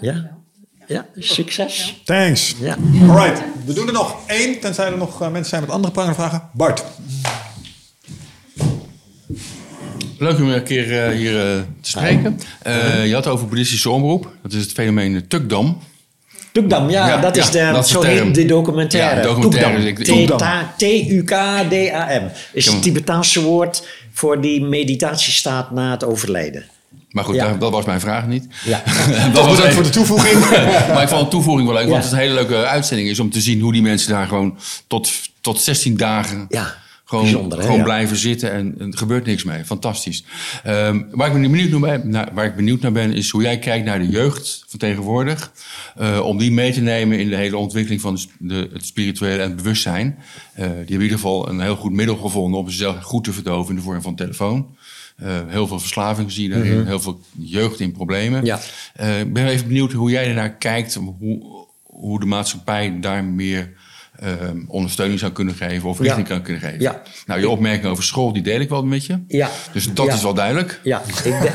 [0.00, 0.30] Ja,
[0.86, 2.00] ja succes.
[2.04, 2.54] Thanks.
[2.60, 2.76] Ja.
[3.08, 6.16] Alright, we doen er nog één, tenzij er nog eh, mensen zijn met andere prangende
[6.16, 6.42] vragen.
[6.52, 6.84] Bart.
[10.18, 12.40] Leuk om een keer eh, hier eh, te spreken.
[12.62, 14.30] Eh, je had het over boeddhistische omroep.
[14.42, 15.78] Dat is het fenomeen Tukdam.
[16.52, 19.16] Tukdam, ja, Ja, dat is ja, de, dat is zo heet de documentaire.
[19.16, 19.92] Ja, documentaire.
[19.92, 20.38] Tukdam.
[22.52, 26.64] Is het Tibetaanse woord voor die meditatiestaat na het overlijden.
[27.16, 27.52] Maar goed, Ja.
[27.54, 28.46] dat was mijn vraag niet.
[28.64, 28.82] Ja.
[29.32, 30.40] dat was Bedankt voor de toevoeging.
[30.94, 33.20] maar ik vond de toevoeging wel leuk, want het is een hele leuke uitzending is
[33.20, 35.10] om te zien hoe die mensen daar gewoon tot,
[35.40, 36.74] tot 16 dagen Ja,
[37.04, 37.82] gewoon, bijzonder, gewoon Ja.
[37.82, 39.64] blijven zitten en, en er gebeurt niks mee.
[39.64, 40.24] Fantastisch.
[40.64, 43.42] Ehm, waar, ik ben benieuwd naar ben, naar, waar ik benieuwd naar ben, is hoe
[43.42, 45.52] jij kijkt naar de jeugd van tegenwoordig.
[45.96, 49.48] eh, om die mee te nemen in de hele ontwikkeling van de, het spirituele en
[49.48, 50.16] het bewustzijn.
[50.54, 53.32] Eh, die hebben in ieder geval een heel goed middel gevonden om zichzelf goed te
[53.32, 54.66] verdoven in de vorm van telefoon.
[55.16, 58.44] Eh, heel veel verslaving zie je daarin, heel veel jeugd in problemen.
[58.44, 58.58] Ja.
[58.94, 61.42] Eh, ik ben even benieuwd hoe jij ernaar kijkt, hoe,
[61.82, 63.72] hoe de maatschappij daar meer
[64.20, 66.34] ehm, ondersteuning zou kunnen geven of richting Ja.
[66.34, 66.80] kan kunnen geven.
[66.80, 67.02] Ja.
[67.26, 69.18] Nou, je opmerking over school, die deel ik wel met je.
[69.28, 69.50] Ja.
[69.72, 70.14] Dus dat Ja.
[70.14, 70.80] is wel duidelijk.
[70.84, 71.52] Ja, ik, denk-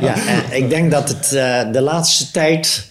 [0.00, 2.90] ja, en ik denk dat het eh, de laatste tijd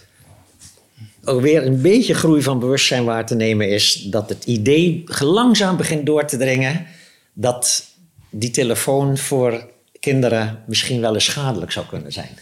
[1.24, 3.94] ook weer een beetje groei van bewustzijn waar te nemen is.
[4.10, 6.86] Dat het idee langzaam begint door te dringen
[7.32, 7.84] dat
[8.32, 12.38] die telefoon voor kinderen misschien wel eens schadelijk zou kunnen zijn.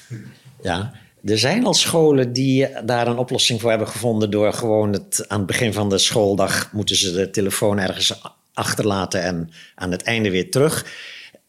[0.62, 0.92] Ja,
[1.24, 5.38] er zijn al scholen die daar een oplossing voor hebben gevonden door gewoon het aan
[5.38, 8.20] het begin van de schooldag moeten ze de telefoon ergens
[8.52, 10.86] achterlaten en aan het einde weer terug.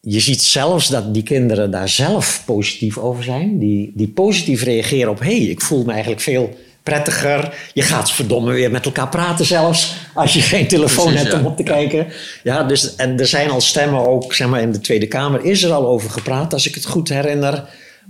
[0.00, 3.58] Je ziet zelfs dat die kinderen daar zelf positief over zijn.
[3.58, 7.54] Die, die positief reageren op: hé, hey, ik voel me eigenlijk veel prettiger.
[7.72, 9.94] Je gaat verdomme weer met elkaar praten zelfs.
[10.14, 11.40] Als je geen telefoon Precies, hebt ja.
[11.40, 12.06] om op te kijken.
[12.42, 15.62] Ja, dus, en er zijn al stemmen ook, zeg maar, in de Tweede Kamer is
[15.62, 17.64] er al over gepraat, als ik het goed herinner.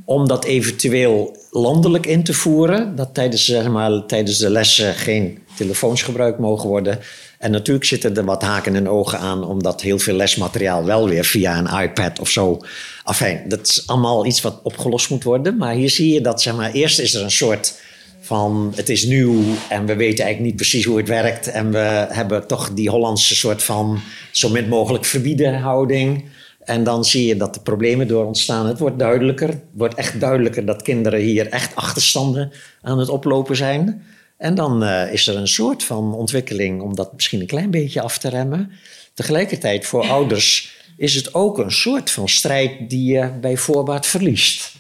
[0.05, 2.97] Om dat eventueel landelijk in te voeren.
[2.97, 6.99] Dat tijdens, zeg maar, tijdens de lessen geen telefoons gebruikt mogen worden.
[7.39, 11.25] En natuurlijk zitten er wat haken en ogen aan, omdat heel veel lesmateriaal wel weer
[11.25, 12.61] via een iPad of zo.
[13.05, 15.57] Enfin, dat is allemaal iets wat opgelost moet worden.
[15.57, 17.75] Maar hier zie je dat, zeg maar, eerst is er een soort
[18.23, 21.47] van het is nieuw en we weten eigenlijk niet precies hoe het werkt.
[21.47, 24.01] En we hebben toch die Hollandse soort van
[24.31, 26.25] zo min mogelijk verbieden houding.
[26.65, 28.67] En dan zie je dat de problemen door ontstaan.
[28.67, 29.49] Het wordt duidelijker.
[29.49, 34.03] Het wordt echt duidelijker dat kinderen hier echt achterstanden aan het oplopen zijn.
[34.37, 38.01] En dan eh, is er een soort van ontwikkeling om dat misschien een klein beetje
[38.01, 38.71] af te remmen.
[39.15, 44.72] Tegelijkertijd voor ouders is het ook een soort van strijd die je bij voorbaat verliest.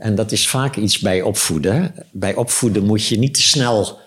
[0.00, 1.94] En dat is vaak iets bij opvoeden.
[2.10, 3.98] Bij opvoeden moet je niet te snel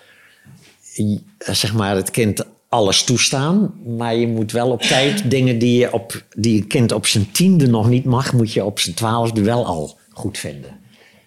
[0.95, 3.73] eh, zeg maar, het kind alles toestaan.
[3.97, 7.31] Maar je moet wel op tijd dingen die, je op, die een kind op zijn
[7.31, 10.79] tiende nog niet mag, moet je op zijn twaalfde wel al goed vinden.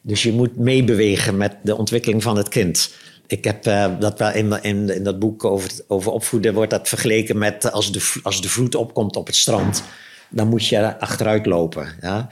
[0.03, 2.95] Dus je moet meebewegen met de ontwikkeling van het kind.
[3.27, 6.89] Ik heb eh, dat wel in, in, in dat boek over, over opvoeden wordt dat
[6.89, 9.83] vergeleken met als de, als de vloed opkomt op het strand.
[10.29, 11.89] Dan moet je achteruit lopen.
[12.01, 12.29] Ja?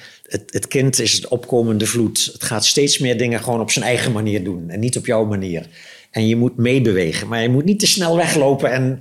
[0.51, 2.31] Het, kind is het opkomende vloed.
[2.32, 5.24] Het gaat steeds meer dingen gewoon op zijn eigen manier doen en niet op jouw
[5.24, 5.66] manier.
[6.11, 9.01] En je moet meebewegen, maar je moet niet te snel weglopen en,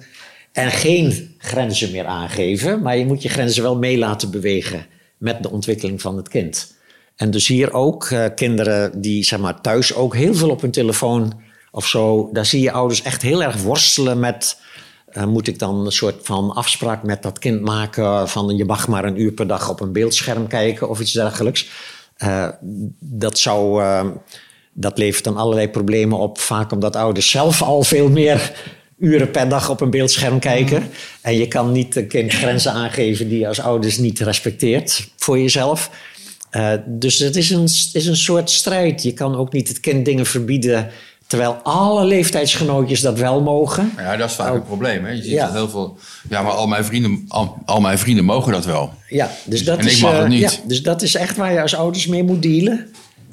[0.52, 2.82] en geen grenzen meer aangeven.
[2.82, 4.86] Maar je moet je grenzen wel mee laten bewegen
[5.18, 6.76] met de ontwikkeling van het kind.
[7.16, 10.72] En dus hier ook eh, kinderen die zeg maar, thuis ook heel veel op hun
[10.72, 11.42] telefoon
[11.72, 12.30] of zo.
[12.32, 14.58] Daar zie je ouders echt heel erg worstelen met
[15.14, 18.88] Eh, moet ik dan een soort van afspraak met dat kind maken van je mag
[18.88, 21.70] maar een uur per dag op een beeldscherm kijken of iets dergelijks?
[22.18, 22.48] Eh,
[23.00, 23.82] dat zou.
[23.84, 24.06] eh,
[24.76, 28.52] dat levert dan allerlei problemen op, vaak omdat ouders zelf al veel meer
[29.00, 30.90] uren per dag op een beeldscherm kijken.
[31.22, 35.40] En je kan niet een kind grenzen aangeven die je als ouders niet respecteert voor
[35.40, 35.90] jezelf.
[36.86, 37.64] Dus het is een,
[37.94, 39.04] is een soort strijd.
[39.04, 40.90] Je kan ook niet het kind dingen verbieden,
[41.28, 43.92] terwijl alle leeftijdsgenootjes dat wel mogen.
[43.98, 45.06] Ja, dat is vaak een probleem.
[45.06, 45.12] Hè?
[45.12, 45.46] Je ziet Ja.
[45.46, 45.98] dat heel veel.
[46.30, 48.94] Ja, maar al mijn vrienden, al, al mijn vrienden mogen dat wel.
[49.08, 50.40] Ja, dus dat, En ik is, mag eh, het niet.
[50.42, 52.88] Ja, dus dat is echt waar je als ouders mee moet dealen.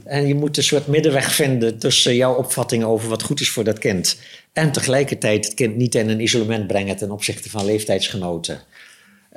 [0.04, 3.64] En je moet een soort middenweg vinden tussen jouw opvattingen over wat goed is voor
[3.64, 4.16] dat kind.
[4.52, 8.60] En tegelijkertijd het kind niet in een isolement brengen ten opzichte van leeftijdsgenoten.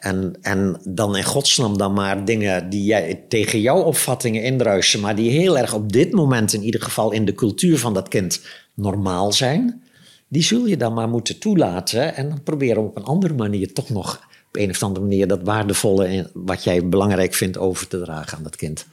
[0.04, 5.16] En, en dan in godsnaam dan maar dingen die jij, tegen jouw opvattingen indruisen, maar
[5.16, 8.42] die heel erg op dit moment in ieder geval in de cultuur van dat kind
[8.74, 9.84] normaal zijn.
[10.28, 13.90] Die zul je dan maar moeten toelaten en dan proberen op een andere manier toch
[13.90, 14.16] nog
[14.48, 18.44] op een of andere manier dat waardevolle wat jij belangrijk vindt over te dragen aan
[18.44, 18.86] dat kind.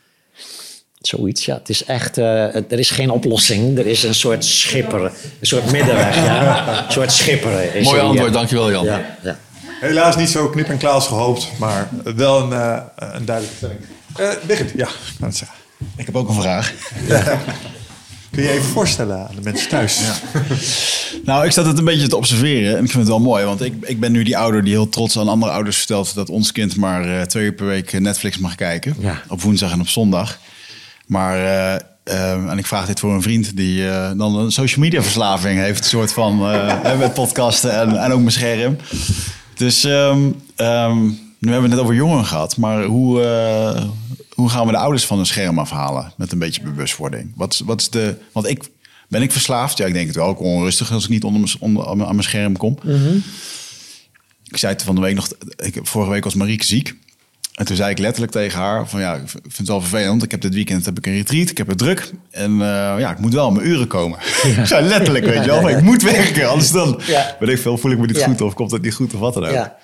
[1.00, 1.54] Zoiets, ja.
[1.54, 3.78] Het is echt, eh, er is geen oplossing.
[3.78, 5.02] Er is een soort schipper,
[5.40, 6.84] een soort middenweg, ja.
[6.84, 7.82] Een soort schipper.
[7.82, 8.84] Mooi antwoord, dankjewel Jan.
[8.84, 9.38] Ja, ja.
[9.80, 13.80] Helaas niet zo knip en klaar als gehoopt, maar wel een, eh, een duidelijke stelling.
[14.16, 15.58] Eh Birgit, ja, ik wou het zeggen.
[15.96, 16.72] Ik heb ook een vraag.
[18.30, 20.00] Kun je je even voorstellen aan de mensen thuis?
[21.24, 23.44] Nou, ik zat het een beetje te observeren en ik vind het wel mooi.
[23.44, 26.14] Want ik, ik ben nu die ouder die heel trots aan andere ouders vertelt...
[26.14, 28.96] dat ons kind maar eh, twee uur per week Netflix mag kijken.
[28.98, 29.22] Ja.
[29.28, 30.38] Op woensdag en op zondag.
[31.06, 31.36] Maar,
[32.04, 35.78] en ik vraag dit voor een vriend die eh, dan een social media verslaving heeft.
[35.78, 38.76] Een soort van, eh, met podcasten en, en ook mijn scherm.
[39.60, 42.56] Dus ehm, nu hebben we het net over jongeren gehad.
[42.56, 43.84] Maar hoe, eh,
[44.34, 46.12] hoe gaan we de ouders van een scherm afhalen?
[46.16, 47.32] Met een beetje bewustwording.
[47.36, 48.16] Wat, is- wat is de...
[48.32, 48.70] Want ik...
[49.08, 49.78] Ben ik verslaafd?
[49.78, 50.30] Ja, ik denk het wel.
[50.30, 52.78] Ik word onrustig als ik niet onder, mijn- onder, aan mijn- scherm kom.
[54.44, 55.28] Ik zei het van de week nog...
[55.56, 56.94] Ik, vorige week was Marieke ziek.
[57.60, 60.22] En toen zei ik letterlijk tegen haar van ja, ik vind het wel vervelend.
[60.22, 62.10] Ik heb dit weekend heb ik een retreat, ik heb het druk.
[62.30, 64.18] En eh, ja, ik moet wel aan mijn uren komen.
[64.64, 65.68] Zei letterlijk, weet je wel.
[65.68, 67.36] Ik moet werken, anders dan Ja.
[67.40, 68.26] weet ik veel, voel ik me niet Ja.
[68.26, 69.52] goed of komt het niet goed of wat dan ook.
[69.52, 69.76] Ja.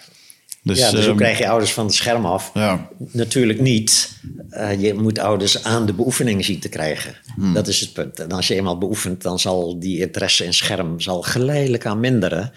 [0.63, 2.51] Dus, ja, dus hoe ehm, krijg je ouders van het scherm af?
[2.55, 2.89] Ja.
[2.99, 4.13] Natuurlijk niet.
[4.51, 7.17] Eh, je moet ouders aan de beoefening zien te krijgen.
[7.35, 7.55] Hmm.
[7.55, 8.21] Dat is het punt.
[8.21, 12.53] En als je eenmaal beoefent, dan zal die interesse in scherm zal geleidelijk aan minderen.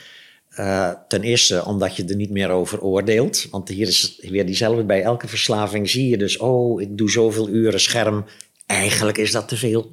[0.60, 3.48] Eh, ten eerste omdat je er niet meer over oordeelt.
[3.52, 4.84] Want hier is weer diezelfde.
[4.84, 6.38] Bij elke verslaving zie je dus...
[6.38, 8.26] oh, ik doe zoveel uren scherm.
[8.65, 9.90] Eigenlijk is dat te veel.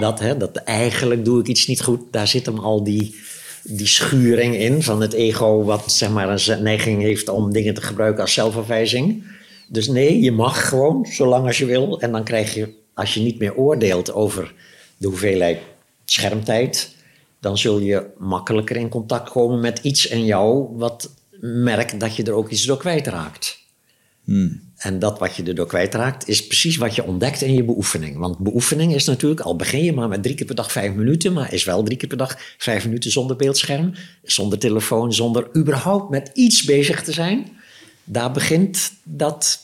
[0.00, 2.00] Dat, hè, dat eigenlijk doe ik iets niet goed.
[2.10, 3.14] Daar zit hem al die,
[3.62, 5.62] die schuring in van het ego...
[5.62, 9.24] wat zeg maar een neiging heeft om dingen te gebruiken als zelfafwijzing.
[9.68, 12.00] Dus nee, je mag gewoon, zolang als je wil.
[12.00, 14.54] En dan krijg je, als je niet meer oordeelt over
[14.96, 15.58] de hoeveelheid
[16.04, 16.94] schermtijd...
[17.46, 20.76] dan zul je makkelijker in contact komen met iets in jou...
[20.76, 23.58] wat merkt dat je er ook iets door kwijtraakt.
[24.76, 28.18] En dat wat je erdoor kwijtraakt, is precies wat je ontdekt in je beoefening.
[28.18, 31.32] Want beoefening is natuurlijk, al begin je maar met drie keer per dag vijf minuten,
[31.32, 36.10] maar is wel drie keer per dag vijf minuten zonder beeldscherm, zonder telefoon, zonder überhaupt
[36.10, 37.56] met iets bezig te zijn.
[38.04, 39.58] Daar begint dat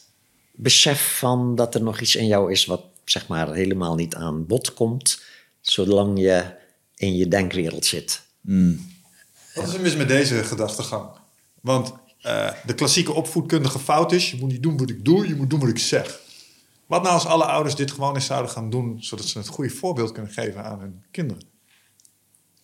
[0.53, 4.47] besef van dat er nog iets in jou is wat zeg maar helemaal niet aan
[4.47, 5.23] bod komt,
[5.61, 6.61] zolang je
[7.03, 8.23] in je denkwereld zit.
[9.55, 11.11] Wat is er mis met deze gedachtegang?
[11.61, 14.31] Want eh, de klassieke opvoedkundige fout is...
[14.31, 16.21] je moet niet doen wat ik doe, je moet doen wat ik zeg.
[16.87, 18.97] Wat nou als alle ouders dit gewoon eens zouden gaan doen...
[19.01, 21.43] zodat ze het goede voorbeeld kunnen geven aan hun kinderen?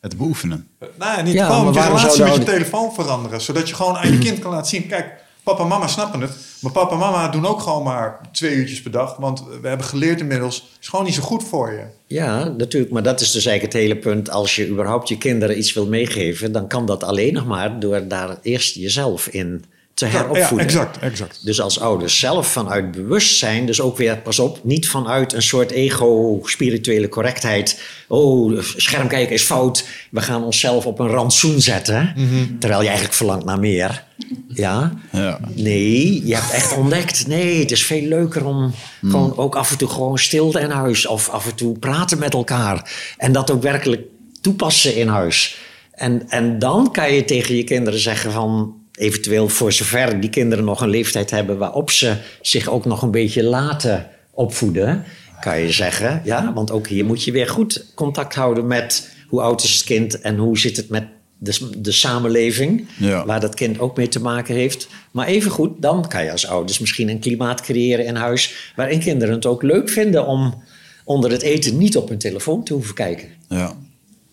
[0.01, 0.69] Het beoefenen.
[0.79, 3.41] Nou ja, niet Ja, gewoon maar je relatie met je telefoon veranderen.
[3.41, 4.87] Zodat je gewoon aan je kind kan laten zien...
[4.87, 6.31] kijk, papa en mama snappen het...
[6.61, 9.17] maar papa en mama doen ook gewoon maar twee uurtjes per dag...
[9.17, 10.57] want we hebben geleerd inmiddels...
[10.57, 11.85] het is gewoon niet zo goed voor je.
[12.07, 12.93] Ja, natuurlijk.
[12.93, 14.31] Maar dat is dus eigenlijk het hele punt.
[14.31, 18.09] Als je überhaupt je kinderen iets wil meegeven, dan kan dat alleen nog maar door
[18.09, 19.65] daar eerst jezelf in
[19.99, 20.67] te Ja, heropvoeden.
[20.67, 21.39] exact, exact.
[21.45, 25.71] Dus als ouders zelf vanuit bewustzijn, dus ook weer, pas op, niet vanuit een soort
[25.71, 27.81] ego-spirituele correctheid.
[28.09, 29.85] Oh, scherm kijken is fout.
[30.11, 32.15] We gaan onszelf op een rantsoen zetten.
[32.59, 34.05] Terwijl je eigenlijk verlangt naar meer.
[34.49, 34.93] Ja?
[35.13, 35.41] Ja.
[35.55, 37.27] Nee, je hebt echt ontdekt.
[37.27, 41.07] Nee, het is veel leuker om gewoon ook af en toe gewoon stilte in huis.
[41.07, 42.91] Of af en toe praten met elkaar.
[43.17, 44.03] En dat ook werkelijk
[44.41, 45.59] toepassen in huis.
[45.93, 48.75] En, en dan kan je tegen je kinderen zeggen van...
[48.99, 51.59] eventueel voor zover die kinderen nog een leeftijd hebben...
[51.59, 55.05] waarop ze zich ook nog een beetje laten opvoeden...
[55.41, 59.11] kan je zeggen, ja, want ook hier moet je weer goed contact houden met...
[59.29, 61.05] hoe oud is het kind en hoe zit het met
[61.39, 62.87] de, de samenleving...
[62.99, 63.25] Ja.
[63.27, 64.89] waar dat kind ook mee te maken heeft.
[65.11, 68.73] Maar evengoed, dan kan je als ouders misschien een klimaat creëren in huis...
[68.77, 70.63] waarin kinderen het ook leuk vinden om
[71.05, 73.29] onder het eten niet op hun telefoon te hoeven kijken.
[73.49, 73.77] Ja.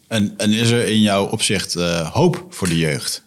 [0.07, 3.24] En, en is er in jouw opzicht eh, hoop voor de jeugd?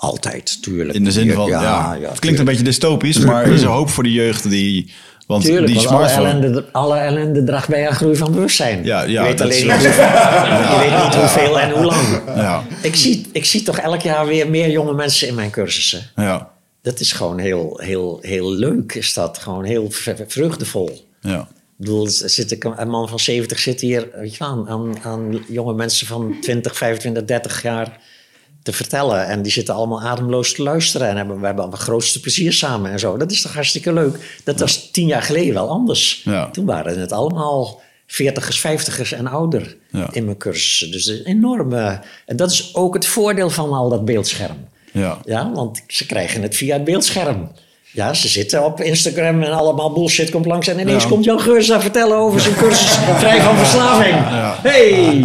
[0.00, 0.94] Altijd, tuurlijk.
[0.98, 4.02] In de zin van, ja, het klinkt een beetje dystopisch, maar is er hoop voor
[4.02, 4.92] de jeugd die...
[5.26, 8.84] Want Tuurlijk, die want alle ellende, alle ellende draagt bij aan groei van bewustzijn.
[8.84, 12.20] Ja, ja, je weet alleen niet, je weet niet hoeveel en hoe lang.
[12.26, 16.02] Ja, Ik zie, ik zie toch elk jaar weer meer jonge mensen in mijn cursussen.
[16.16, 16.50] ja,
[16.82, 19.38] Dat is gewoon heel, heel, heel leuk, is dat.
[19.38, 19.90] Gewoon heel
[20.26, 21.06] vreugdevol.
[21.20, 21.40] ja.
[21.40, 21.46] Ik
[21.86, 25.44] bedoel, zit ik- een man van 70 zit hier weet je, wel, aan, aan, aan
[25.48, 27.98] jonge mensen van 20, 25, 30 jaar
[28.62, 29.26] te vertellen.
[29.26, 31.08] En die zitten allemaal ademloos te luisteren.
[31.08, 33.16] En hebben, we hebben het grootste plezier samen en zo.
[33.16, 34.40] Dat is toch hartstikke leuk.
[34.44, 36.22] Dat was tien jaar geleden wel anders.
[36.24, 36.50] Ja.
[36.50, 40.08] Toen waren het allemaal veertigers, vijftigers en ouder Ja.
[40.12, 40.90] in mijn cursussen.
[40.90, 42.00] Dus een enorme...
[42.26, 44.68] En dat is ook het voordeel van al dat beeldscherm.
[44.92, 45.18] Ja.
[45.24, 47.50] Ja, want ze krijgen het via het beeldscherm.
[47.92, 50.68] Ja, ze zitten op Instagram en allemaal bullshit komt langs.
[50.68, 51.08] En ineens Ja.
[51.08, 54.14] komt Jan Geurs aan vertellen over zijn cursus vrij van verslaving.
[54.62, 55.18] Hey!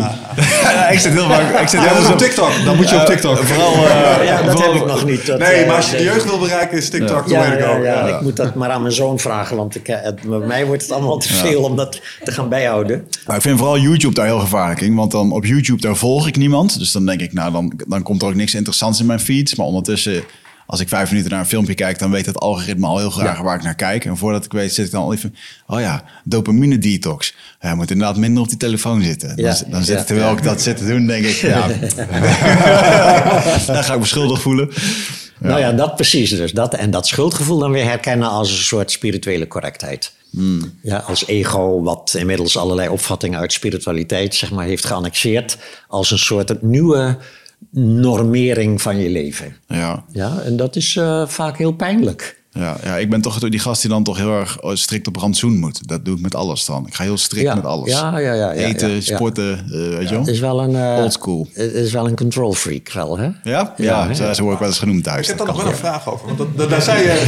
[0.63, 1.59] Ja, ik zit heel vaak...
[1.61, 2.51] Ik zit Ja, heel dat is zo- op TikTok.
[2.65, 3.37] Dan moet je op TikTok.
[3.37, 3.73] Vooral...
[3.73, 5.25] eh, Ja, dat vooral- heb ik nog niet.
[5.25, 7.67] Dat, Nee, eh, maar als je de jeugd wil bereiken, is TikTok Ja, to ja,
[7.75, 7.83] go.
[7.83, 10.65] ja, ik moet dat maar aan mijn zoon vragen, want ik, eh, het, bij mij
[10.65, 13.07] wordt het allemaal te veel om dat te gaan bijhouden.
[13.27, 14.95] Maar ik vind vooral YouTube daar heel gevaarlijk in.
[14.95, 16.79] Want dan op YouTube daar volg ik niemand.
[16.79, 19.55] Dus dan denk ik, nou dan, dan komt er ook niks interessants in mijn feeds.
[19.55, 20.23] Maar ondertussen,
[20.65, 21.99] als ik vijf minuten naar een filmpje kijk...
[21.99, 24.05] dan weet het algoritme al heel graag waar ik naar kijk.
[24.05, 25.35] En voordat ik weet zit ik dan al even...
[25.67, 27.35] Oh ja, dopamine detox.
[27.59, 29.35] Ja, je moet inderdaad minder op die telefoon zitten.
[29.35, 30.37] Dan, Ja, dan zit ja, terwijl ja.
[30.37, 31.35] ik dat zit te doen, denk ik...
[31.35, 31.67] Ja,
[33.73, 34.69] dan ga ik me schuldig voelen.
[35.39, 36.51] Nou ja, dat precies dus.
[36.51, 40.11] Dat, en dat schuldgevoel dan weer herkennen als een soort spirituele correctheid.
[40.81, 46.19] Ja, als ego, wat inmiddels allerlei opvattingen uit spiritualiteit zeg maar, heeft geannexeerd, als een
[46.19, 47.17] soort nieuwe
[47.71, 49.55] normering van je leven.
[49.67, 50.03] Ja.
[50.11, 52.43] Ja, en dat is eh, vaak heel pijnlijk.
[52.51, 55.15] Ja, ja, ik ben toch die gast die dan toch heel erg eh, strikt op
[55.15, 55.87] rantsoen moet.
[55.87, 56.87] Dat doe ik met alles dan.
[56.87, 57.91] Ik ga heel strikt Ja, met alles.
[57.91, 59.01] ja, ja, ja, ja, Eten, ja, ja.
[59.01, 59.65] sporten, eh,
[59.97, 60.19] weet je wel.
[60.19, 60.75] Het is wel een...
[60.75, 61.47] eh, Old school.
[61.53, 63.29] Het is wel een control freak wel, hè?
[63.43, 63.73] Ja?
[63.77, 65.21] Ja, zo, zo word ik wel eens genoemd thuis.
[65.21, 66.25] Ik heb daar nog wel een vraag over.
[66.25, 67.15] Want dat, dat- daar zei je.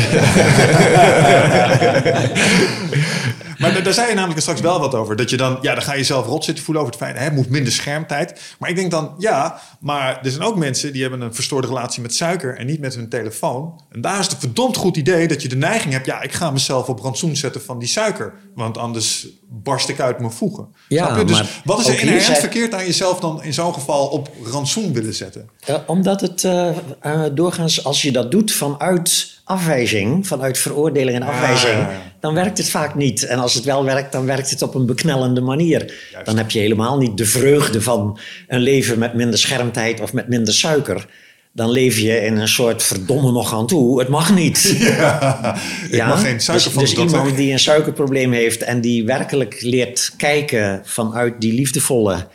[3.57, 5.15] maar daar, zei je namelijk straks wel wat over.
[5.15, 7.31] Dat je dan, ja, dan ga je jezelf rot zitten voelen over het feit, hè,
[7.31, 8.55] moet minder schermtijd.
[8.59, 12.01] Maar ik denk dan, ja, maar er zijn ook mensen die hebben een verstoorde relatie
[12.01, 13.81] met suiker en niet met hun telefoon.
[13.91, 16.31] En daar is het een verdomd goed idee dat je de neiging hebt, ja, ik
[16.31, 18.33] ga mezelf op rantsoen zetten van die suiker.
[18.55, 20.67] Want anders barst ik uit mijn voegen.
[20.87, 21.25] Ja, Snap je?
[21.25, 24.93] Dus maar wat is er inherent verkeerd aan jezelf dan in zo'n geval op rantsoen
[24.93, 25.49] willen zetten?
[25.85, 26.69] Omdat het eh,
[26.99, 32.01] eh, doorgaans, als je dat doet vanuit afwijzing, vanuit veroordeling en afwijzing, ja, ja.
[32.27, 33.23] Dan werkt het vaak niet.
[33.23, 35.93] En als het wel werkt, dan werkt het op een beknellende manier.
[36.23, 40.27] Dan heb je helemaal niet de vreugde van een leven met minder schermtijd of met
[40.27, 41.07] minder suiker.
[41.51, 43.99] Dan leef je in een soort verdomme nog aan toe.
[43.99, 44.65] Het mag niet.
[45.91, 49.61] ik mag geen suiker dus, van dus iemand die een suikerprobleem heeft en die werkelijk
[49.61, 52.27] leert kijken vanuit die liefdevolle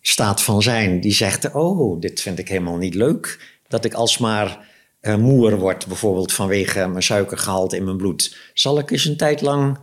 [0.00, 3.38] staat van zijn, die zegt: Oh, dit vind ik helemaal niet leuk.
[3.68, 4.58] Dat ik alsmaar
[5.04, 8.36] eh moer word, bijvoorbeeld vanwege mijn suikergehalte in mijn bloed.
[8.54, 9.78] Zal ik eens een tijd lang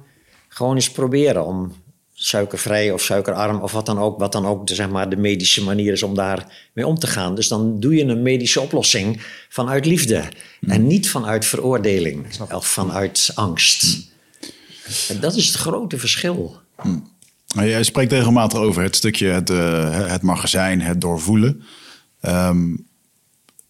[0.47, 1.73] gewoon eens proberen om
[2.13, 5.63] suikervrij of suikerarm of wat dan ook, wat dan ook de, zeg maar, de medische
[5.63, 7.35] manier is om daar mee om te gaan.
[7.35, 10.23] Dus dan doe je een medische oplossing vanuit liefde
[10.61, 14.09] en niet vanuit veroordeling of vanuit angst.
[15.09, 16.59] En dat is het grote verschil.
[17.55, 21.63] Maar Jij spreekt regelmatig over het stukje het, eh, het magazijn, het doorvoelen.
[22.21, 22.75] Ehm,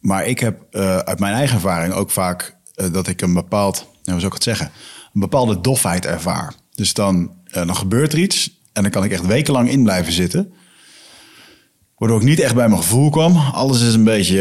[0.02, 3.76] maar ik heb eh, uit mijn eigen ervaring ook vaak eh, dat ik een bepaald,
[3.76, 4.72] nou, hoe zou ik het zeggen,
[5.14, 6.53] een bepaalde dofheid ervaar.
[6.76, 10.14] Dus dan, eh, dan gebeurt er iets en dan kan ik echt wekenlang in blijven
[10.14, 10.53] zitten.
[11.98, 13.36] Waardoor ik niet echt bij mijn gevoel kwam.
[13.36, 14.36] Alles is een beetje,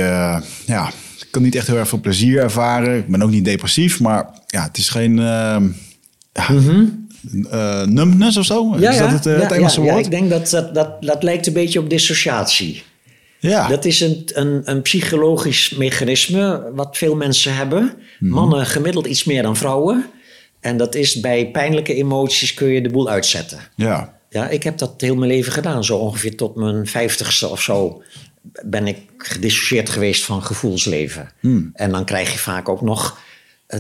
[0.67, 0.89] ja,
[1.19, 2.99] ik kan niet echt heel erg veel plezier ervaren.
[2.99, 5.17] Ik ben ook niet depressief, maar ja, het is geen
[6.33, 6.49] ja,
[7.51, 8.75] eh, numbness of zo.
[8.75, 10.05] is dat het, eh, het Engelse ja, ja, woord?
[10.05, 12.83] ik denk dat dat, dat dat lijkt een beetje op dissociatie.
[13.41, 13.69] Ja.
[13.69, 17.93] Dat is een, een, een psychologisch mechanisme wat veel mensen hebben.
[18.19, 18.33] Mhm.
[18.33, 20.07] Mannen gemiddeld iets meer dan vrouwen.
[20.61, 23.59] En dat is bij pijnlijke emoties kun je de boel uitzetten.
[23.75, 24.19] ja.
[24.33, 25.85] Ja, ik heb dat heel mijn leven gedaan.
[25.85, 28.03] Zo ongeveer tot mijn vijftigste of zo
[28.65, 31.31] ben ik gedissocieerd geweest van gevoelsleven.
[31.73, 33.19] En dan krijg je vaak ook nog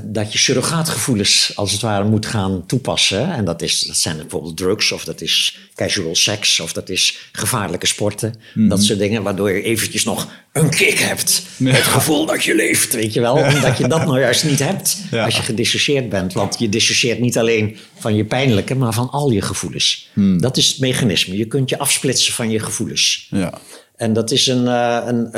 [0.03, 3.33] dat je surrogaatgevoelens als het ware moet gaan toepassen.
[3.33, 7.19] En dat, is, dat zijn bijvoorbeeld drugs of dat is casual sex of dat is
[7.33, 8.35] gevaarlijke sporten.
[8.55, 11.43] Dat soort dingen waardoor je eventjes nog een kick hebt.
[11.65, 13.35] Het gevoel dat je leeft, weet je wel.
[13.35, 15.25] Omdat je dat nou juist niet hebt Ja.
[15.25, 16.33] als je gedissocieerd bent.
[16.33, 20.09] Want je dissocieert niet alleen van je pijnlijke, maar van al je gevoelens.
[20.39, 21.37] Dat is het mechanisme.
[21.37, 23.27] Je kunt je afsplitsen van je gevoelens.
[23.31, 23.59] Ja.
[23.97, 25.29] En dat is een, eh, een,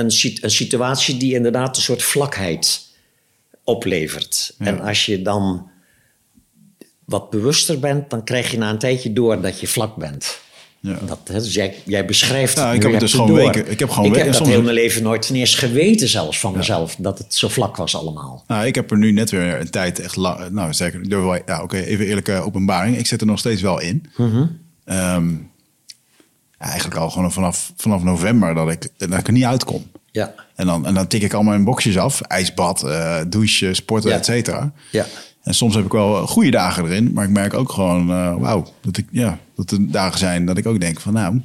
[0.41, 2.81] een situatie die inderdaad een soort vlakheid
[3.64, 4.55] oplevert.
[4.59, 5.70] En als je dan
[7.05, 10.40] wat bewuster bent, dan krijg je na een tijdje door dat je vlak bent.
[10.80, 10.98] Ja.
[11.06, 13.36] Dat, hè, dus jij, jij beschrijft Ja, het ik heb het dus gewoon door.
[13.36, 15.55] weken- ik heb gewoon Ik weken- heb dat soms- heel mijn leven nooit niet eens
[15.55, 16.97] geweten zelfs van mezelf.
[16.98, 18.44] Dat het zo vlak was allemaal.
[18.47, 20.51] Nou, ik heb er nu net weer een tijd echt lang...
[20.51, 21.01] Nou, zeker.
[21.47, 22.97] Ja, oké, even eerlijke openbaring.
[22.98, 24.06] Ik zit er nog steeds wel in.
[24.16, 24.47] Mhm.
[24.84, 25.30] Ehm,
[26.59, 29.90] ja, eigenlijk al gewoon vanaf, vanaf november dat ik, dat ik er niet uitkom.
[30.12, 32.20] Ja, En dan, en dan tik ik al mijn boxjes af.
[32.20, 34.16] IJsbad, eh douchen, sporten, Ja.
[34.16, 34.72] et cetera.
[34.90, 35.06] ja.
[35.43, 37.10] En soms heb ik wel goede dagen erin.
[37.12, 40.56] Maar ik merk ook gewoon, eh, wauw, dat, ik, ja, dat er dagen zijn dat
[40.59, 41.40] ik ook denk van nou...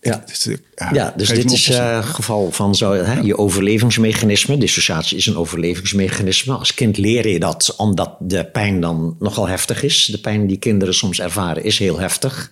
[0.00, 0.22] Ja.
[0.26, 4.58] dit eh, Ja, dus dit is het geval van zo, hè, je overlevingsmechanisme.
[4.58, 6.54] Dissociatie is een overlevingsmechanisme.
[6.54, 10.06] Als kind leer je dat omdat de pijn dan nogal heftig is.
[10.06, 12.50] De pijn die kinderen soms ervaren is heel heftig.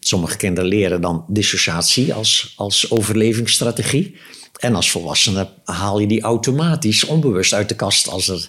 [0.00, 4.16] Sommige kinderen leren dan dissociatie als, als overlevingsstrategie.
[4.56, 8.48] En als volwassene haal je die automatisch onbewust uit de kast als er,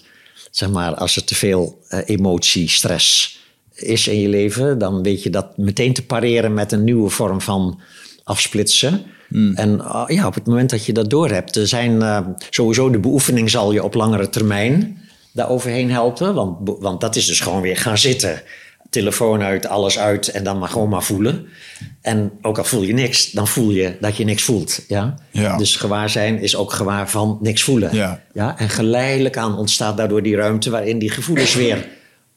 [0.50, 3.38] zeg maar, als er te veel eh, emotie, stress
[3.74, 4.78] is in je leven.
[4.78, 7.80] Dan weet je dat meteen te pareren met een nieuwe vorm van
[8.24, 9.02] afsplitsen.
[9.54, 12.98] En ah, ja, op het moment dat je dat doorhebt, er zijn eh, sowieso de
[12.98, 15.02] beoefening zal je op langere termijn
[15.32, 16.34] daar overheen helpen.
[16.34, 18.42] Want, want dat is dus gewoon weer gaan zitten.
[18.90, 21.46] Telefoon uit, alles uit en dan maar gewoon maar voelen.
[22.00, 24.84] En ook al voel je niks, dan voel je dat je niks voelt.
[24.88, 25.14] Ja?
[25.30, 25.56] Ja.
[25.56, 27.94] Dus gewaar zijn is ook gewaar van niks voelen.
[27.94, 28.22] Ja.
[28.32, 28.58] Ja?
[28.58, 31.86] En geleidelijk aan ontstaat daardoor die ruimte waarin die gevoelens weer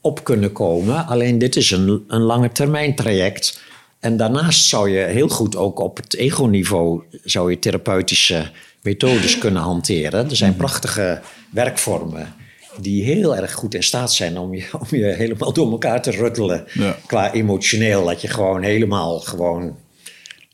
[0.01, 1.07] op kunnen komen.
[1.07, 3.61] Alleen dit is een, een lange termijn traject.
[3.99, 8.51] En daarnaast zou je heel goed ook op het ego-niveau zou je therapeutische
[8.81, 10.29] methodes kunnen hanteren.
[10.29, 12.33] Er zijn prachtige werkvormen
[12.80, 16.11] die heel erg goed in staat zijn om je, om je helemaal door elkaar te
[16.11, 16.65] ruttelen.
[16.73, 16.98] Ja.
[17.06, 19.77] Qua emotioneel, dat je gewoon helemaal gewoon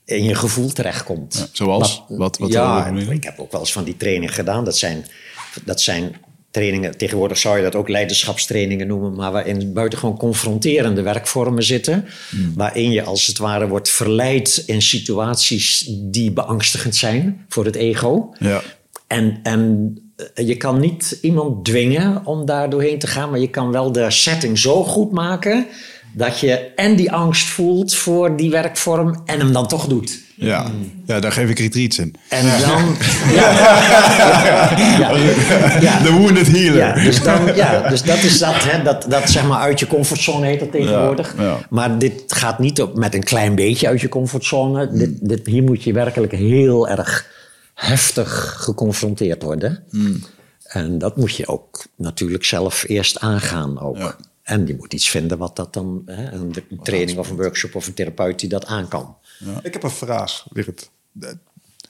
[0.06, 1.36] in je gevoel terechtkomt.
[1.38, 2.04] Ja, zoals?
[2.08, 4.64] Wat- wat ja, ik heb ook wel eens van die trainingen gedaan.
[4.64, 5.06] Dat zijn,
[5.64, 6.16] dat zijn
[6.52, 12.06] trainingen, tegenwoordig zou je dat ook leiderschapstrainingen noemen, maar waarin buitengewoon confronterende werkvormen zitten.
[12.30, 12.54] Hmm.
[12.56, 18.34] Waarin je als het ware wordt verleid in situaties die beangstigend zijn voor het ego.
[18.40, 18.62] Ja.
[19.08, 19.96] En, en
[20.34, 24.12] je kan niet iemand dwingen om daar doorheen te gaan, maar je kan wel de
[24.12, 25.68] setting zo goed maken
[26.14, 30.26] dat je en die angst voelt voor die werkvorm en hem dan toch doet.
[30.36, 30.72] Ja.
[31.06, 32.16] ja, daar geef ik retreats in.
[32.30, 32.96] En dan.
[33.34, 33.52] Ja,
[35.00, 35.12] ja,
[35.82, 36.78] ja, The wounded healer.
[36.78, 39.88] ja, dus, dan, ja, dus dat is dat, hè, dat, dat zeg maar uit je
[39.88, 41.34] comfortzone heet dat tegenwoordig.
[41.38, 41.58] Ja, ja.
[41.70, 44.92] Maar dit gaat niet op, met een klein beetje uit je comfortzone.
[44.92, 47.36] Dit, dit, hier moet je werkelijk heel erg
[47.78, 49.84] heftig geconfronteerd worden.
[49.90, 50.24] Hmm.
[50.64, 53.98] En dat moet je ook natuurlijk zelf eerst aangaan ook.
[53.98, 54.16] Ja.
[54.44, 57.88] En je moet iets vinden wat dat dan, hè, een training of een workshop of
[57.88, 59.18] een therapeut die dat aan kan.
[59.62, 60.90] Ik heb een vraag, Wigert.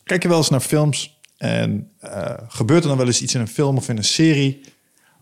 [0.04, 3.42] Kijk je wel eens naar films en eh, gebeurt er dan wel eens iets in
[3.42, 4.62] een film of in een serie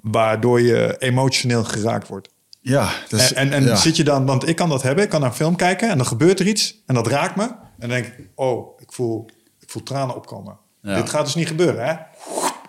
[0.01, 2.29] waardoor je emotioneel geraakt wordt?
[2.61, 3.75] Ja, dus, en en, en ja.
[3.75, 5.97] zit je dan, want ik kan dat hebben, ik kan naar een film kijken en
[5.97, 7.43] dan gebeurt er iets en dat raakt me.
[7.43, 9.25] En dan denk ik, oh, ik voel,
[9.65, 10.57] ik voel tranen opkomen.
[10.81, 10.95] Ja.
[10.95, 11.93] Dit gaat dus niet gebeuren, hè?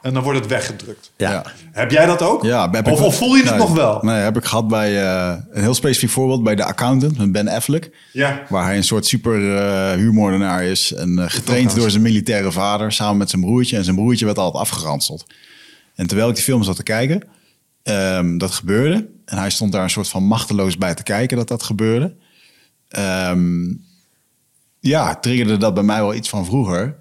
[0.03, 1.13] En dan wordt het weggedrukt.
[1.17, 1.31] Ja.
[1.33, 1.45] Ja.
[1.73, 2.43] Heb jij dat ook?
[2.43, 3.99] Ja, heb of, ik- of voel je het nee, nog wel?
[4.03, 7.49] Nee, heb ik gehad bij eh, een heel specifiek voorbeeld bij de accountant met Ben
[7.49, 7.91] Affleck.
[8.13, 8.43] Ja.
[8.49, 10.93] Waar hij een soort super eh huurmoordenaar is.
[10.93, 13.77] En eh, getraind door zijn militaire vader samen met zijn broertje.
[13.77, 15.27] En zijn broertje werd altijd afgeranseld.
[15.95, 17.23] En terwijl ik die film zat te kijken,
[17.83, 19.09] ehm, dat gebeurde.
[19.25, 22.15] En hij stond daar een soort van machteloos bij te kijken dat dat gebeurde.
[22.89, 23.65] Ehm,
[24.89, 26.97] ja, triggerde dat bij mij wel iets van vroeger.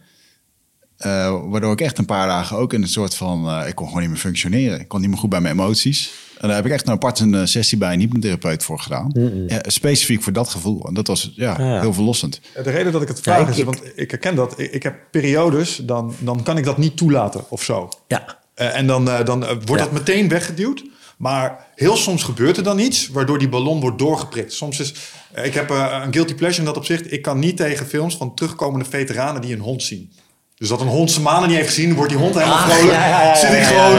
[0.98, 3.50] Eh, waardoor ik echt een paar dagen ook in een soort van...
[3.50, 4.80] eh, ik kon gewoon niet meer functioneren.
[4.80, 6.12] Ik kon niet meer goed bij mijn emoties.
[6.40, 9.12] En daar heb ik echt een apart een eh, sessie bij een hypnotherapeut voor gedaan.
[9.48, 10.88] Ja, specifiek voor dat gevoel.
[10.88, 11.80] En dat was ja, Ja.
[11.80, 12.42] heel verlossend.
[12.64, 14.60] De reden dat ik het vraag Ja, ik- is, want ik herken dat.
[14.60, 17.90] Ik, ik heb periodes, dan, dan kan ik dat niet toelaten of zo.
[18.08, 18.38] Ja.
[18.54, 19.76] Eh, en dan, eh, dan wordt Ja.
[19.78, 20.84] dat meteen weggeduwd.
[21.18, 24.54] Maar heel soms gebeurt er dan iets waardoor die ballon wordt doorgeprikt.
[24.54, 24.94] Soms is.
[25.34, 27.12] eh, ik heb eh, een guilty pleasure in dat opzicht.
[27.12, 30.12] Ik kan niet tegen films van terugkomende veteranen die een hond zien.
[30.58, 32.94] Dus dat een hond zijn maanden niet heeft gezien, wordt die hond helemaal Ah, vrolijk.
[32.98, 33.98] ja, ja, ja, zit ik gewoon.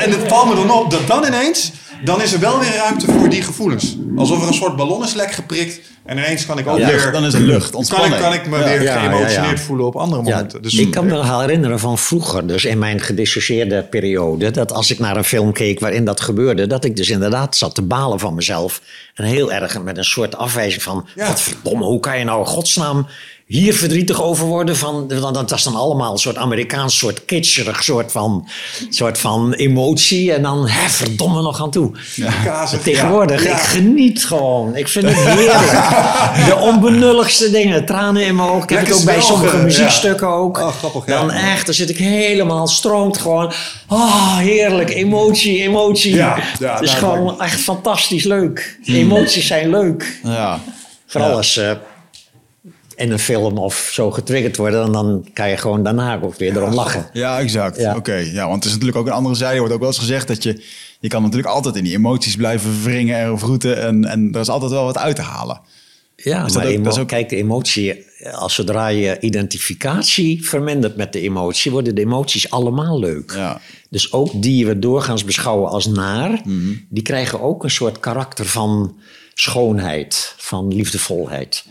[0.00, 1.72] en het valt me dan op dat dan ineens.
[2.04, 3.96] Dan is er wel weer ruimte voor die gevoelens.
[4.16, 5.80] Alsof er een soort ballon is lek geprikt.
[6.04, 6.86] En ineens kan ik ook Ja.
[6.86, 7.12] weer.
[7.12, 8.20] Dan is het lucht, Kan ik, ontspanning.
[8.20, 8.64] kan ik me Ja.
[8.64, 9.10] weer Ja, ja, ja.
[9.10, 10.62] geëmotioneerd voelen op andere Ja, momenten.
[10.62, 14.90] Dus ik kan me wel herinneren van vroeger, dus in mijn gedissocieerde periode, dat als
[14.90, 18.18] ik naar een film keek waarin dat gebeurde, dat ik dus inderdaad zat te balen
[18.18, 18.80] van mezelf.
[19.14, 21.26] En heel erg met een soort afwijzing van, Ja.
[21.26, 23.06] wat verdomme, hoe kan je nou in godsnaam
[23.48, 24.76] hier verdrietig over worden?
[24.76, 28.48] Van, want dat was dan allemaal een soort Amerikaans, soort kitscherig soort van,
[28.90, 30.32] soort van emotie.
[30.32, 31.90] En dan, hè, verdomme nog aan toe.
[32.44, 33.50] Kazig, Tegenwoordig, ja.
[33.50, 34.76] ik geniet gewoon.
[34.76, 35.70] Ik vind het heerlijk.
[36.48, 38.62] De onbenulligste dingen, tranen in mijn ogen.
[38.62, 39.62] Ik heb het Lekker ook bij sommige ja.
[39.62, 40.58] muziekstukken ook.
[40.58, 41.18] Oh, grappig, ja.
[41.18, 43.52] Dan echt, dan zit ik helemaal, stroomt gewoon.
[43.88, 46.14] Oh, heerlijk, emotie, emotie.
[46.14, 48.78] Ja, ja, het is gewoon echt fantastisch leuk.
[48.84, 50.18] Emoties zijn leuk.
[50.24, 50.60] Ja.
[51.06, 51.36] Vooral Ja.
[51.36, 51.60] als
[52.98, 54.82] in een film of zo getriggerd worden...
[54.84, 57.06] en dan kan je gewoon daarna ook weer erom lachen.
[57.12, 57.76] Ja, exact.
[57.76, 57.96] Ja.
[57.96, 59.52] Oké, ja, want het is natuurlijk ook een andere zijde.
[59.52, 60.62] Er wordt ook wel eens gezegd dat je...
[61.00, 63.82] Je kan natuurlijk altijd in die emoties blijven wringen en vroeten.
[63.82, 65.60] En, en er is altijd wel wat uit te halen.
[66.16, 68.06] Ja, Is dat maar ook- dat is ook- kijk, de emotie...
[68.32, 71.70] Als zodra je identificatie vermindert met de emotie...
[71.70, 73.32] worden de emoties allemaal leuk.
[73.36, 73.60] Ja.
[73.90, 76.40] Dus ook die we doorgaans beschouwen als naar...
[76.44, 76.72] Mhm.
[76.88, 78.96] die krijgen ook een soort karakter van
[79.34, 81.64] schoonheid, van liefdevolheid.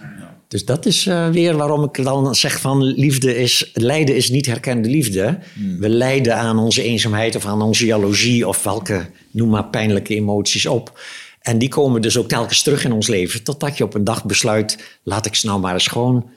[0.48, 3.72] Dus dat is eh, weer waarom ik dan zeg van liefde is...
[3.74, 5.40] lijden is niet herkende liefde.
[5.53, 5.80] Mhm.
[5.80, 8.48] We lijden aan onze eenzaamheid of aan onze jaloezie...
[8.48, 10.99] of welke, noem maar, pijnlijke emoties op.
[11.41, 13.44] En die komen dus ook telkens terug in ons leven...
[13.44, 14.99] totdat je op een dag besluit...
[15.03, 16.30] laat ik ze nou maar eens gewoon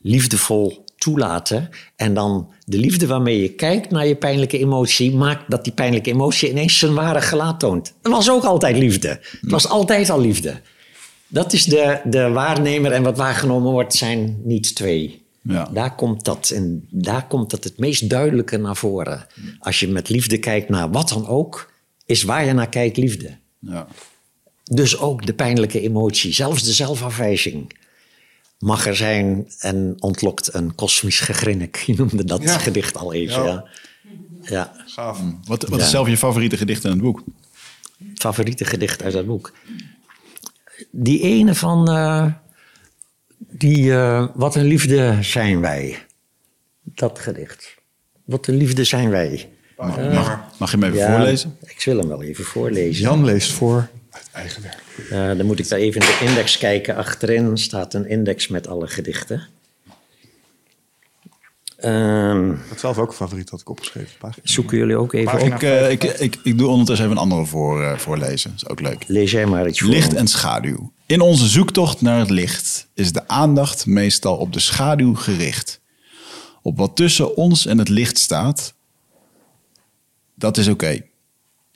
[0.00, 1.68] liefdevol toelaten.
[1.96, 5.14] En dan de liefde waarmee je kijkt naar je pijnlijke emotie...
[5.14, 7.94] maakt dat die pijnlijke emotie ineens zijn ware gelaat toont.
[8.02, 9.08] Het was ook altijd liefde.
[9.08, 10.60] Het was altijd al liefde.
[11.28, 15.26] Dat is de, de waarnemer en wat waargenomen wordt, zijn niet twee.
[15.42, 15.64] Ja.
[15.72, 19.26] Daar, komt dat en daar komt dat het meest duidelijke naar voren.
[19.58, 21.72] Als je met liefde kijkt naar wat dan ook,
[22.06, 23.36] is waar je naar kijkt liefde.
[23.58, 23.86] Ja.
[24.64, 27.76] Dus ook de pijnlijke emotie, zelfs de zelfafwijzing,
[28.58, 31.76] mag er zijn en ontlokt een kosmisch gegrinnik.
[31.76, 32.58] Je noemde dat Ja.
[32.58, 33.42] gedicht al even.
[33.44, 33.48] Ja.
[33.48, 33.64] Ja.
[34.42, 34.72] Ja.
[34.86, 35.20] Gaaf.
[35.44, 35.84] Wat, wat Ja.
[35.84, 37.22] is zelf je favoriete gedicht in het boek?
[38.14, 39.52] favoriete gedicht uit dat boek.
[40.90, 42.26] Die ene van eh,
[43.38, 46.06] die, eh, Wat een liefde zijn wij.
[46.82, 47.74] Dat gedicht.
[48.24, 49.48] Wat een liefde zijn wij.
[49.76, 49.96] Mag,
[50.58, 51.56] mag je hem even Ja, voorlezen?
[51.60, 53.02] Ik wil hem wel even voorlezen.
[53.02, 54.82] Jan leest voor uit eigen werk.
[55.10, 56.96] Eh, dan moet ik daar even in de index kijken.
[56.96, 59.42] Achterin staat een index met alle gedichten.
[61.78, 64.10] Ehm, Ik had zelf ook een favoriet, had ik opgeschreven.
[64.18, 64.46] Pagina.
[64.46, 65.62] zoeken jullie ook even Pagina op?
[65.62, 68.50] Ik, eh, ik, ik, ik doe ondertussen even een andere voor, eh, voorlezen.
[68.50, 69.04] Dat is ook leuk.
[69.06, 69.90] Lees jij maar iets voor.
[69.90, 70.92] Licht en schaduw.
[71.06, 75.80] In onze zoektocht naar het licht is de aandacht meestal op de schaduw gericht.
[76.62, 78.74] Op wat tussen ons en het licht staat,
[80.34, 81.00] dat is oké.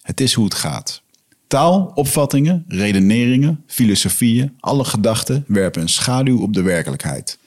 [0.02, 1.02] Het is hoe het gaat.
[1.46, 7.38] Taal, opvattingen, redeneringen, filosofieën, alle gedachten werpen een schaduw op de werkelijkheid.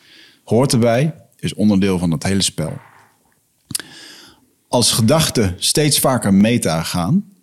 [0.44, 1.16] Hoort erbij,
[1.46, 2.78] is onderdeel van het hele spel.
[4.68, 7.34] Als gedachten steeds vaker meta gaan,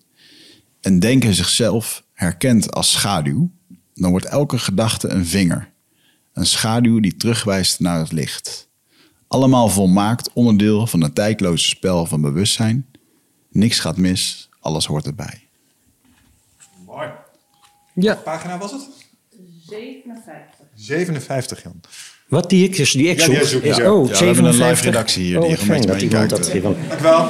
[0.82, 3.50] en denken zichzelf herkent als schaduw,
[3.94, 5.70] dan wordt elke gedachte een vinger.
[6.32, 8.68] Een schaduw die terugwijst naar het licht.
[9.28, 12.86] Allemaal volmaakt onderdeel van het tijdloze spel van bewustzijn.
[13.50, 15.48] Niks gaat mis, alles hoort erbij.
[16.86, 17.10] Mooi.
[17.94, 18.14] Ja.
[18.14, 18.88] Pagina was het?
[19.66, 20.66] 57.
[20.74, 21.80] 57, Jan.
[22.32, 23.34] Wat die ik, dus die ik Ja, zoek.
[23.34, 23.94] die zoek je Ja, zo.
[23.94, 24.68] oh, Ja, we hebben een 57.
[24.70, 26.38] live redactie hier Oh, die fijn dat iemand eh.
[26.38, 26.70] Dankjewel.
[26.70, 26.76] Ik,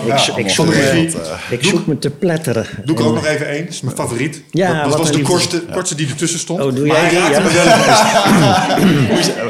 [0.07, 1.19] Ja, ik, zoek, eh, regie.
[1.51, 2.67] ik zoek me te pletteren.
[2.85, 3.65] Doe ik er ook nog even één.
[3.65, 4.43] Dat is mijn favoriet.
[4.51, 6.61] Ja, dat, was een de kortste, kortste die ertussen stond.
[6.61, 7.41] Oh, doe maar jij hij die, ja?
[7.41, 7.65] me wel.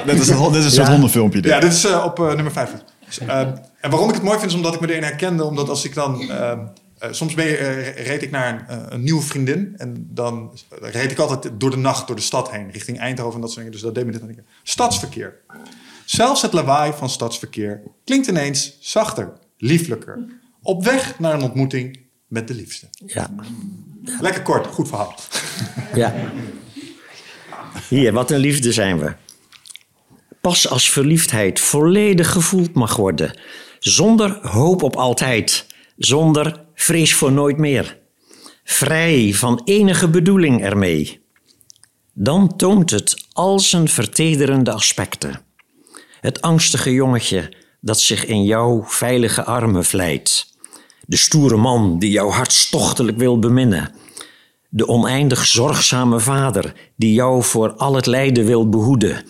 [0.15, 0.93] Dit is een, dit is een soort Ja.
[0.93, 1.41] hondenfilmpje.
[1.41, 1.51] Dit.
[1.51, 2.81] Ja, dit is eh, op eh, nummer 50.
[3.07, 3.39] Dus, eh,
[3.81, 5.45] en waarom ik het mooi vind, is omdat ik me erin herkende.
[5.45, 6.31] Omdat als ik dan...
[7.03, 9.75] eh, soms ben je, eh, reed ik naar een, eh, een nieuwe vriendin.
[9.77, 12.71] En dan reed ik altijd door de nacht, door de stad heen.
[12.71, 13.73] Richting Eindhoven en dat soort dingen.
[13.73, 14.47] Dus dat deed me dit aan denken.
[14.63, 15.41] Stadsverkeer.
[16.05, 20.25] Zelfs het lawaai van stadsverkeer klinkt ineens zachter, lieflijker.
[20.63, 22.87] Op weg naar een ontmoeting met de liefste.
[23.07, 23.31] Ja,
[24.21, 25.15] Lekker kort, goed verhaal.
[25.95, 26.15] ja.
[27.89, 29.13] Hier, wat een liefde zijn we.
[30.41, 33.39] Pas als verliefdheid volledig gevoeld mag worden.
[33.79, 35.67] Zonder hoop op altijd.
[35.97, 37.99] Zonder vrees voor nooit meer.
[38.65, 41.21] Vrij van enige bedoeling ermee.
[42.13, 45.41] Dan toont het al zijn vertederende aspecten.
[46.21, 50.47] Het angstige jongetje dat zich in jouw veilige armen vlijt.
[51.07, 53.95] De stoere man die jou hartstochtelijk wil beminnen.
[54.69, 59.25] De oneindig zorgzame vader die jou voor al het lijden wil behoeden.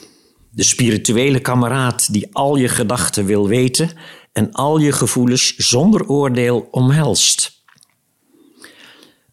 [0.50, 3.90] De spirituele kameraad die al je gedachten wil weten
[4.32, 7.64] en al je gevoelens zonder oordeel omhelst.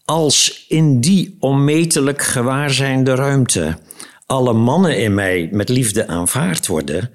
[0.05, 3.80] Als in die onmetelijk gewaarzijnde ruimte
[4.26, 7.11] alle mannen in mij met liefde aanvaard worden,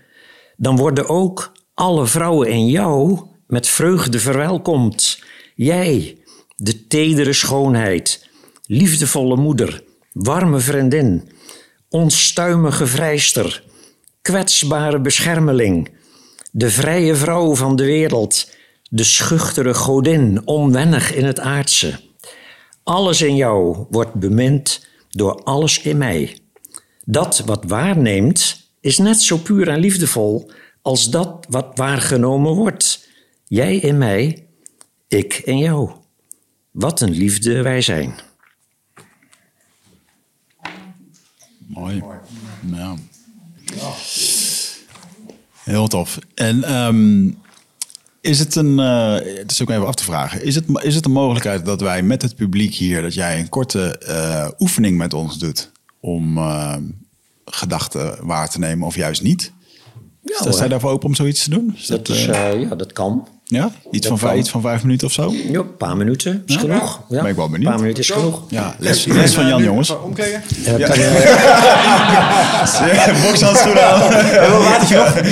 [0.57, 5.23] dan worden ook alle vrouwen in jou met vreugde verwelkomd.
[5.55, 6.19] Jij,
[6.57, 8.29] de tedere schoonheid,
[8.67, 11.29] liefdevolle moeder, warme vriendin,
[11.89, 13.65] onstuimige vrijster,
[14.23, 15.91] kwetsbare beschermeling,
[16.57, 18.51] de vrije vrouw van de wereld,
[18.91, 22.01] de schuchtere godin, onwennig in het aardse.
[22.83, 26.39] Alles in jou wordt bemind door alles in mij.
[27.05, 30.51] Dat wat waarneemt is net zo puur en liefdevol
[30.83, 33.09] als dat wat waargenomen wordt.
[33.45, 34.47] Jij in mij,
[35.09, 35.91] ik in jou.
[36.71, 38.15] Wat een liefde wij zijn.
[41.67, 42.03] Mooi.
[45.65, 46.19] Heel tof.
[46.35, 47.31] En ehm,
[48.21, 51.05] is het een, eh, het is ook even af te vragen, is het, is het
[51.05, 55.15] een mogelijkheid dat wij met het publiek hier, dat jij een korte eh, oefening met
[55.15, 55.71] ons doet
[56.01, 56.77] om eh,
[57.45, 59.53] gedachten waar te nemen of juist niet?
[60.23, 60.69] Ja, jij hoor.
[60.69, 61.75] daarvoor open om zoiets te doen?
[61.77, 63.29] Is dat, dat, is, ja, dat kan.
[63.45, 63.71] Ja?
[63.91, 64.41] Iets van, vijf, kan.
[64.41, 65.33] iets van vijf minuten of zo?
[65.33, 66.61] Ja, een paar minuten is Ja?
[66.61, 67.03] genoeg.
[67.09, 67.21] Ja.
[67.23, 67.65] Ben ik wel benieuwd.
[67.67, 68.43] Een paar minuten is genoeg.
[68.49, 69.91] Ja, les, les van Jan, jongens.
[69.91, 70.43] Omkleden?
[70.65, 71.33] Ja, kan je-
[73.27, 74.01] Bokshandschoenen aan.
[74.13, 75.23] Hebben we watertje?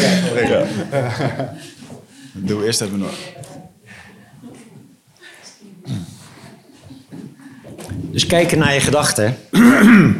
[2.33, 3.11] Doe eerst even nog.
[8.11, 9.37] Dus kijken naar je gedachten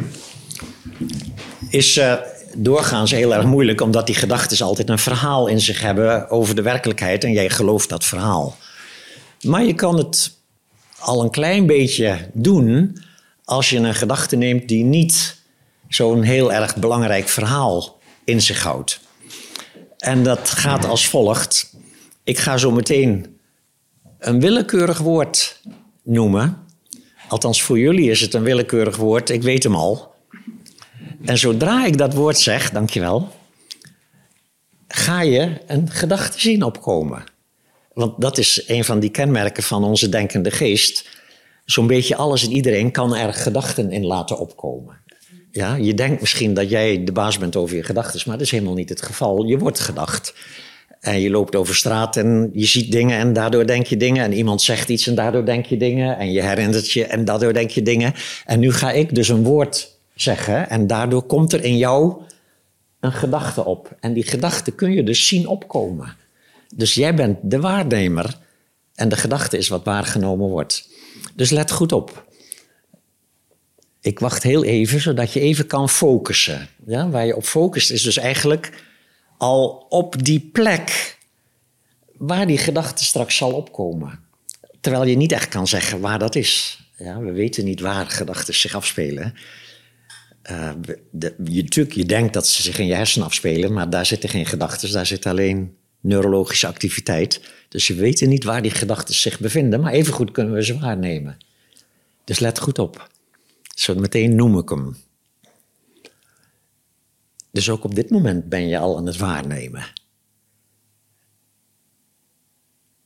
[1.69, 2.13] is eh,
[2.55, 6.61] doorgaans heel erg moeilijk, omdat die gedachten altijd een verhaal in zich hebben over de
[6.61, 8.57] werkelijkheid en jij gelooft dat verhaal.
[9.41, 10.37] Maar je kan het
[10.99, 12.97] al een klein beetje doen
[13.45, 15.41] als je een gedachte neemt die niet
[15.87, 18.99] zo'n heel erg belangrijk verhaal in zich houdt.
[19.97, 21.73] En dat gaat als volgt.
[22.23, 23.37] Ik ga zo meteen
[24.19, 25.61] een willekeurig woord
[26.03, 26.57] noemen.
[27.27, 29.29] Althans, voor jullie is het een willekeurig woord.
[29.29, 30.12] Ik weet hem al.
[31.25, 33.29] En zodra ik dat woord zeg, dankjewel,
[34.87, 37.23] ga je een gedachte zien opkomen.
[37.93, 41.09] Want dat is een van die kenmerken van onze denkende geest.
[41.65, 45.01] Zo'n beetje alles en iedereen kan er gedachten in laten opkomen.
[45.51, 48.51] Ja, je denkt misschien dat jij de baas bent over je gedachten, maar dat is
[48.51, 49.43] helemaal niet het geval.
[49.43, 50.33] Je wordt gedacht.
[50.99, 54.23] En je loopt over straat en je ziet dingen en daardoor denk je dingen.
[54.23, 56.17] En iemand zegt iets en daardoor denk je dingen.
[56.17, 58.13] En je herinnert je en daardoor denk je dingen.
[58.45, 62.21] En nu ga ik dus een woord zeggen en daardoor komt er in jou
[62.99, 63.95] een gedachte op.
[63.99, 66.15] En die gedachte kun je dus zien opkomen.
[66.75, 68.37] Dus jij bent de waarnemer
[68.95, 70.89] en de gedachte is wat waargenomen wordt.
[71.35, 72.31] Dus let goed op.
[74.01, 76.67] Ik wacht heel even, zodat je even kan focussen.
[76.85, 78.83] Ja, waar je op focust is dus eigenlijk
[79.37, 81.17] al op die plek
[82.17, 84.19] waar die gedachte straks zal opkomen.
[84.81, 86.79] Terwijl je niet echt kan zeggen waar dat is.
[86.97, 89.33] Ja, we weten niet waar gedachten zich afspelen.
[90.43, 90.71] Eh,
[91.43, 94.91] je, je denkt dat ze zich in je hersenen afspelen, maar daar zitten geen gedachten,
[94.91, 97.41] daar zit alleen neurologische activiteit.
[97.69, 101.37] Dus we weten niet waar die gedachten zich bevinden, maar evengoed kunnen we ze waarnemen.
[102.23, 103.09] Dus let goed op.
[103.75, 104.95] Zo meteen noem ik hem.
[107.51, 109.85] Dus ook op dit moment ben je al aan het waarnemen.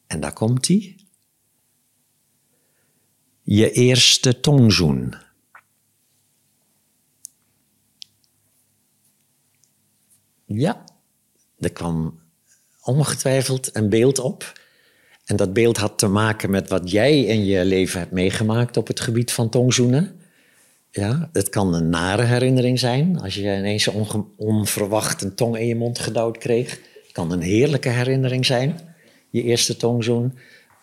[0.07, 0.95] En daar komt hij.
[3.41, 5.15] Je eerste tongzoen.
[10.48, 10.84] Ja,
[11.60, 12.19] er kwam
[12.82, 14.60] ongetwijfeld een beeld op.
[15.26, 18.88] En dat beeld had te maken met wat jij in je leven hebt meegemaakt op
[18.88, 20.19] het gebied van tongzoenen.
[20.91, 23.90] Ja, het kan een nare herinnering zijn als je ineens
[24.36, 26.69] onverwacht een tong in je mond gedouwd kreeg.
[27.03, 28.80] Het kan een heerlijke herinnering zijn,
[29.30, 30.38] je eerste tongzoen.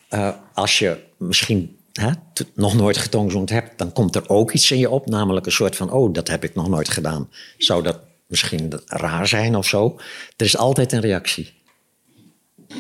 [0.09, 2.11] Eh, als je misschien hè,
[2.55, 5.77] nog nooit getongzoend hebt, dan komt er ook iets in je op, namelijk een soort
[5.77, 7.29] van: oh, dat heb ik nog nooit gedaan.
[7.59, 10.01] Zou dat misschien raar zijn of zo?
[10.37, 11.53] Er is altijd een reactie.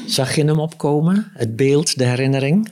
[0.06, 2.70] Zag je hem opkomen, het beeld, de herinnering?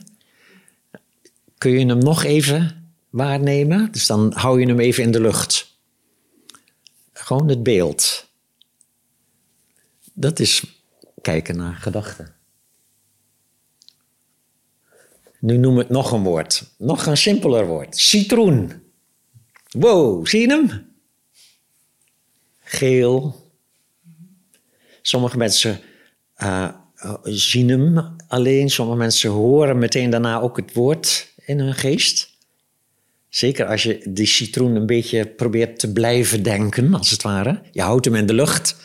[1.57, 3.91] Kun je hem nog even waarnemen?
[3.91, 5.77] Dus dan hou je hem even in de lucht.
[7.13, 8.29] Gewoon het beeld.
[10.13, 10.63] Dat is
[11.21, 12.35] kijken naar gedachten.
[15.39, 16.63] Nu noem ik nog een woord.
[16.77, 17.97] Nog een simpeler woord.
[17.97, 18.71] Citroen.
[19.69, 20.92] Wow, zie je hem?
[22.73, 23.51] Geel.
[25.01, 25.79] Sommige mensen
[26.35, 28.69] eh, eh, zien hem alleen.
[28.69, 32.29] Sommige mensen horen meteen daarna ook het woord in hun geest.
[33.29, 37.61] Zeker als je die citroen een beetje probeert te blijven denken, als het ware.
[37.71, 38.75] Je houdt hem in de lucht.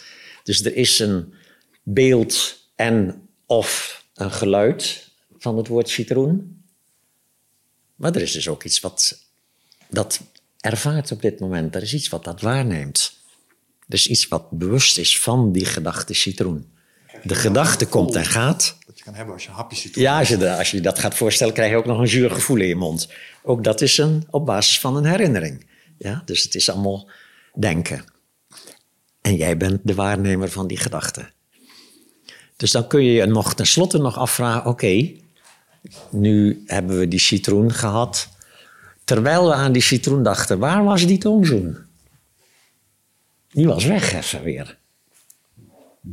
[0.43, 1.35] Dus er is een
[1.82, 6.62] beeld en of een geluid van het woord citroen.
[7.94, 9.24] Maar er is dus ook iets wat
[9.90, 10.20] dat
[10.60, 11.74] ervaart op dit moment.
[11.74, 13.18] Er is iets wat dat waarneemt.
[13.89, 16.73] Is iets wat bewust is van die gedachte citroen.
[17.23, 18.77] De gedachte komt en gaat.
[18.86, 20.02] Dat je kan hebben als je een hapje citroen.
[20.05, 22.31] Ja, als je, de- als je dat gaat voorstellen, krijg je ook nog een zuur
[22.31, 23.09] gevoel in je mond.
[23.43, 25.66] Ook dat is een, op basis van een herinnering.
[25.98, 27.09] Ja, dus het is allemaal
[27.55, 28.05] denken.
[29.20, 31.31] En jij bent de waarnemer van die gedachte.
[32.56, 35.12] Dus dan kun je je nog tenslotte nog afvragen: oké,
[36.10, 38.28] nu hebben we die citroen gehad.
[39.05, 41.77] Terwijl we aan die citroen dachten, waar was die tongzoen?
[43.59, 44.78] Die was weg even weer.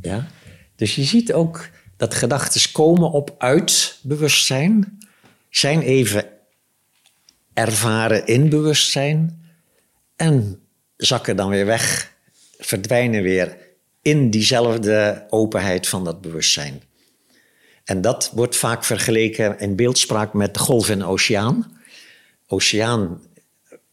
[0.01, 0.27] Ja?
[0.75, 4.97] Dus je ziet ook dat gedachten komen op uit bewustzijn,
[5.49, 6.25] zijn even
[7.53, 9.45] ervaren in bewustzijn
[10.15, 10.59] en
[10.97, 12.13] zakken dan weer weg,
[12.57, 13.57] verdwijnen weer
[14.01, 16.81] in diezelfde openheid van dat bewustzijn.
[17.83, 21.79] En dat wordt vaak vergeleken in beeldspraak met de golf de oceaan.
[22.47, 23.21] Oceaan,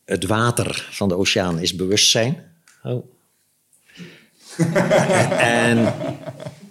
[0.04, 2.50] het water van de oceaan is bewustzijn.
[2.82, 3.11] Oh.
[5.58, 5.94] en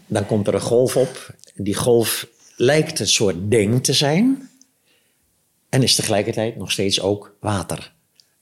[0.08, 1.36] dan komt er een golf op.
[1.56, 4.50] Die golf lijkt een soort ding te zijn.
[5.70, 7.94] En is tegelijkertijd nog steeds ook water.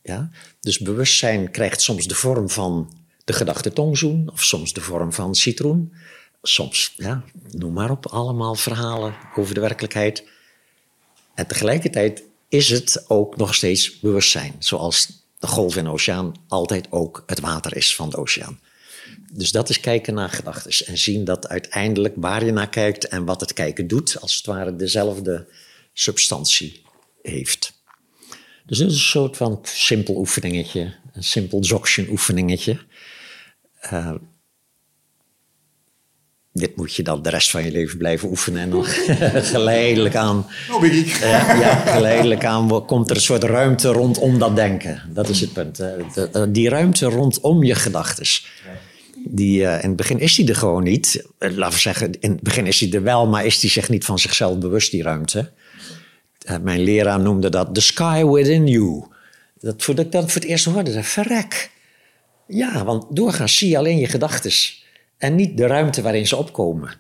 [0.02, 0.30] Ja?
[0.60, 2.94] Dus bewustzijn krijgt soms de vorm van
[3.24, 5.94] de gedachte tongzoen, of soms de vorm van citroen.
[6.42, 10.24] Soms, ja, noem maar op, allemaal verhalen over de werkelijkheid.
[11.34, 16.88] En tegelijkertijd is het ook nog steeds bewustzijn, zoals de golf in de oceaan altijd
[16.90, 18.60] ook het water is van de oceaan.
[19.32, 23.26] Dus dat is kijken naar gedachten en zien dat uiteindelijk waar je naar kijkt en
[23.26, 25.48] wat het kijken doet, als het ware dezelfde
[25.94, 26.82] substantie
[27.22, 27.74] heeft.
[28.66, 32.78] Dus dit is een soort van simpel oefeningetje, een simpel Dzogchen oefeningetje.
[33.94, 34.16] Uh,
[36.54, 38.62] dit moet je dan de rest van je leven blijven oefenen.
[38.62, 38.86] En dan
[39.56, 40.48] geleidelijk aan.
[40.82, 41.22] Uh,
[41.60, 45.02] ja, geleidelijk aan komt er een soort ruimte rondom dat denken.
[45.14, 45.80] Dat is het punt.
[45.80, 48.26] Uh, die ruimte rondom je gedachten.
[49.26, 51.28] Die, uh, in het begin is die er gewoon niet.
[51.40, 54.06] laten we zeggen, in het begin is die er wel, maar is die zich niet
[54.06, 55.52] van zichzelf bewust, die ruimte.
[56.62, 59.04] mijn leraar noemde dat the sky within you.
[59.60, 61.72] Dat, voordat ik dat voor het eerst hoorde, verrek.
[62.48, 64.52] Ja, want doorgaans zie je alleen je gedachten
[65.18, 66.94] en niet de ruimte waarin ze opkomen.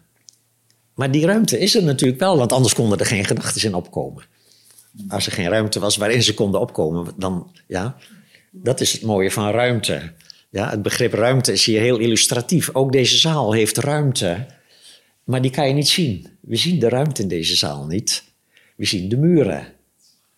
[0.94, 4.24] Maar die ruimte is er natuurlijk wel, want anders konden er geen gedachten in opkomen.
[5.08, 7.96] Als er geen ruimte was waarin ze konden opkomen, dan ja,
[8.52, 10.14] dat is het mooie van ruimte.
[10.50, 12.70] Ja, het begrip ruimte is hier heel illustratief.
[12.74, 14.46] Ook deze zaal heeft ruimte,
[15.24, 16.28] maar die kan je niet zien.
[16.42, 18.24] We zien de ruimte in deze zaal niet.
[18.76, 19.68] We zien de muren,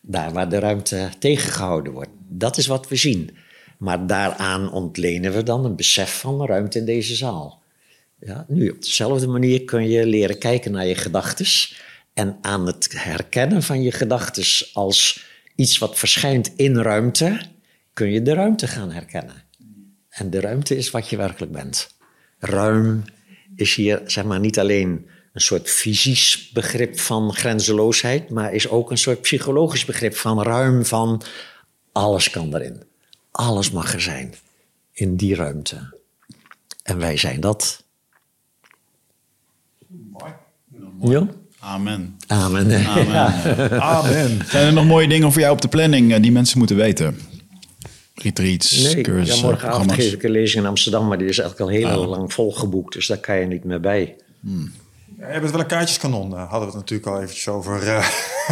[0.01, 2.09] daar waar de ruimte tegengehouden wordt.
[2.27, 3.37] Dat is wat we zien.
[3.77, 7.61] Maar daaraan ontlenen we dan een besef van de ruimte in deze zaal.
[8.19, 11.45] Ja, nu, op dezelfde manier kun je leren kijken naar je gedachten.
[12.13, 14.43] En aan het herkennen van je gedachten
[14.73, 15.25] als
[15.55, 17.41] iets wat verschijnt in ruimte,
[17.93, 19.43] kun je de ruimte gaan herkennen.
[20.11, 21.89] En de ruimte is wat je werkelijk bent.
[22.39, 23.03] Ruim
[23.55, 28.91] is hier zeg maar niet alleen een soort fysisch begrip van grenzeloosheid, maar is ook
[28.91, 31.21] een soort psychologisch begrip van ruim van
[31.91, 32.83] alles kan erin.
[33.31, 34.33] Alles mag er zijn
[34.91, 35.97] in die ruimte.
[36.83, 37.83] En wij zijn dat.
[39.87, 40.33] Mooi.
[41.01, 41.27] Ja?
[41.59, 42.17] Amen.
[42.27, 42.85] Amen.
[42.85, 43.81] Amen.
[43.81, 44.45] Amen.
[44.45, 47.30] Zijn er nog mooie dingen voor jou op de planning eh, die mensen moeten weten?
[48.21, 51.71] Retreats, Nee, cursussen, ja, morgenavond geef ik een lezing in Amsterdam, maar die is eigenlijk
[51.71, 54.15] al heel lang volgeboekt, dus daar kan je niet meer bij.
[55.19, 58.07] Ja, je bent wel een kaartjeskanon, eh, hadden we het natuurlijk al eventjes over eh,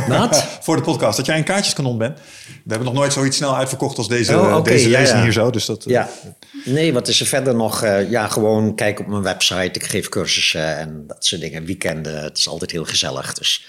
[0.07, 0.45] Wat?
[0.61, 1.17] voor de podcast.
[1.17, 2.17] Dat jij een kaartjeskanon bent.
[2.47, 5.23] We hebben nog nooit zoiets snel uitverkocht als deze, Oh, deze ja, lezing ja.
[5.23, 5.49] hier zo.
[5.49, 6.09] Dus dat, eh, Ja.
[6.65, 7.83] Nee, wat is er verder nog?
[7.83, 9.79] Eh, ja, gewoon kijk op mijn website.
[9.79, 11.65] Ik geef cursussen en dat soort dingen.
[11.65, 13.33] Weekenden, het is altijd heel gezellig.
[13.33, 13.65] Dus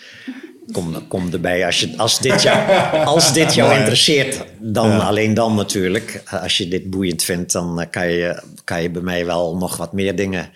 [0.72, 1.66] kom, kom erbij.
[1.66, 2.70] Als, je, als, dit jou,
[3.04, 6.22] als dit jou interesseert, dan alleen dan natuurlijk.
[6.42, 9.76] Als je dit boeiend vindt, dan eh, kan je, kan je bij mij wel nog
[9.76, 10.50] wat meer dingen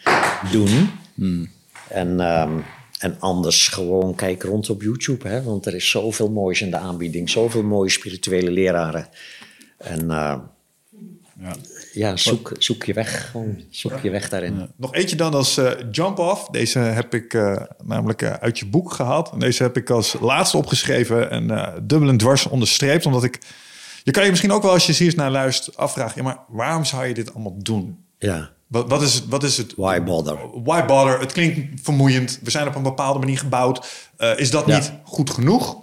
[0.51, 0.91] doen.
[1.89, 2.53] En, ehm,
[2.99, 5.29] en anders gewoon kijk rond op YouTube.
[5.29, 5.43] Hè?
[5.43, 7.31] Want er is zoveel moois in de aanbieding.
[7.31, 9.09] Zoveel mooie spirituele leraren.
[9.79, 10.39] En eh,
[11.41, 11.55] Ja.
[11.95, 13.31] Ja, zoek, zoek je weg.
[13.31, 14.71] Gewoon zoek je weg daarin.
[14.77, 16.47] Nog eentje dan als eh, Jump Off.
[16.49, 19.31] Deze heb ik eh, namelijk eh, uit je boek gehaald.
[19.31, 23.07] En deze heb ik als laatste opgeschreven en dubbel en dwars onderstreept.
[23.07, 23.39] Omdat ik...
[24.03, 26.17] Je kan je misschien ook wel als je hier naar luistert afvragen...
[26.17, 28.05] Ja, maar waarom zou je dit allemaal doen?
[28.19, 29.75] Ja, Wat, wat, is, het, wat is het?
[29.77, 30.37] why bother?
[30.65, 31.21] Why bother?
[31.21, 32.39] Het klinkt vermoeiend.
[32.43, 33.87] We zijn op een bepaalde manier gebouwd.
[34.37, 34.77] Is dat Ja.
[34.77, 35.77] niet goed genoeg?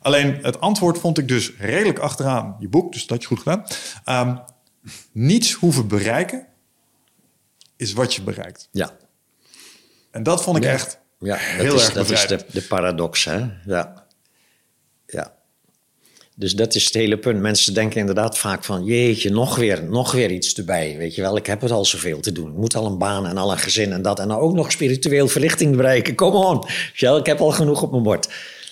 [0.00, 2.92] Alleen het antwoord vond ik dus redelijk achteraan je boek.
[2.92, 3.64] Dus dat je goed gedaan.
[4.04, 4.36] Ehm,
[5.12, 6.46] niets hoeven bereiken
[7.76, 8.68] is wat je bereikt.
[8.72, 8.96] Ja,
[10.10, 10.70] En dat vond ik Ja.
[10.70, 13.24] echt ja heel dat is, erg dat is de, de paradox.
[13.24, 13.46] Hè?
[13.66, 14.06] Ja.
[15.06, 15.34] ja.
[16.36, 17.40] Dus dat is het hele punt.
[17.40, 18.84] Mensen denken inderdaad vaak van...
[18.84, 20.96] jeetje, nog weer, nog weer iets erbij.
[20.96, 22.50] Weet je wel, ik heb het al zoveel te doen.
[22.50, 24.18] Ik moet al een baan en al een gezin en dat.
[24.18, 26.14] En dan ook nog spiritueel verlichting bereiken.
[26.14, 26.66] Come on.
[27.18, 28.28] Ik heb al genoeg op mijn bord.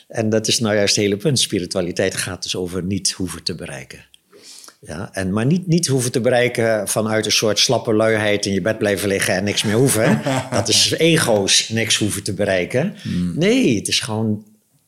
[0.08, 1.38] En dat is nou juist het hele punt.
[1.40, 4.04] Spiritualiteit gaat dus over niet hoeven te bereiken.
[4.86, 8.60] Ja, en, maar niet, niet hoeven te bereiken vanuit een soort slappe luiheid in je
[8.60, 10.20] bed blijven liggen en niks meer hoeven.
[10.50, 12.94] Dat is ego's, niks hoeven te bereiken.
[13.34, 14.44] Nee, het is gewoon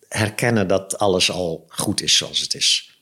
[0.08, 2.98] herkennen dat alles al goed is zoals het is.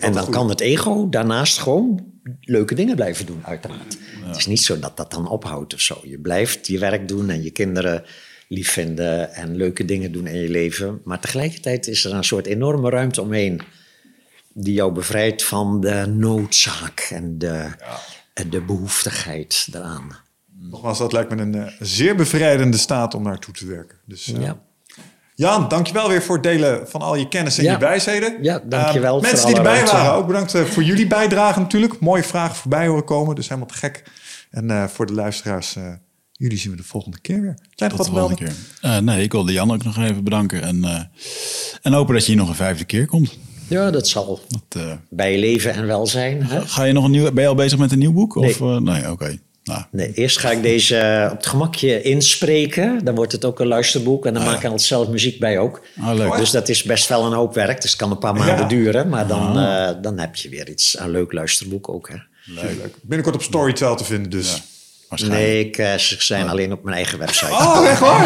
[0.00, 2.04] En dan goed- kan het ego daarnaast gewoon
[2.40, 3.96] leuke dingen blijven doen, uiteraard.
[4.24, 6.00] Het is niet zo dat dat dan ophoudt of zo.
[6.02, 8.04] Je blijft je werk doen en je kinderen
[8.48, 11.00] lief vinden en leuke dingen doen in je leven.
[11.04, 13.60] Maar tegelijkertijd is er een soort enorme ruimte omheen
[14.58, 17.68] die jou bevrijdt van de noodzaak en de,
[18.34, 20.16] en de behoeftigheid daaraan.
[20.60, 23.98] Nogmaals, dat lijkt me een eh, zeer bevrijdende staat om naartoe te werken.
[24.04, 24.58] Dus, eh, Ja.
[25.34, 27.72] Jan, dankjewel weer voor het delen van al je kennis en Ja.
[27.72, 28.42] je wijsheden.
[28.42, 32.00] Ja, dankjewel voor mensen die erbij waren, ook bedankt voor jullie bijdrage natuurlijk.
[32.00, 34.02] Mooie vragen voorbij horen komen, dus helemaal te gek.
[34.50, 35.92] En eh, voor de luisteraars, eh,
[36.32, 37.54] jullie zien we de volgende keer weer.
[37.74, 38.36] Tot wat melden?
[38.36, 38.52] keer.
[38.80, 40.62] Eh, nee, ik wilde Jan ook nog even bedanken.
[40.62, 41.00] En, eh,
[41.82, 43.38] en hopen dat je hier nog een vijfde keer komt.
[43.68, 46.42] Ja, dat zal Dat, eh, bij leven en welzijn.
[46.42, 46.60] Hè?
[46.66, 48.34] ga je nog een nieuw, ben je al bezig met een nieuw boek?
[48.34, 48.50] Nee.
[48.50, 49.38] Of, eh, nee, oké.
[49.64, 53.04] Nou, Nee, eerst ga ik deze eh, op het gemakje inspreken.
[53.04, 54.26] Dan wordt het ook een luisterboek.
[54.26, 55.82] En dan maak ik er zelf muziek bij ook.
[56.00, 56.36] Ah, leuk.
[56.36, 57.80] Dus dat is best wel een hoop werk.
[57.80, 58.64] Dus het kan een paar maanden Ja.
[58.68, 59.08] duren.
[59.08, 59.88] Maar dan, Ah.
[59.88, 62.08] eh, dan heb je weer iets, een leuk luisterboek ook.
[62.08, 62.16] Hè?
[62.54, 62.94] Leuk.
[63.02, 64.62] Binnenkort op Storytel te vinden, dus.
[65.08, 65.42] Waarschijnlijk.
[65.76, 67.52] Nee, ik, ze zijn alleen op mijn eigen website.
[67.52, 68.20] Oh, echt waar?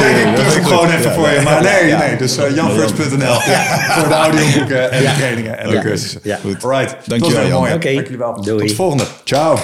[0.00, 1.40] Nee, ik plug ik gewoon even voor je.
[1.40, 2.16] Maar nee, nee.
[2.16, 3.40] Dus uh, janfirst.nl
[3.96, 6.20] voor de audioboeken en de trainingen en de cursussen.
[6.22, 6.38] Ja.
[6.42, 6.64] Goed.
[6.64, 6.96] Alright.
[7.04, 7.62] Dankjewel.
[7.62, 8.34] Dank jullie wel.
[8.34, 9.04] Tot de volgende.
[9.24, 9.58] Ciao.